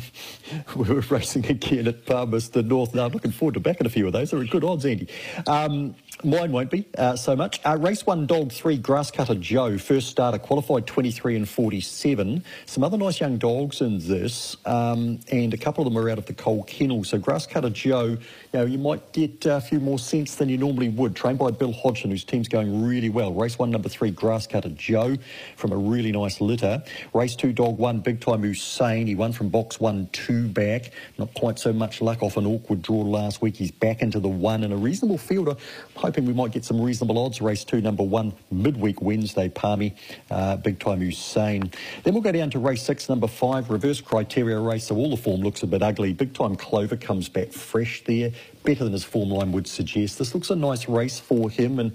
we 0.76 0.84
were 0.94 1.02
racing 1.02 1.46
again 1.48 1.88
at 1.88 2.06
Palmerston 2.06 2.68
North. 2.68 2.94
Now, 2.94 3.06
I'm 3.06 3.12
looking 3.12 3.32
forward 3.32 3.56
to 3.56 3.60
backing 3.60 3.88
a 3.88 3.90
few 3.90 4.06
of 4.06 4.14
those. 4.14 4.32
They're 4.32 4.44
good 4.44 4.64
odds, 4.64 4.86
Andy. 4.86 5.08
Um, 5.48 5.96
Mine 6.26 6.54
won't 6.54 6.72
be 6.72 6.86
uh, 6.98 7.18
so 7.18 7.36
much. 7.36 7.60
Uh, 7.66 7.76
race 7.78 8.06
one, 8.06 8.26
dog 8.26 8.54
three, 8.54 8.78
Grasscutter 8.78 9.38
Joe, 9.38 9.78
first 9.78 10.08
starter, 10.08 10.38
qualified 10.38 10.88
23 10.88 11.36
and 11.36 11.50
47. 11.50 12.42
Some 12.66 12.84
other 12.86 12.98
nice 12.98 13.20
young 13.20 13.38
dogs 13.38 13.82
in 13.82 14.00
this, 14.00 14.56
um, 14.66 15.20
and 15.34 15.54
a 15.54 15.58
couple 15.58 15.86
of 15.86 15.92
them 15.92 16.02
are 16.02 16.10
out 16.10 16.18
of 16.18 16.26
the 16.26 16.34
coal 16.34 16.64
kennel. 16.64 17.04
So 17.04 17.20
Grasscutter 17.20 17.74
Joe, 17.74 18.06
you 18.06 18.20
know, 18.54 18.64
you 18.64 18.78
might 18.78 19.12
get 19.12 19.46
a 19.46 19.60
few 19.60 19.82
more 19.82 20.00
cents 20.00 20.36
than 20.36 20.48
you 20.48 20.58
normally 20.58 20.88
would. 20.88 21.14
Trained 21.14 21.40
by 21.40 21.52
Bill 21.52 21.74
Hodgson, 21.74 22.10
whose 22.10 22.24
team's 22.24 22.48
going 22.48 22.86
really 22.86 23.10
well. 23.10 23.34
Race 23.34 23.60
one, 23.60 23.70
number 23.70 23.90
three, 23.90 24.12
Grasscutter 24.12 24.74
Joe, 24.76 25.18
from 25.58 25.74
a 25.74 25.78
really 25.78 26.14
nice 26.14 26.40
litter. 26.40 26.82
Race 27.14 27.36
two, 27.36 27.52
dog 27.52 27.78
one, 27.78 28.00
Big 28.00 28.22
Time 28.22 28.44
Hussein. 28.44 29.08
He 29.08 29.16
won 29.16 29.34
from 29.34 29.50
box 29.50 29.82
one, 29.82 30.08
two 30.14 30.48
back. 30.48 30.92
Not 31.18 31.34
quite 31.34 31.60
so 31.60 31.74
much 31.74 32.02
luck 32.02 32.24
off 32.24 32.38
an 32.38 32.46
awkward 32.46 32.82
draw 32.82 33.02
last 33.02 33.42
week. 33.42 33.58
He's 33.58 33.72
back 33.72 34.02
into 34.02 34.22
the 34.22 34.30
one 34.30 34.64
and 34.64 34.72
a 34.72 34.78
reasonable 34.78 35.18
fielder 35.18 35.58
hoping 36.14 36.28
we 36.28 36.34
might 36.34 36.52
get 36.52 36.64
some 36.64 36.80
reasonable 36.80 37.18
odds. 37.18 37.42
Race 37.42 37.64
two, 37.64 37.82
number 37.82 38.04
one, 38.04 38.32
midweek 38.52 39.02
Wednesday, 39.02 39.50
Palmy, 39.50 39.96
uh, 40.30 40.56
big 40.58 40.80
time 40.80 41.00
Hussein. 41.00 41.72
Then 42.04 42.14
we'll 42.14 42.22
go 42.22 42.32
down 42.32 42.52
to 42.52 42.60
race 42.60 42.84
six, 42.84 43.10
number 43.10 43.26
five, 43.26 43.72
reverse 43.72 44.00
criteria 44.00 44.60
race. 44.60 44.86
So 44.86 44.96
all 44.96 45.10
the 45.10 45.18
form 45.18 45.42
looks 45.42 45.64
a 45.64 45.68
bit 45.68 45.82
ugly. 45.82 46.14
Big 46.14 46.36
time 46.36 46.56
Clover 46.56 46.98
comes 46.98 47.30
back 47.30 47.52
fresh 47.52 48.04
there, 48.04 48.32
better 48.62 48.84
than 48.84 48.94
his 48.94 49.04
form 49.04 49.30
line 49.30 49.52
would 49.54 49.66
suggest. 49.66 50.20
This 50.20 50.36
looks 50.36 50.52
a 50.52 50.56
nice 50.56 50.88
race 50.88 51.20
for 51.20 51.50
him. 51.50 51.80
And 51.80 51.94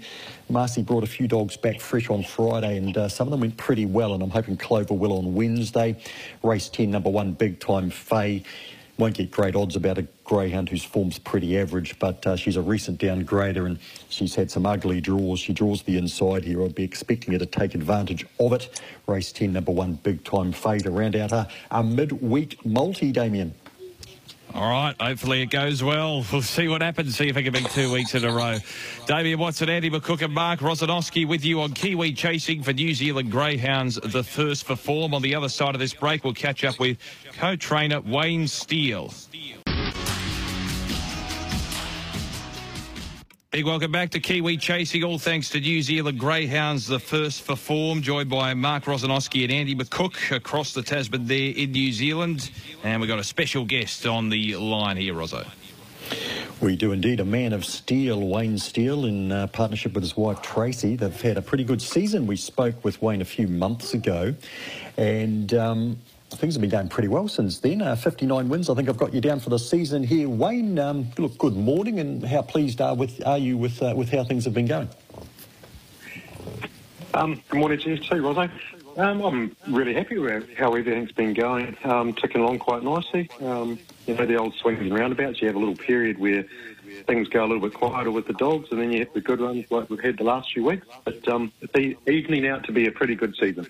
Marcy 0.49 0.81
brought 0.81 1.05
a 1.05 1.07
few 1.07 1.29
dogs 1.29 1.55
back 1.55 1.79
fresh 1.79 2.09
on 2.09 2.21
Friday, 2.23 2.75
and 2.75 2.97
uh, 2.97 3.07
some 3.07 3.25
of 3.25 3.31
them 3.31 3.39
went 3.39 3.55
pretty 3.55 3.85
well. 3.85 4.13
And 4.13 4.21
I'm 4.21 4.31
hoping 4.31 4.57
Clover 4.57 4.95
will 4.95 5.13
on 5.17 5.33
Wednesday. 5.33 5.97
Race 6.43 6.67
10, 6.67 6.91
number 6.91 7.09
one, 7.09 7.31
big 7.31 7.61
time 7.61 7.89
Faye 7.89 8.43
won't 8.99 9.15
get 9.15 9.31
great 9.31 9.55
odds 9.55 9.75
about 9.77 9.97
a 9.97 10.05
greyhound 10.25 10.69
whose 10.69 10.83
form's 10.83 11.17
pretty 11.17 11.57
average, 11.57 11.97
but 11.99 12.25
uh, 12.27 12.35
she's 12.35 12.57
a 12.57 12.61
recent 12.61 12.99
downgrader 12.99 13.65
and 13.65 13.79
she's 14.09 14.35
had 14.35 14.51
some 14.51 14.65
ugly 14.65 14.99
draws. 14.99 15.39
She 15.39 15.53
draws 15.53 15.81
the 15.83 15.97
inside 15.97 16.43
here. 16.43 16.61
I'd 16.63 16.75
be 16.75 16.83
expecting 16.83 17.31
her 17.33 17.39
to 17.39 17.45
take 17.45 17.73
advantage 17.73 18.25
of 18.39 18.53
it. 18.53 18.81
Race 19.07 19.31
10, 19.31 19.53
number 19.53 19.71
one, 19.71 19.93
big 19.93 20.23
time 20.25 20.51
fade 20.51 20.85
around 20.85 21.15
out 21.15 21.31
her 21.31 21.47
a 21.71 21.81
midweek 21.81 22.63
multi, 22.65 23.11
Damien. 23.11 23.53
All 24.53 24.69
right, 24.69 24.95
hopefully 24.99 25.41
it 25.41 25.51
goes 25.51 25.83
well. 25.83 26.25
We'll 26.31 26.41
see 26.41 26.67
what 26.67 26.81
happens, 26.81 27.17
see 27.17 27.27
if 27.27 27.37
it 27.37 27.43
can 27.43 27.53
be 27.53 27.61
two 27.61 27.91
weeks 27.91 28.15
in 28.15 28.23
a 28.23 28.31
row. 28.31 28.57
Damien 29.05 29.39
Watson, 29.39 29.69
Andy 29.69 29.89
McCook 29.89 30.21
and 30.21 30.33
Mark 30.33 30.59
Rosanowski 30.59 31.27
with 31.27 31.43
you 31.43 31.61
on 31.61 31.73
Kiwi 31.73 32.13
Chasing 32.13 32.63
for 32.63 32.73
New 32.73 32.93
Zealand 32.93 33.31
Greyhounds, 33.31 33.95
the 33.95 34.23
first 34.23 34.65
for 34.65 34.75
form. 34.75 35.13
On 35.13 35.21
the 35.21 35.35
other 35.35 35.49
side 35.49 35.75
of 35.75 35.79
this 35.79 35.93
break, 35.93 36.23
we'll 36.23 36.33
catch 36.33 36.63
up 36.63 36.79
with 36.79 36.97
co-trainer 37.33 38.01
Wayne 38.01 38.47
Steele. 38.47 39.13
Big 43.51 43.65
welcome 43.65 43.91
back 43.91 44.11
to 44.11 44.19
Kiwi 44.19 44.57
Chasing, 44.57 45.03
all 45.03 45.17
thanks 45.17 45.49
to 45.49 45.59
New 45.59 45.81
Zealand 45.81 46.19
Greyhounds, 46.19 46.85
the 46.85 46.99
first 46.99 47.41
for 47.41 47.55
form, 47.55 48.03
joined 48.03 48.29
by 48.29 48.53
Mark 48.53 48.83
Rosanowski 48.83 49.41
and 49.41 49.51
Andy 49.51 49.73
McCook 49.73 50.31
across 50.31 50.73
the 50.73 50.83
Tasman 50.83 51.25
there 51.25 51.51
in 51.55 51.71
New 51.71 51.91
Zealand. 51.91 52.51
And 52.83 53.01
we've 53.01 53.07
got 53.07 53.17
a 53.17 53.23
special 53.23 53.65
guest 53.65 54.05
on 54.05 54.29
the 54.29 54.55
line 54.57 54.97
here, 54.97 55.15
Rosso. 55.15 55.47
We 56.61 56.75
do 56.75 56.91
indeed. 56.91 57.19
A 57.21 57.25
man 57.25 57.51
of 57.53 57.65
steel, 57.65 58.21
Wayne 58.21 58.59
Steele, 58.59 59.05
in 59.05 59.31
uh, 59.31 59.47
partnership 59.47 59.93
with 59.93 60.03
his 60.03 60.15
wife 60.15 60.43
Tracy. 60.43 60.95
They've 60.95 61.19
had 61.19 61.39
a 61.39 61.41
pretty 61.41 61.63
good 61.63 61.81
season. 61.81 62.27
We 62.27 62.35
spoke 62.35 62.85
with 62.85 63.01
Wayne 63.01 63.21
a 63.21 63.25
few 63.25 63.47
months 63.47 63.95
ago, 63.95 64.35
and 64.95 65.51
um, 65.55 65.97
things 66.37 66.55
have 66.55 66.61
been 66.61 66.69
going 66.69 66.89
pretty 66.89 67.07
well 67.07 67.27
since 67.27 67.59
then. 67.59 67.81
Uh, 67.81 67.95
59 67.95 68.49
wins. 68.49 68.69
I 68.69 68.75
think 68.75 68.89
I've 68.89 68.97
got 68.97 69.13
you 69.13 69.21
down 69.21 69.39
for 69.39 69.49
the 69.49 69.59
season 69.59 70.03
here, 70.03 70.29
Wayne. 70.29 70.77
Um, 70.79 71.07
look, 71.17 71.37
good 71.37 71.55
morning, 71.55 71.99
and 71.99 72.23
how 72.23 72.41
pleased 72.41 72.81
are 72.81 72.95
with 72.95 73.25
are 73.25 73.37
you 73.37 73.57
with 73.57 73.81
uh, 73.81 73.93
with 73.95 74.09
how 74.09 74.23
things 74.23 74.45
have 74.45 74.53
been 74.53 74.67
going? 74.67 74.89
Um, 77.13 77.41
good 77.49 77.59
morning 77.59 77.79
to 77.79 77.89
you 77.89 77.97
too, 77.97 78.21
Rosso. 78.21 78.49
Um, 78.97 79.21
I'm 79.21 79.55
really 79.67 79.93
happy 79.93 80.17
with 80.17 80.55
how 80.57 80.69
everything's 80.69 81.11
been 81.11 81.33
going, 81.33 81.77
um, 81.83 82.13
ticking 82.13 82.41
along 82.41 82.59
quite 82.59 82.83
nicely. 82.83 83.29
Um, 83.41 83.79
you 84.05 84.15
know, 84.15 84.25
the 84.25 84.35
old 84.35 84.55
swings 84.55 84.81
and 84.81 84.93
roundabouts. 84.93 85.41
You 85.41 85.47
have 85.47 85.55
a 85.55 85.59
little 85.59 85.75
period 85.75 86.19
where 86.19 86.43
things 87.07 87.27
go 87.29 87.45
a 87.45 87.47
little 87.47 87.61
bit 87.61 87.73
quieter 87.73 88.11
with 88.11 88.27
the 88.27 88.33
dogs, 88.33 88.69
and 88.71 88.81
then 88.81 88.91
you 88.91 88.99
have 88.99 89.13
the 89.13 89.21
good 89.21 89.39
ones 89.39 89.65
like 89.69 89.89
we've 89.89 90.01
had 90.01 90.17
the 90.17 90.23
last 90.23 90.51
few 90.53 90.65
weeks. 90.65 90.85
But 91.05 91.27
um, 91.27 91.51
it's 91.61 91.99
evening 92.07 92.47
out 92.47 92.65
to 92.65 92.71
be 92.71 92.87
a 92.87 92.91
pretty 92.91 93.15
good 93.15 93.35
season 93.39 93.67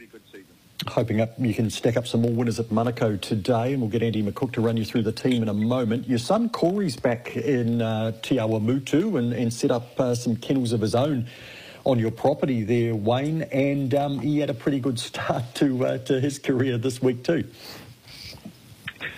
hoping 0.88 1.22
up 1.22 1.34
you 1.38 1.54
can 1.54 1.70
stack 1.70 1.98
up 1.98 2.08
some 2.08 2.22
more 2.22 2.32
winners 2.32 2.60
at 2.60 2.68
Manukau 2.68 3.20
today, 3.20 3.74
and 3.74 3.82
we'll 3.82 3.90
get 3.90 4.02
Andy 4.02 4.24
McCook 4.24 4.54
to 4.54 4.62
run 4.62 4.78
you 4.78 4.86
through 4.86 5.04
the 5.04 5.12
team 5.12 5.44
in 5.44 5.50
a 5.50 5.54
moment. 5.54 6.08
Your 6.08 6.20
son 6.20 6.50
Corey's 6.50 6.96
back 6.96 7.36
in 7.36 7.82
uh, 7.82 8.14
Te 8.22 8.38
Awamutu 8.38 9.18
and, 9.20 9.34
and 9.34 9.54
set 9.54 9.72
up 9.72 10.00
uh, 10.00 10.16
some 10.16 10.36
kennels 10.36 10.72
of 10.72 10.82
his 10.82 10.96
own 10.96 11.28
on 11.86 12.00
your 12.00 12.12
property 12.12 12.64
there, 12.64 12.96
Wayne, 12.96 13.44
and 13.44 13.94
um, 13.96 14.20
he 14.20 14.40
had 14.40 14.50
a 14.50 14.54
pretty 14.54 14.80
good 14.80 15.00
start 15.00 15.44
to 15.56 15.86
uh, 15.86 15.98
to 16.00 16.20
his 16.20 16.40
career 16.40 16.78
this 16.78 17.02
week 17.02 17.24
too. 17.24 17.44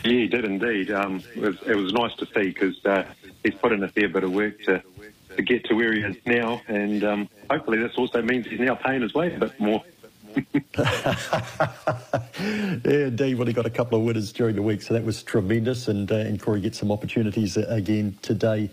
Yeah, 0.03 0.11
he 0.11 0.27
did 0.27 0.45
indeed. 0.45 0.91
Um, 0.91 1.23
it, 1.35 1.41
was, 1.41 1.57
it, 1.65 1.75
was, 1.75 1.93
nice 1.93 2.15
to 2.15 2.25
see 2.27 2.49
because 2.49 2.83
uh, 2.85 3.03
he's 3.43 3.53
put 3.55 3.71
in 3.71 3.83
a 3.83 3.87
fair 3.87 4.09
bit 4.09 4.23
of 4.23 4.31
work 4.31 4.59
to, 4.63 4.81
to 5.35 5.41
get 5.43 5.63
to 5.65 5.75
where 5.75 5.93
he 5.93 6.01
is 6.01 6.17
now, 6.25 6.59
and 6.67 7.03
um, 7.03 7.29
hopefully 7.51 7.77
this 7.77 7.95
also 7.97 8.21
means 8.23 8.47
he's 8.47 8.59
now 8.59 8.73
paying 8.73 9.01
his 9.01 9.13
way 9.13 9.33
a 9.33 9.37
bit 9.37 9.59
more 9.59 9.83
yeah, 10.77 11.15
indeed. 12.85 13.35
Well, 13.35 13.47
he 13.47 13.53
got 13.53 13.65
a 13.65 13.69
couple 13.69 13.99
of 13.99 14.05
winners 14.05 14.31
during 14.31 14.55
the 14.55 14.61
week, 14.61 14.81
so 14.81 14.93
that 14.93 15.03
was 15.03 15.23
tremendous. 15.23 15.87
And, 15.87 16.11
uh, 16.11 16.15
and 16.15 16.41
Corey 16.41 16.61
gets 16.61 16.79
some 16.79 16.91
opportunities 16.91 17.57
uh, 17.57 17.65
again 17.69 18.17
today 18.21 18.69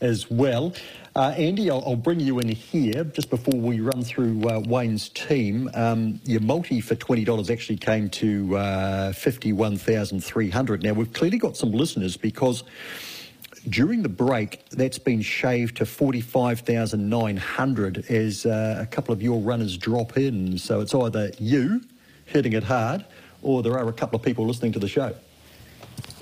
as 0.00 0.30
well. 0.30 0.74
Uh, 1.14 1.34
Andy, 1.36 1.70
I'll, 1.70 1.84
I'll, 1.86 1.96
bring 1.96 2.20
you 2.20 2.38
in 2.38 2.48
here 2.48 3.04
just 3.04 3.28
before 3.28 3.60
we 3.60 3.80
run 3.80 4.02
through 4.02 4.48
uh, 4.48 4.62
Wayne's 4.66 5.10
team. 5.10 5.70
Um, 5.74 6.20
your 6.24 6.40
multi 6.40 6.80
for 6.80 6.94
$20 6.94 7.50
actually 7.50 7.76
came 7.76 8.08
to 8.10 8.56
uh, 8.56 9.12
51300 9.12 10.82
Now, 10.82 10.94
we've 10.94 11.12
clearly 11.12 11.36
got 11.36 11.56
some 11.56 11.70
listeners 11.70 12.16
because 12.16 12.64
during 13.68 14.02
the 14.02 14.08
break, 14.08 14.68
that's 14.70 14.98
been 14.98 15.22
shaved 15.22 15.76
to 15.76 15.86
45,900 15.86 18.10
as 18.10 18.44
uh, 18.44 18.78
a 18.80 18.86
couple 18.86 19.12
of 19.12 19.22
your 19.22 19.40
runners 19.40 19.76
drop 19.76 20.16
in. 20.16 20.58
So 20.58 20.80
it's 20.80 20.94
either 20.94 21.30
you 21.38 21.82
hitting 22.26 22.54
it 22.54 22.64
hard 22.64 23.04
or 23.42 23.62
there 23.62 23.78
are 23.78 23.88
a 23.88 23.92
couple 23.92 24.16
of 24.16 24.24
people 24.24 24.46
listening 24.46 24.72
to 24.72 24.78
the 24.78 24.88
show. 24.88 25.14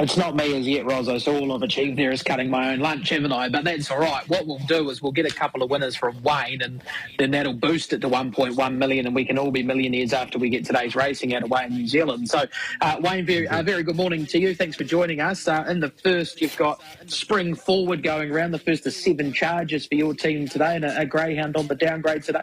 It's 0.00 0.16
not 0.16 0.35
me 0.35 0.56
as 0.59 0.66
yet, 0.66 0.87
Rosso. 0.87 1.18
So 1.18 1.37
all 1.37 1.52
I've 1.52 1.61
achieved 1.61 1.98
there 1.98 2.11
is 2.11 2.22
cutting 2.22 2.48
my 2.48 2.72
own 2.72 2.78
lunch, 2.78 3.11
haven't 3.11 3.33
I? 3.33 3.50
But 3.50 3.64
that's 3.64 3.90
all 3.90 3.98
right. 3.98 4.26
What 4.30 4.46
we'll 4.46 4.59
do 4.61 4.88
is 4.88 5.02
we'll 5.02 5.12
get 5.12 5.30
a 5.30 5.35
couple 5.35 5.62
of 5.62 5.68
winners 5.68 5.94
from 5.94 6.22
Wayne, 6.22 6.62
and 6.62 6.83
then 7.18 7.33
that'll 7.33 7.52
boost 7.52 7.92
it 7.92 8.00
to 8.00 8.09
1.1 8.09 8.76
million, 8.76 9.04
and 9.04 9.14
we 9.14 9.26
can 9.26 9.37
all 9.37 9.50
be 9.50 9.62
millionaires 9.62 10.14
after 10.14 10.38
we 10.38 10.48
get 10.48 10.64
today's 10.64 10.96
racing 10.96 11.35
out 11.35 11.42
of 11.42 11.50
Wayne, 11.50 11.74
New 11.74 11.87
Zealand. 11.87 12.30
So, 12.30 12.44
uh, 12.80 12.96
Wayne, 13.00 13.26
very, 13.26 13.46
uh, 13.46 13.62
very 13.62 13.83
good 13.83 13.96
morning 13.96 14.24
to 14.24 14.38
you. 14.38 14.54
Thanks 14.54 14.74
for 14.74 14.85
joining 14.85 15.20
us. 15.20 15.46
Uh, 15.46 15.66
in 15.68 15.80
the 15.80 15.90
first, 15.90 16.40
you've 16.40 16.56
got 16.56 16.80
spring 17.06 17.54
forward 17.54 18.02
going 18.02 18.30
around. 18.30 18.52
The 18.52 18.59
first 18.59 18.87
of 18.87 18.94
seven 18.94 19.35
charges 19.35 19.85
for 19.85 19.96
your 19.96 20.14
team 20.14 20.48
today, 20.48 20.76
and 20.76 20.85
a, 20.87 21.00
a 21.00 21.04
greyhound 21.04 21.59
on 21.59 21.66
the 21.66 21.74
downgrade 21.74 22.22
today. 22.22 22.40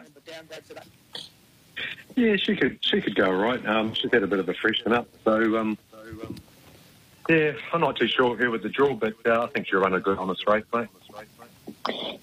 Yeah, 2.14 2.36
she 2.36 2.54
could 2.54 2.78
she 2.82 3.00
could 3.00 3.16
go 3.16 3.32
right. 3.32 3.64
Um, 3.66 3.94
she's 3.94 4.12
had 4.12 4.22
a 4.22 4.28
bit 4.28 4.38
of 4.38 4.48
a 4.48 4.54
freshen 4.54 4.92
up, 4.92 5.08
so. 5.24 5.58
Um, 5.58 5.76
yeah, 7.28 7.52
I'm 7.72 7.80
not 7.80 7.96
too 7.96 8.08
sure 8.08 8.36
who 8.36 8.50
would 8.50 8.62
the 8.62 8.68
draw, 8.68 8.94
but 8.94 9.14
uh, 9.26 9.42
I 9.42 9.46
think 9.48 9.68
she'll 9.68 9.80
run 9.80 9.94
a 9.94 10.00
good 10.00 10.18
honest 10.18 10.46
race, 10.46 10.64
mate. 10.74 10.88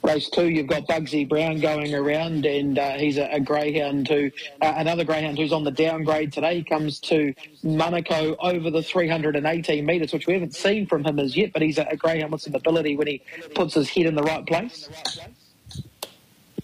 Race 0.04 0.30
two, 0.30 0.50
you've 0.50 0.68
got 0.68 0.88
Bugsy 0.88 1.28
Brown 1.28 1.60
going 1.60 1.94
around, 1.94 2.46
and 2.46 2.78
uh, 2.78 2.94
he's 2.94 3.18
a, 3.18 3.26
a, 3.32 3.40
greyhound 3.40 4.08
who, 4.08 4.32
uh, 4.62 4.74
another 4.78 5.04
greyhound 5.04 5.38
who's 5.38 5.54
on 5.54 5.64
the 5.64 5.72
downgrade 5.72 6.34
today. 6.34 6.58
He 6.58 6.64
comes 6.64 7.00
to 7.02 7.34
Manukau 7.64 8.36
over 8.40 8.70
the 8.70 8.84
318 8.84 9.86
metres, 9.86 10.14
which 10.14 10.28
we 10.28 10.34
haven't 10.34 10.56
seen 10.56 10.86
from 10.86 11.04
him 11.04 11.20
as 11.20 11.36
yet, 11.36 11.54
but 11.54 11.62
he's 11.62 11.78
a, 11.78 11.86
a 11.90 11.96
greyhound 11.96 12.32
with 12.32 12.42
some 12.42 12.54
ability 12.54 12.96
when 12.96 13.08
he 13.08 13.22
puts 13.54 13.74
his 13.74 13.90
head 13.90 14.06
in 14.06 14.16
the 14.16 14.24
right 14.24 14.46
place. 14.46 14.90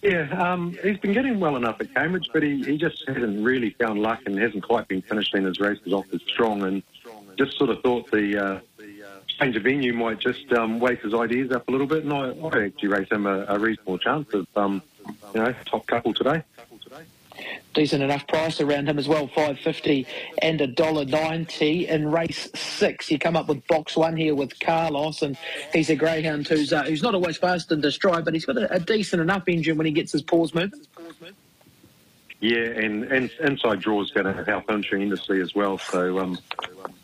Yeah, 0.01 0.27
um, 0.31 0.75
he's 0.83 0.97
been 0.97 1.13
getting 1.13 1.39
well 1.39 1.55
enough 1.55 1.79
at 1.79 1.93
Cambridge, 1.93 2.29
but 2.33 2.41
he, 2.41 2.63
he 2.63 2.77
just 2.77 3.03
hasn't 3.07 3.43
really 3.43 3.71
found 3.71 4.01
luck 4.01 4.21
and 4.25 4.37
hasn't 4.37 4.63
quite 4.63 4.87
been 4.87 5.03
finishing 5.03 5.43
his 5.45 5.59
races 5.59 5.93
off 5.93 6.05
as 6.13 6.21
strong. 6.23 6.63
And 6.63 6.81
just 7.45 7.57
sort 7.57 7.69
of 7.69 7.81
thought 7.81 8.09
the 8.11 8.37
uh, 8.37 8.59
change 9.27 9.55
of 9.55 9.63
venue 9.63 9.93
might 9.93 10.19
just 10.19 10.51
um, 10.53 10.79
wake 10.79 11.01
his 11.01 11.13
ideas 11.13 11.51
up 11.51 11.67
a 11.67 11.71
little 11.71 11.87
bit. 11.87 12.03
And 12.03 12.13
I, 12.13 12.29
I 12.29 12.65
actually 12.65 12.89
race 12.89 13.09
him 13.09 13.25
a, 13.25 13.45
a 13.47 13.59
reasonable 13.59 13.97
chance 13.97 14.33
of, 14.33 14.47
um, 14.55 14.81
you 15.33 15.41
know, 15.41 15.53
top 15.65 15.87
couple 15.87 16.13
today 16.13 16.43
decent 17.73 18.03
enough 18.03 18.27
price 18.27 18.59
around 18.59 18.87
him 18.87 18.99
as 18.99 19.07
well, 19.07 19.27
five 19.27 19.57
fifty 19.59 20.05
and 20.41 20.59
a 20.61 20.67
dollar 20.67 21.05
ninety 21.05 21.87
in 21.87 22.11
race 22.11 22.49
six. 22.53 23.09
You 23.09 23.17
come 23.17 23.35
up 23.35 23.47
with 23.47 23.65
box 23.67 23.95
one 23.95 24.17
here 24.17 24.35
with 24.35 24.59
Carlos, 24.59 25.21
and 25.21 25.37
he's 25.73 25.89
a 25.89 25.95
greyhound 25.95 26.47
who's 26.47 26.73
uh, 26.73 26.83
who's 26.83 27.01
not 27.01 27.15
always 27.15 27.37
fast 27.37 27.71
and 27.71 27.81
destroyed, 27.81 28.25
but 28.25 28.33
he's 28.33 28.45
got 28.45 28.57
a, 28.57 28.73
a, 28.73 28.79
decent 28.79 29.21
enough 29.21 29.47
engine 29.47 29.77
when 29.77 29.85
he 29.85 29.91
gets 29.91 30.11
his 30.11 30.21
paws 30.21 30.53
moving. 30.53 30.81
Yeah, 32.41 32.57
and, 32.57 33.03
and 33.03 33.29
inside 33.39 33.81
draw 33.81 34.01
is 34.01 34.09
going 34.09 34.25
to 34.25 34.43
help 34.43 34.67
him 34.67 34.81
tremendously 34.81 35.41
as 35.41 35.53
well. 35.53 35.77
So 35.77 36.17
um, 36.17 36.39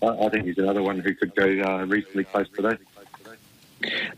I, 0.02 0.08
I, 0.08 0.30
think 0.30 0.46
he's 0.46 0.58
another 0.58 0.82
one 0.82 1.00
who 1.00 1.14
could 1.14 1.36
go 1.36 1.46
uh, 1.46 1.86
reasonably 1.86 2.24
close 2.24 2.50
today. 2.50 2.78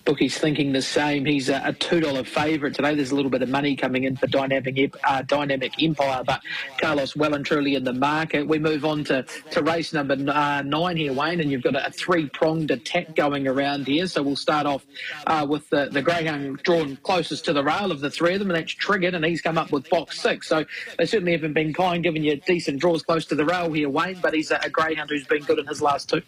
Bookie's 0.06 0.38
thinking 0.38 0.72
the 0.72 0.82
same. 0.82 1.26
He's 1.26 1.50
a, 1.50 1.62
a 1.66 1.74
two 1.74 2.00
dollar 2.00 2.24
favourite 2.24 2.76
today. 2.76 2.96
There's 2.96 3.12
a 3.12 3.16
little 3.16 3.32
bit 3.32 3.42
of 3.42 3.50
money 3.50 3.76
coming 3.76 4.06
in 4.06 4.16
for 4.16 4.28
Dynamic 4.28 4.96
uh, 5.04 5.22
Dynamic 5.24 5.74
Empire, 5.82 6.24
but 6.26 6.42
Carlos 6.80 7.16
well 7.16 7.34
and 7.34 7.46
truly 7.46 7.76
in 7.76 7.84
the 7.84 7.94
market. 7.94 8.48
We 8.48 8.60
move 8.60 8.86
on 8.86 9.04
to, 9.06 9.26
to 9.52 9.62
race 9.62 9.94
number 9.94 10.14
uh, 10.14 10.62
nine 10.62 10.98
here, 10.98 11.14
Wayne, 11.14 11.42
and 11.42 11.52
you've 11.52 11.64
got 11.64 11.76
a, 11.76 11.88
a 11.88 11.92
three 11.92 12.30
pronged 12.30 12.72
attack 12.72 13.16
going 13.16 13.48
around 13.48 13.88
here. 13.88 14.08
So 14.08 14.24
we'll 14.24 14.36
start 14.36 14.66
off 14.66 14.86
uh, 15.28 15.46
with 15.48 15.70
the, 15.70 15.90
the 15.92 16.02
greyhound 16.02 16.64
drawn 16.64 16.96
closest 16.98 17.46
to 17.46 17.54
the 17.54 17.64
rail 17.64 17.92
of 17.92 18.00
the 18.00 18.10
three 18.10 18.34
of 18.34 18.40
them, 18.40 18.50
and 18.50 18.58
that's 18.58 18.72
triggered, 18.72 19.14
and 19.14 19.26
he's 19.26 19.42
come 19.42 19.58
up 19.58 19.72
with 19.72 19.90
box 19.90 20.22
six. 20.22 20.48
So 20.48 20.66
they 20.98 21.06
certainly 21.06 21.34
haven't 21.34 21.54
been 21.54 21.74
kind, 21.74 22.02
giving 22.04 22.24
you 22.24 22.38
decent 22.38 22.80
draws 22.80 23.04
close 23.04 23.26
to 23.26 23.36
the 23.36 23.46
rail 23.46 23.72
here, 23.74 23.90
Wayne. 23.90 24.20
But 24.22 24.34
he's 24.34 24.52
a, 24.52 24.60
a 24.64 24.70
greyhound 24.70 25.10
who's 25.10 25.28
been 25.28 25.44
good 25.44 25.60
in 25.60 25.68
his 25.68 25.82
last 25.82 26.10
two. 26.10 26.22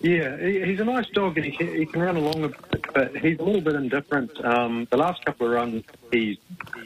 Yeah, 0.00 0.36
he's 0.36 0.78
a 0.78 0.84
nice 0.84 1.08
dog 1.10 1.36
and 1.38 1.46
he 1.46 1.52
he 1.52 1.86
can 1.86 2.00
run 2.00 2.16
along 2.16 2.44
a 2.44 2.48
bit, 2.48 2.86
but 2.94 3.16
he's 3.16 3.38
a 3.38 3.42
little 3.42 3.60
bit 3.60 3.74
indifferent. 3.74 4.30
Um, 4.44 4.86
the 4.90 4.96
last 4.96 5.24
couple 5.24 5.46
of 5.46 5.52
runs, 5.52 5.84
he's, 6.12 6.36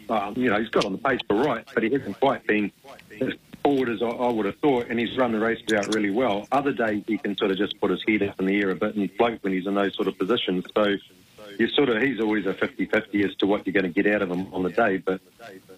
um, 0.08 0.34
you 0.36 0.48
know, 0.48 0.58
he's 0.58 0.70
got 0.70 0.84
on 0.86 0.92
the 0.92 0.98
pace 0.98 1.20
for 1.28 1.36
right, 1.36 1.66
but 1.74 1.82
he 1.82 1.90
hasn't 1.90 2.18
quite 2.20 2.46
been 2.46 2.72
as 3.20 3.34
forward 3.62 3.88
as 3.88 4.02
I, 4.02 4.06
I, 4.06 4.30
would 4.30 4.46
have 4.46 4.58
thought, 4.58 4.86
and 4.88 4.98
he's 4.98 5.16
run 5.16 5.32
the 5.32 5.40
races 5.40 5.72
out 5.72 5.94
really 5.94 6.10
well. 6.10 6.46
Other 6.52 6.72
days, 6.72 7.04
he 7.06 7.18
can 7.18 7.36
sort 7.36 7.50
of 7.50 7.58
just 7.58 7.78
put 7.80 7.90
his 7.90 8.02
head 8.06 8.22
up 8.22 8.40
in 8.40 8.46
the 8.46 8.60
air 8.60 8.70
a 8.70 8.74
bit 8.74 8.96
and 8.96 9.10
float 9.12 9.38
when 9.42 9.52
he's 9.52 9.66
in 9.66 9.74
those 9.74 9.94
sort 9.94 10.08
of 10.08 10.18
positions. 10.18 10.64
So 10.74 10.96
you 11.58 11.68
sort 11.68 11.88
of, 11.88 12.02
he's 12.02 12.20
always 12.20 12.46
a 12.46 12.54
50-50 12.54 13.24
as 13.24 13.36
to 13.36 13.46
what 13.46 13.66
you're 13.66 13.72
going 13.72 13.92
to 13.92 14.02
get 14.02 14.12
out 14.12 14.22
of 14.22 14.30
him 14.30 14.52
on 14.52 14.62
the 14.62 14.70
day, 14.70 14.96
but 14.98 15.20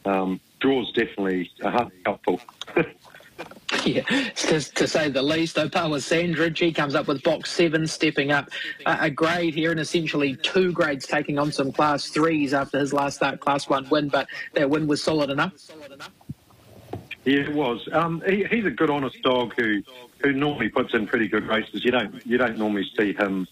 um, 0.05 0.41
draws 0.61 0.93
definitely 0.93 1.51
helpful. 1.61 2.41
yeah, 3.87 4.03
to, 4.03 4.61
to, 4.61 4.89
say 4.89 5.11
the 5.11 5.23
least. 5.23 5.57
Opawa 5.57 6.01
Sandridge, 6.01 6.59
he 6.59 6.73
comes 6.73 6.95
up 6.95 7.07
with 7.07 7.23
box 7.23 7.51
seven, 7.51 7.87
stepping 7.87 8.33
up 8.33 8.49
a, 8.87 8.97
a, 9.03 9.11
grade 9.11 9.55
here 9.55 9.73
and 9.73 9.81
essentially 9.81 10.37
two 10.37 10.73
grades 10.73 11.07
taking 11.07 11.39
on 11.39 11.53
some 11.53 11.71
class 11.71 12.09
threes 12.09 12.55
after 12.55 12.79
his 12.79 12.95
last 12.95 13.17
start 13.17 13.41
class 13.41 13.69
one 13.69 13.87
win, 13.91 14.09
but 14.09 14.27
that 14.55 14.71
win 14.71 14.87
was 14.87 15.03
solid 15.03 15.29
enough. 15.29 15.53
Yeah, 17.25 17.41
it 17.41 17.53
was. 17.53 17.87
Um, 17.93 18.23
he, 18.27 18.45
he's 18.45 18.65
a 18.65 18.71
good, 18.71 18.91
honest 18.91 19.21
dog 19.23 19.53
who 19.57 19.83
who 20.21 20.33
normally 20.33 20.71
puts 20.71 20.95
in 20.95 21.07
pretty 21.07 21.29
good 21.29 21.47
races. 21.47 21.85
You 21.85 21.91
don't 21.91 22.27
you 22.27 22.39
don't 22.39 22.57
normally 22.57 22.89
see 22.97 23.13
him 23.13 23.47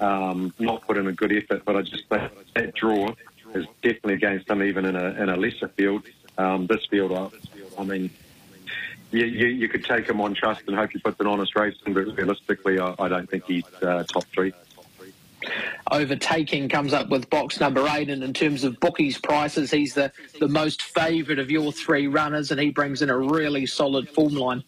um, 0.00 0.52
not 0.58 0.86
put 0.86 0.96
in 0.96 1.08
a 1.08 1.12
good 1.12 1.32
effort, 1.32 1.64
but 1.64 1.76
I 1.76 1.82
just 1.82 2.08
think 2.08 2.30
that 2.54 2.74
draw 2.74 3.14
is 3.54 3.66
definitely 3.82 4.14
against 4.14 4.48
him, 4.48 4.62
even 4.62 4.84
in 4.84 4.94
a 4.94 5.10
in 5.20 5.28
a 5.28 5.36
lesser 5.36 5.68
field. 5.68 6.04
Um, 6.38 6.66
this 6.66 6.84
field, 6.86 7.12
I, 7.12 7.28
I 7.78 7.84
mean, 7.84 8.10
you, 9.12 9.26
you, 9.26 9.46
you, 9.46 9.68
could 9.68 9.84
take 9.84 10.08
him 10.08 10.20
on 10.20 10.34
trust 10.34 10.62
and 10.66 10.76
hope 10.76 10.90
he 10.90 10.98
puts 10.98 11.20
an 11.20 11.26
honest 11.26 11.54
race 11.54 11.76
in, 11.86 11.94
but 11.94 12.06
realistically, 12.16 12.78
I, 12.78 12.94
I 12.98 13.08
don't 13.08 13.28
think 13.30 13.44
he's 13.44 13.64
uh, 13.82 14.04
top 14.04 14.24
three. 14.32 14.52
Overtaking 15.90 16.68
comes 16.68 16.92
up 16.92 17.08
with 17.08 17.28
box 17.28 17.60
number 17.60 17.86
eight, 17.90 18.08
and 18.08 18.22
in 18.22 18.32
terms 18.32 18.64
of 18.64 18.78
bookies 18.80 19.18
prices, 19.18 19.70
he's 19.70 19.94
the, 19.94 20.12
the 20.40 20.48
most 20.48 20.82
favourite 20.82 21.38
of 21.38 21.50
your 21.50 21.72
three 21.72 22.06
runners, 22.06 22.50
and 22.50 22.60
he 22.60 22.70
brings 22.70 23.02
in 23.02 23.10
a 23.10 23.18
really 23.18 23.66
solid 23.66 24.08
form 24.08 24.34
line. 24.34 24.64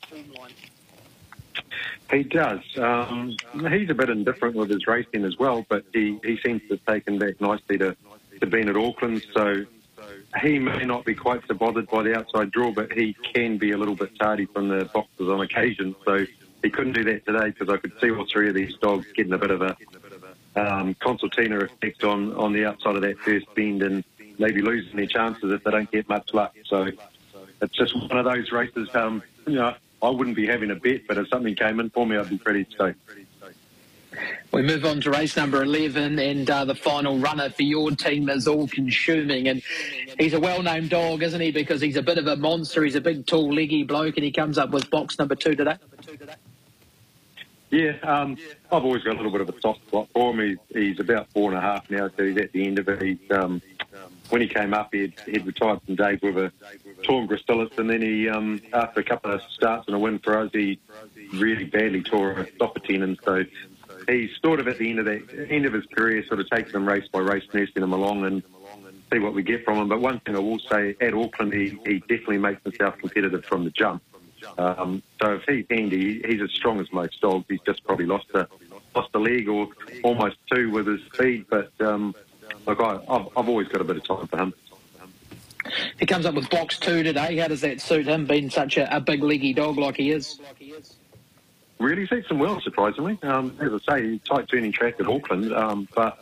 He 2.10 2.22
does. 2.22 2.60
Um, 2.76 3.36
he's 3.70 3.88
a 3.88 3.94
bit 3.94 4.10
indifferent 4.10 4.56
with 4.56 4.70
his 4.70 4.86
racing 4.86 5.24
as 5.24 5.38
well, 5.38 5.64
but 5.68 5.84
he, 5.92 6.18
he 6.22 6.38
seems 6.44 6.60
to 6.62 6.76
have 6.76 6.84
taken 6.86 7.18
back 7.18 7.40
nicely 7.40 7.78
to, 7.78 7.96
to 8.40 8.46
being 8.46 8.68
at 8.68 8.76
Auckland, 8.76 9.24
so 9.32 9.64
he 10.42 10.58
may 10.58 10.84
not 10.84 11.04
be 11.04 11.14
quite 11.14 11.42
so 11.46 11.54
bothered 11.54 11.88
by 11.88 12.02
the 12.02 12.16
outside 12.16 12.50
draw, 12.50 12.72
but 12.72 12.92
he 12.92 13.14
can 13.34 13.58
be 13.58 13.72
a 13.72 13.78
little 13.78 13.94
bit 13.94 14.18
tardy 14.18 14.46
from 14.46 14.68
the 14.68 14.84
boxes 14.86 15.28
on 15.28 15.40
occasion. 15.40 15.94
So 16.04 16.26
he 16.62 16.70
couldn't 16.70 16.94
do 16.94 17.04
that 17.04 17.24
today 17.26 17.50
because 17.50 17.68
I 17.68 17.76
could 17.76 17.92
see 18.00 18.10
all 18.10 18.26
three 18.30 18.48
of 18.48 18.54
these 18.54 18.74
dogs 18.76 19.06
getting 19.14 19.32
a 19.32 19.38
bit 19.38 19.50
of 19.50 19.62
a 19.62 19.76
um, 20.56 20.94
concertina 20.94 21.58
effect 21.60 22.04
on, 22.04 22.32
on 22.34 22.52
the 22.52 22.64
outside 22.64 22.96
of 22.96 23.02
that 23.02 23.18
first 23.18 23.46
bend 23.54 23.82
and 23.82 24.04
maybe 24.38 24.62
losing 24.62 24.96
their 24.96 25.06
chances 25.06 25.52
if 25.52 25.62
they 25.62 25.70
don't 25.70 25.90
get 25.90 26.08
much 26.08 26.32
luck. 26.32 26.54
So 26.64 26.88
it's 27.60 27.76
just 27.76 27.94
one 27.94 28.18
of 28.18 28.24
those 28.24 28.50
races. 28.50 28.88
Um, 28.94 29.22
you 29.46 29.54
know, 29.54 29.74
I 30.02 30.10
wouldn't 30.10 30.36
be 30.36 30.46
having 30.46 30.70
a 30.70 30.74
bet, 30.74 31.02
but 31.06 31.18
if 31.18 31.28
something 31.28 31.54
came 31.54 31.80
in 31.80 31.90
for 31.90 32.06
me, 32.06 32.16
I'd 32.16 32.28
be 32.28 32.38
pretty 32.38 32.66
stoked. 32.74 32.98
We 34.52 34.62
move 34.62 34.84
on 34.84 35.00
to 35.02 35.10
race 35.10 35.36
number 35.36 35.62
11, 35.62 36.18
and 36.18 36.48
uh, 36.48 36.64
the 36.64 36.74
final 36.74 37.18
runner 37.18 37.50
for 37.50 37.62
your 37.62 37.90
team 37.90 38.28
is 38.28 38.46
all 38.46 38.68
consuming. 38.68 39.48
And 39.48 39.62
he's 40.18 40.32
a 40.32 40.40
well 40.40 40.62
known 40.62 40.88
dog, 40.88 41.22
isn't 41.22 41.40
he? 41.40 41.50
Because 41.50 41.80
he's 41.80 41.96
a 41.96 42.02
bit 42.02 42.18
of 42.18 42.26
a 42.26 42.36
monster. 42.36 42.84
He's 42.84 42.94
a 42.94 43.00
big, 43.00 43.26
tall, 43.26 43.52
leggy 43.52 43.82
bloke, 43.82 44.16
and 44.16 44.24
he 44.24 44.30
comes 44.30 44.58
up 44.58 44.70
with 44.70 44.88
box 44.90 45.18
number 45.18 45.34
two 45.34 45.54
today. 45.56 45.76
Yeah, 47.70 47.94
um, 48.04 48.36
I've 48.70 48.84
always 48.84 49.02
got 49.02 49.14
a 49.14 49.16
little 49.16 49.32
bit 49.32 49.40
of 49.40 49.48
a 49.48 49.60
soft 49.60 49.84
spot 49.88 50.08
for 50.12 50.32
him. 50.32 50.58
He's, 50.70 50.82
he's 50.82 51.00
about 51.00 51.28
four 51.30 51.50
and 51.50 51.58
a 51.58 51.60
half 51.60 51.90
now, 51.90 52.08
so 52.16 52.24
he's 52.24 52.36
at 52.36 52.52
the 52.52 52.64
end 52.64 52.78
of 52.78 52.88
it. 52.88 53.02
He's, 53.02 53.30
um, 53.32 53.60
when 54.30 54.40
he 54.40 54.46
came 54.46 54.72
up, 54.72 54.94
he'd, 54.94 55.14
he'd 55.26 55.44
retired 55.44 55.82
from 55.82 55.96
Dave 55.96 56.22
with 56.22 56.38
a 56.38 56.52
torn 57.02 57.26
gracilis, 57.26 57.76
and 57.78 57.90
then 57.90 58.00
he, 58.00 58.28
um, 58.28 58.60
after 58.72 59.00
a 59.00 59.04
couple 59.04 59.32
of 59.32 59.42
starts 59.50 59.88
and 59.88 59.96
a 59.96 59.98
win 59.98 60.20
for 60.20 60.38
us, 60.38 60.50
he 60.52 60.78
really 61.32 61.64
badly 61.64 62.02
tore 62.02 62.32
a 62.32 62.50
stopper 62.54 62.80
tendon. 62.80 63.18
So 63.24 63.44
he's 64.08 64.30
sort 64.42 64.60
of 64.60 64.68
at 64.68 64.78
the 64.78 64.90
end 64.90 64.98
of 64.98 65.04
the 65.04 65.46
end 65.50 65.66
of 65.66 65.72
his 65.72 65.84
career, 65.86 66.24
sort 66.26 66.40
of 66.40 66.48
taking 66.50 66.72
them 66.72 66.86
race 66.86 67.08
by 67.08 67.20
race, 67.20 67.44
nursing 67.52 67.80
them 67.80 67.92
along, 67.92 68.24
and 68.24 68.42
see 69.12 69.18
what 69.18 69.34
we 69.34 69.42
get 69.42 69.64
from 69.64 69.78
him. 69.78 69.88
But 69.88 70.00
one 70.00 70.20
thing 70.20 70.36
I 70.36 70.40
will 70.40 70.58
say, 70.58 70.96
at 71.00 71.14
Auckland, 71.14 71.52
he, 71.52 71.78
he 71.86 72.00
definitely 72.00 72.38
makes 72.38 72.62
himself 72.62 72.98
competitive 72.98 73.44
from 73.44 73.64
the 73.64 73.70
jump. 73.70 74.02
Um, 74.58 75.02
so 75.20 75.34
if 75.34 75.42
he's 75.44 75.64
handy, 75.70 76.22
he's 76.26 76.42
as 76.42 76.50
strong 76.50 76.80
as 76.80 76.92
most 76.92 77.20
dogs. 77.20 77.46
He's 77.48 77.60
just 77.64 77.84
probably 77.84 78.06
lost 78.06 78.26
a 78.34 78.46
lost 78.94 79.10
a 79.14 79.18
leg 79.18 79.48
or 79.48 79.68
almost 80.02 80.36
two 80.52 80.70
with 80.70 80.86
his 80.86 81.00
speed. 81.12 81.46
But 81.48 81.72
um, 81.80 82.14
look, 82.66 82.80
I, 82.80 83.00
I've, 83.08 83.26
I've 83.36 83.48
always 83.48 83.68
got 83.68 83.80
a 83.80 83.84
bit 83.84 83.96
of 83.96 84.04
time 84.04 84.26
for 84.26 84.36
him. 84.38 84.54
He 85.98 86.06
comes 86.06 86.26
up 86.26 86.34
with 86.34 86.50
box 86.50 86.78
two 86.78 87.02
today. 87.02 87.38
How 87.38 87.48
does 87.48 87.62
that 87.62 87.80
suit 87.80 88.06
him, 88.06 88.26
being 88.26 88.50
such 88.50 88.76
a, 88.76 88.94
a 88.96 89.00
big 89.00 89.22
leggy 89.22 89.54
dog 89.54 89.78
like 89.78 89.96
he 89.96 90.10
is? 90.10 90.38
Really 91.84 92.06
suits 92.06 92.30
him 92.30 92.38
well, 92.38 92.60
surprisingly. 92.60 93.18
Um, 93.22 93.56
as 93.60 93.70
I 93.86 93.98
say, 93.98 94.18
tight 94.18 94.48
turning 94.48 94.72
track 94.72 95.00
at 95.00 95.06
Auckland, 95.06 95.52
um, 95.52 95.88
but 95.94 96.18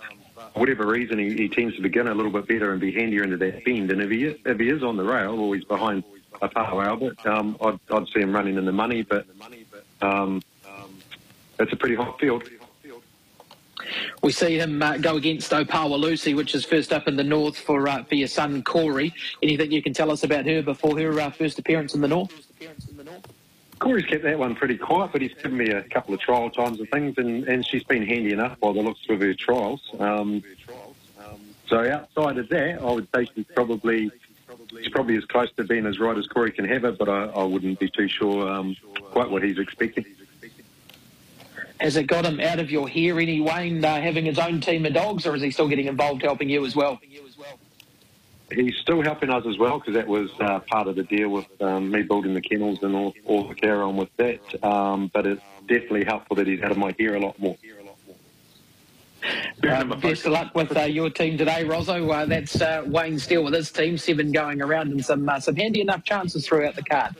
for 0.52 0.60
whatever 0.60 0.86
reason, 0.86 1.18
he, 1.18 1.34
he, 1.34 1.48
tends 1.48 1.76
to 1.76 1.82
begin 1.82 2.08
a 2.08 2.14
little 2.14 2.32
bit 2.32 2.46
better 2.46 2.72
and 2.72 2.80
be 2.80 2.92
handier 2.92 3.22
into 3.22 3.36
that 3.38 3.64
bend. 3.64 3.90
And 3.90 4.02
if 4.02 4.10
he 4.10 4.24
is, 4.24 4.38
if 4.44 4.58
he 4.58 4.68
is 4.68 4.82
on 4.82 4.96
the 4.96 5.04
rail 5.04 5.38
or 5.38 5.54
he's 5.54 5.64
behind 5.64 6.04
Opawa 6.40 6.86
Albert, 6.86 7.26
um, 7.26 7.56
I'd, 7.60 7.78
I'd, 7.90 8.08
see 8.08 8.20
him 8.20 8.34
running 8.34 8.56
in 8.56 8.64
the 8.64 8.72
money, 8.72 9.02
but 9.02 9.26
um, 10.00 10.42
it's 11.58 11.72
a 11.72 11.76
pretty 11.76 11.94
hot 11.94 12.18
field. 12.18 12.44
We 14.22 14.32
see 14.32 14.58
him 14.58 14.82
uh, 14.82 14.98
go 14.98 15.16
against 15.16 15.50
Opawa 15.50 15.98
Lucy, 15.98 16.34
which 16.34 16.54
is 16.54 16.64
first 16.64 16.92
up 16.92 17.08
in 17.08 17.16
the 17.16 17.24
north 17.24 17.58
for 17.58 17.88
uh, 17.88 18.04
for 18.04 18.14
your 18.14 18.28
son 18.28 18.62
Corey. 18.62 19.12
Anything 19.42 19.72
you 19.72 19.82
can 19.82 19.92
tell 19.92 20.10
us 20.10 20.22
about 20.22 20.46
her 20.46 20.62
before 20.62 20.98
her 20.98 21.20
uh, 21.20 21.30
first 21.30 21.58
appearance 21.58 21.94
in 21.94 22.00
the 22.00 22.08
north? 22.08 22.46
Corey's 23.82 24.06
kept 24.06 24.22
that 24.22 24.38
one 24.38 24.54
pretty 24.54 24.78
quiet, 24.78 25.10
but 25.10 25.20
he's 25.22 25.34
given 25.34 25.56
me 25.58 25.70
a 25.70 25.82
couple 25.82 26.14
of 26.14 26.20
trial 26.20 26.48
times 26.50 26.78
and 26.78 26.88
things, 26.88 27.18
and, 27.18 27.42
and 27.48 27.66
she's 27.66 27.82
been 27.82 28.06
handy 28.06 28.32
enough 28.32 28.58
by 28.60 28.72
the 28.72 28.80
looks 28.80 29.00
of 29.08 29.20
her 29.20 29.34
trials. 29.34 29.82
Um, 29.98 30.44
so 31.66 31.90
outside 31.90 32.38
of 32.38 32.48
that, 32.50 32.80
I 32.80 32.92
would 32.92 33.08
say 33.12 33.26
she's 33.34 33.46
probably 33.56 34.12
she's 34.70 34.88
probably 34.90 35.16
as 35.16 35.24
close 35.24 35.50
to 35.56 35.64
being 35.64 35.86
as 35.86 35.98
right 35.98 36.16
as 36.16 36.28
Corey 36.28 36.52
can 36.52 36.64
have 36.66 36.84
it, 36.84 36.96
but 36.96 37.08
I, 37.08 37.24
I 37.24 37.42
wouldn't 37.42 37.80
be 37.80 37.90
too 37.90 38.06
sure 38.06 38.48
um, 38.48 38.76
quite 39.10 39.28
what 39.28 39.42
he's 39.42 39.58
expecting. 39.58 40.04
has 41.80 41.96
it 41.96 42.06
got 42.06 42.24
him 42.24 42.38
out 42.38 42.60
of 42.60 42.70
your 42.70 42.88
hair 42.88 43.18
any, 43.18 43.40
Wayne, 43.40 43.84
uh, 43.84 44.00
having 44.00 44.26
his 44.26 44.38
own 44.38 44.60
team 44.60 44.86
of 44.86 44.94
dogs, 44.94 45.26
or 45.26 45.34
is 45.34 45.42
he 45.42 45.50
still 45.50 45.66
getting 45.66 45.86
involved 45.86 46.22
helping 46.22 46.48
you 46.48 46.64
as 46.64 46.76
well? 46.76 47.00
He's 48.54 48.76
still 48.76 49.02
helping 49.02 49.30
us 49.30 49.44
as 49.46 49.58
well 49.58 49.78
because 49.78 49.94
that 49.94 50.06
was 50.06 50.30
uh, 50.40 50.60
part 50.60 50.88
of 50.88 50.96
the 50.96 51.02
deal 51.02 51.28
with 51.28 51.46
um, 51.60 51.90
me 51.90 52.02
building 52.02 52.34
the 52.34 52.40
kennels 52.40 52.82
and 52.82 52.94
all, 52.94 53.14
all 53.24 53.48
the 53.48 53.54
carry 53.54 53.80
on 53.80 53.96
with 53.96 54.14
that. 54.16 54.40
Um, 54.64 55.10
but 55.12 55.26
it's 55.26 55.42
definitely 55.66 56.04
helpful 56.04 56.36
that 56.36 56.46
he's 56.46 56.62
out 56.62 56.70
of 56.70 56.78
my 56.78 56.94
hair 56.98 57.14
a 57.14 57.20
lot 57.20 57.38
more. 57.38 57.56
Um, 59.68 59.90
best 60.00 60.26
of 60.26 60.32
luck 60.32 60.54
with 60.54 60.76
uh, 60.76 60.80
your 60.80 61.08
team 61.08 61.38
today, 61.38 61.64
Rosso. 61.64 62.08
Uh, 62.10 62.26
that's 62.26 62.60
uh, 62.60 62.82
Wayne 62.86 63.18
Steele 63.18 63.44
with 63.44 63.54
his 63.54 63.70
team, 63.70 63.96
seven 63.96 64.32
going 64.32 64.60
around 64.60 64.90
and 64.90 65.04
some 65.04 65.28
uh, 65.28 65.38
some 65.38 65.54
handy 65.54 65.80
enough 65.80 66.02
chances 66.02 66.46
throughout 66.46 66.74
the 66.74 66.82
card. 66.82 67.14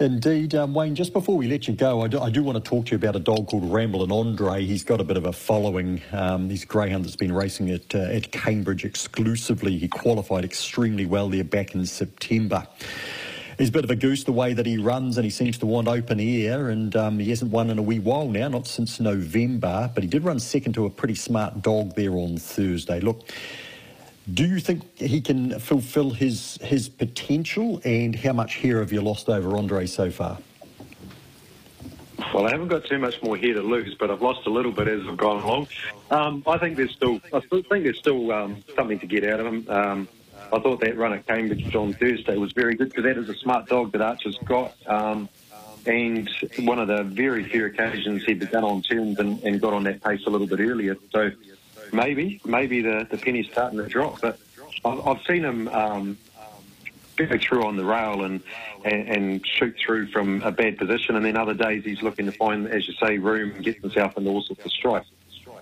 Indeed, 0.00 0.56
um, 0.56 0.74
Wayne. 0.74 0.96
Just 0.96 1.12
before 1.12 1.36
we 1.36 1.46
let 1.46 1.68
you 1.68 1.74
go, 1.74 2.02
I 2.02 2.08
do, 2.08 2.18
I 2.18 2.28
do, 2.28 2.42
want 2.42 2.62
to 2.62 2.68
talk 2.68 2.86
to 2.86 2.90
you 2.90 2.96
about 2.96 3.14
a 3.14 3.20
dog 3.20 3.46
called 3.46 3.72
Ramble 3.72 4.02
and 4.02 4.10
Andre. 4.10 4.64
He's 4.64 4.82
got 4.82 5.00
a 5.00 5.04
bit 5.04 5.16
of 5.16 5.24
a 5.24 5.32
following. 5.32 6.02
Um, 6.10 6.50
he's 6.50 6.64
a 6.64 6.66
greyhound 6.66 7.04
that's 7.04 7.14
been 7.14 7.32
racing 7.32 7.70
at 7.70 7.94
uh, 7.94 7.98
at 7.98 8.32
Cambridge 8.32 8.84
exclusively. 8.84 9.78
He 9.78 9.86
qualified 9.86 10.44
extremely 10.44 11.06
well 11.06 11.28
there 11.28 11.44
back 11.44 11.76
in 11.76 11.86
September. 11.86 12.66
He's 13.56 13.68
a 13.68 13.72
bit 13.72 13.84
of 13.84 13.90
a 13.90 13.94
goose 13.94 14.24
the 14.24 14.32
way 14.32 14.52
that 14.52 14.66
he 14.66 14.78
runs, 14.78 15.16
and 15.16 15.24
he 15.24 15.30
seems 15.30 15.58
to 15.58 15.66
want 15.66 15.86
open 15.86 16.18
air. 16.18 16.70
And 16.70 16.96
um, 16.96 17.20
he 17.20 17.30
hasn't 17.30 17.52
won 17.52 17.70
in 17.70 17.78
a 17.78 17.82
wee 17.82 18.00
while 18.00 18.26
now, 18.28 18.48
not 18.48 18.66
since 18.66 18.98
November. 18.98 19.92
But 19.94 20.02
he 20.02 20.08
did 20.08 20.24
run 20.24 20.40
second 20.40 20.72
to 20.72 20.86
a 20.86 20.90
pretty 20.90 21.14
smart 21.14 21.62
dog 21.62 21.94
there 21.94 22.14
on 22.14 22.36
Thursday. 22.36 22.98
Look. 22.98 23.30
Do 24.32 24.46
you 24.46 24.58
think 24.58 24.98
he 24.98 25.20
can 25.20 25.58
fulfil 25.58 26.10
his 26.10 26.58
his 26.62 26.88
potential, 26.88 27.80
and 27.84 28.16
how 28.16 28.32
much 28.32 28.56
hair 28.56 28.78
have 28.78 28.90
you 28.90 29.02
lost 29.02 29.28
over 29.28 29.56
Andre 29.56 29.86
so 29.86 30.10
far? 30.10 30.38
Well, 32.32 32.46
I 32.46 32.50
haven't 32.50 32.68
got 32.68 32.84
too 32.86 32.98
much 32.98 33.22
more 33.22 33.36
hair 33.36 33.54
to 33.54 33.60
lose, 33.60 33.94
but 33.94 34.10
I've 34.10 34.22
lost 34.22 34.46
a 34.46 34.50
little 34.50 34.72
bit 34.72 34.88
as 34.88 35.06
I've 35.06 35.16
gone 35.16 35.42
along. 35.42 35.68
Um, 36.10 36.42
I 36.46 36.58
think 36.58 36.76
there's 36.76 36.92
still, 36.92 37.20
I 37.32 37.40
still 37.42 37.62
think 37.62 37.84
there's 37.84 37.98
still 37.98 38.32
um, 38.32 38.64
something 38.74 38.98
to 39.00 39.06
get 39.06 39.24
out 39.24 39.40
of 39.40 39.46
him. 39.46 39.66
Um, 39.68 40.08
I 40.52 40.58
thought 40.58 40.80
that 40.80 40.96
run 40.96 41.12
at 41.12 41.26
Cambridge 41.26 41.74
on 41.74 41.92
Thursday 41.92 42.36
was 42.36 42.52
very 42.52 42.76
good 42.76 42.88
because 42.88 43.04
that 43.04 43.18
is 43.18 43.28
a 43.28 43.34
smart 43.34 43.66
dog 43.66 43.92
that 43.92 44.00
Archer's 44.00 44.38
got. 44.38 44.74
Um, 44.86 45.28
and 45.86 46.30
one 46.60 46.78
of 46.78 46.88
the 46.88 47.02
very 47.02 47.44
few 47.44 47.66
occasions 47.66 48.24
he'd 48.24 48.50
done 48.50 48.64
on 48.64 48.82
turns 48.82 49.18
and, 49.18 49.42
and 49.42 49.60
got 49.60 49.74
on 49.74 49.84
that 49.84 50.02
pace 50.02 50.22
a 50.26 50.30
little 50.30 50.46
bit 50.46 50.60
earlier. 50.60 50.96
So 51.12 51.30
maybe, 51.94 52.40
maybe 52.44 52.82
the, 52.82 53.06
the 53.10 53.16
penny's 53.16 53.46
starting 53.50 53.78
to 53.78 53.86
drop. 53.86 54.20
But 54.20 54.38
I've, 54.84 55.06
I've 55.06 55.22
seen 55.26 55.44
him 55.44 55.68
um, 55.68 56.18
go 57.16 57.38
through 57.38 57.64
on 57.64 57.76
the 57.76 57.84
rail 57.84 58.24
and, 58.24 58.42
and, 58.84 59.08
and 59.08 59.46
shoot 59.46 59.76
through 59.78 60.08
from 60.08 60.42
a 60.42 60.50
bad 60.50 60.76
position, 60.76 61.16
and 61.16 61.24
then 61.24 61.36
other 61.36 61.54
days 61.54 61.84
he's 61.84 62.02
looking 62.02 62.26
to 62.26 62.32
find, 62.32 62.66
as 62.68 62.86
you 62.86 62.94
say, 62.94 63.18
room 63.18 63.52
and 63.52 63.64
get 63.64 63.80
himself 63.80 64.16
into 64.18 64.30
all 64.30 64.42
sorts 64.42 64.64
of 64.64 64.72
strife. 64.72 65.06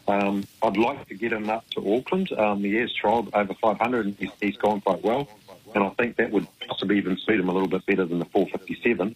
Um, 0.08 0.44
I'd 0.62 0.76
like 0.76 1.06
to 1.08 1.14
get 1.14 1.32
him 1.32 1.48
up 1.48 1.68
to 1.70 1.96
Auckland. 1.96 2.32
Um, 2.32 2.58
he 2.60 2.74
has 2.76 2.92
trialled 2.92 3.30
over 3.34 3.54
500 3.54 4.06
and 4.06 4.16
he's, 4.18 4.30
he's 4.40 4.56
gone 4.56 4.80
quite 4.80 5.02
well. 5.02 5.28
And 5.74 5.84
I 5.84 5.90
think 5.90 6.16
that 6.16 6.30
would 6.32 6.46
possibly 6.66 6.98
even 6.98 7.16
suit 7.18 7.38
him 7.38 7.48
a 7.48 7.52
little 7.52 7.68
bit 7.68 7.86
better 7.86 8.04
than 8.04 8.18
the 8.18 8.24
457. 8.26 9.14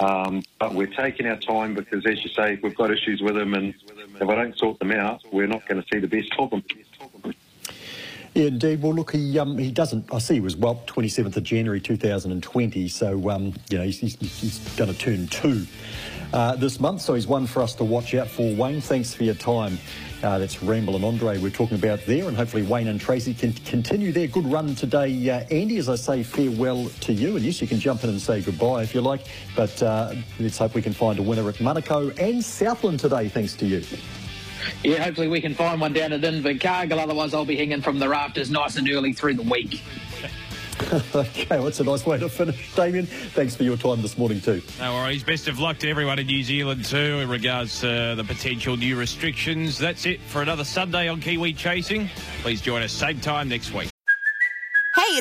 Um, 0.00 0.42
but 0.58 0.74
we're 0.74 0.86
taking 0.86 1.26
our 1.26 1.36
time 1.36 1.74
because, 1.74 2.04
as 2.06 2.22
you 2.24 2.30
say, 2.30 2.58
we've 2.62 2.74
got 2.74 2.90
issues 2.90 3.20
with 3.20 3.34
them, 3.34 3.54
and 3.54 3.74
if 4.20 4.28
I 4.28 4.34
don't 4.34 4.56
sort 4.58 4.78
them 4.78 4.92
out, 4.92 5.22
we're 5.32 5.46
not 5.46 5.66
going 5.66 5.82
to 5.82 5.88
see 5.92 6.00
the 6.00 6.08
best 6.08 6.32
of 6.38 6.50
them. 6.50 6.64
Yeah, 8.34 8.46
indeed. 8.46 8.80
Well, 8.80 8.94
look, 8.94 9.12
he 9.12 9.38
um, 9.38 9.58
he 9.58 9.70
doesn't. 9.70 10.12
I 10.12 10.18
see 10.18 10.34
he 10.34 10.40
was 10.40 10.56
well, 10.56 10.82
27th 10.86 11.36
of 11.36 11.42
January 11.42 11.80
2020. 11.80 12.88
So 12.88 13.30
um, 13.30 13.54
you 13.68 13.78
know 13.78 13.84
he's, 13.84 13.98
he's, 13.98 14.16
he's 14.16 14.58
going 14.76 14.90
to 14.90 14.98
turn 14.98 15.26
two 15.26 15.66
uh, 16.32 16.56
this 16.56 16.80
month. 16.80 17.00
So 17.00 17.14
he's 17.14 17.26
one 17.26 17.46
for 17.46 17.62
us 17.62 17.74
to 17.76 17.84
watch 17.84 18.14
out 18.14 18.28
for. 18.28 18.54
Wayne, 18.54 18.80
thanks 18.80 19.14
for 19.14 19.24
your 19.24 19.34
time. 19.34 19.78
Uh, 20.22 20.38
that's 20.38 20.62
Ramble 20.62 20.94
and 20.94 21.04
Andre 21.04 21.38
we're 21.38 21.50
talking 21.50 21.76
about 21.76 22.04
there, 22.06 22.28
and 22.28 22.36
hopefully 22.36 22.62
Wayne 22.62 22.86
and 22.86 23.00
Tracy 23.00 23.34
can 23.34 23.52
continue 23.52 24.12
their 24.12 24.28
good 24.28 24.46
run 24.46 24.74
today. 24.74 25.28
Uh, 25.28 25.40
Andy, 25.50 25.78
as 25.78 25.88
I 25.88 25.96
say, 25.96 26.22
farewell 26.22 26.88
to 27.00 27.12
you, 27.12 27.36
and 27.36 27.44
yes, 27.44 27.60
you 27.60 27.66
can 27.66 27.80
jump 27.80 28.04
in 28.04 28.10
and 28.10 28.20
say 28.20 28.40
goodbye 28.40 28.82
if 28.82 28.94
you 28.94 29.00
like, 29.00 29.26
but 29.56 29.82
uh, 29.82 30.14
let's 30.38 30.58
hope 30.58 30.74
we 30.74 30.82
can 30.82 30.92
find 30.92 31.18
a 31.18 31.22
winner 31.22 31.48
at 31.48 31.56
Manukau 31.56 32.16
and 32.20 32.44
Southland 32.44 33.00
today, 33.00 33.28
thanks 33.28 33.54
to 33.54 33.66
you. 33.66 33.82
Yeah, 34.84 35.02
hopefully 35.02 35.26
we 35.26 35.40
can 35.40 35.54
find 35.54 35.80
one 35.80 35.92
down 35.92 36.12
at 36.12 36.20
Invercargill. 36.20 36.98
Otherwise, 36.98 37.34
I'll 37.34 37.44
be 37.44 37.56
hanging 37.56 37.82
from 37.82 37.98
the 37.98 38.08
rafters 38.08 38.48
nice 38.48 38.76
and 38.76 38.88
early 38.88 39.12
through 39.12 39.34
the 39.34 39.42
week. 39.42 39.82
okay, 41.14 41.46
that's 41.48 41.80
a 41.80 41.84
nice 41.84 42.04
way 42.06 42.18
to 42.18 42.28
finish. 42.28 42.74
Damien, 42.74 43.06
thanks 43.06 43.54
for 43.54 43.62
your 43.62 43.76
time 43.76 44.02
this 44.02 44.18
morning 44.18 44.40
too. 44.40 44.62
No 44.78 44.94
worries. 44.94 45.22
Best 45.22 45.48
of 45.48 45.58
luck 45.58 45.78
to 45.78 45.90
everyone 45.90 46.18
in 46.18 46.26
New 46.26 46.42
Zealand 46.42 46.84
too 46.84 47.20
in 47.20 47.28
regards 47.28 47.80
to 47.80 48.14
the 48.16 48.24
potential 48.24 48.76
new 48.76 48.96
restrictions. 48.96 49.78
That's 49.78 50.06
it 50.06 50.20
for 50.20 50.42
another 50.42 50.64
Sunday 50.64 51.08
on 51.08 51.20
Kiwi 51.20 51.52
Chasing. 51.52 52.08
Please 52.42 52.60
join 52.60 52.82
us 52.82 52.92
same 52.92 53.20
time 53.20 53.48
next 53.48 53.72
week. 53.72 53.91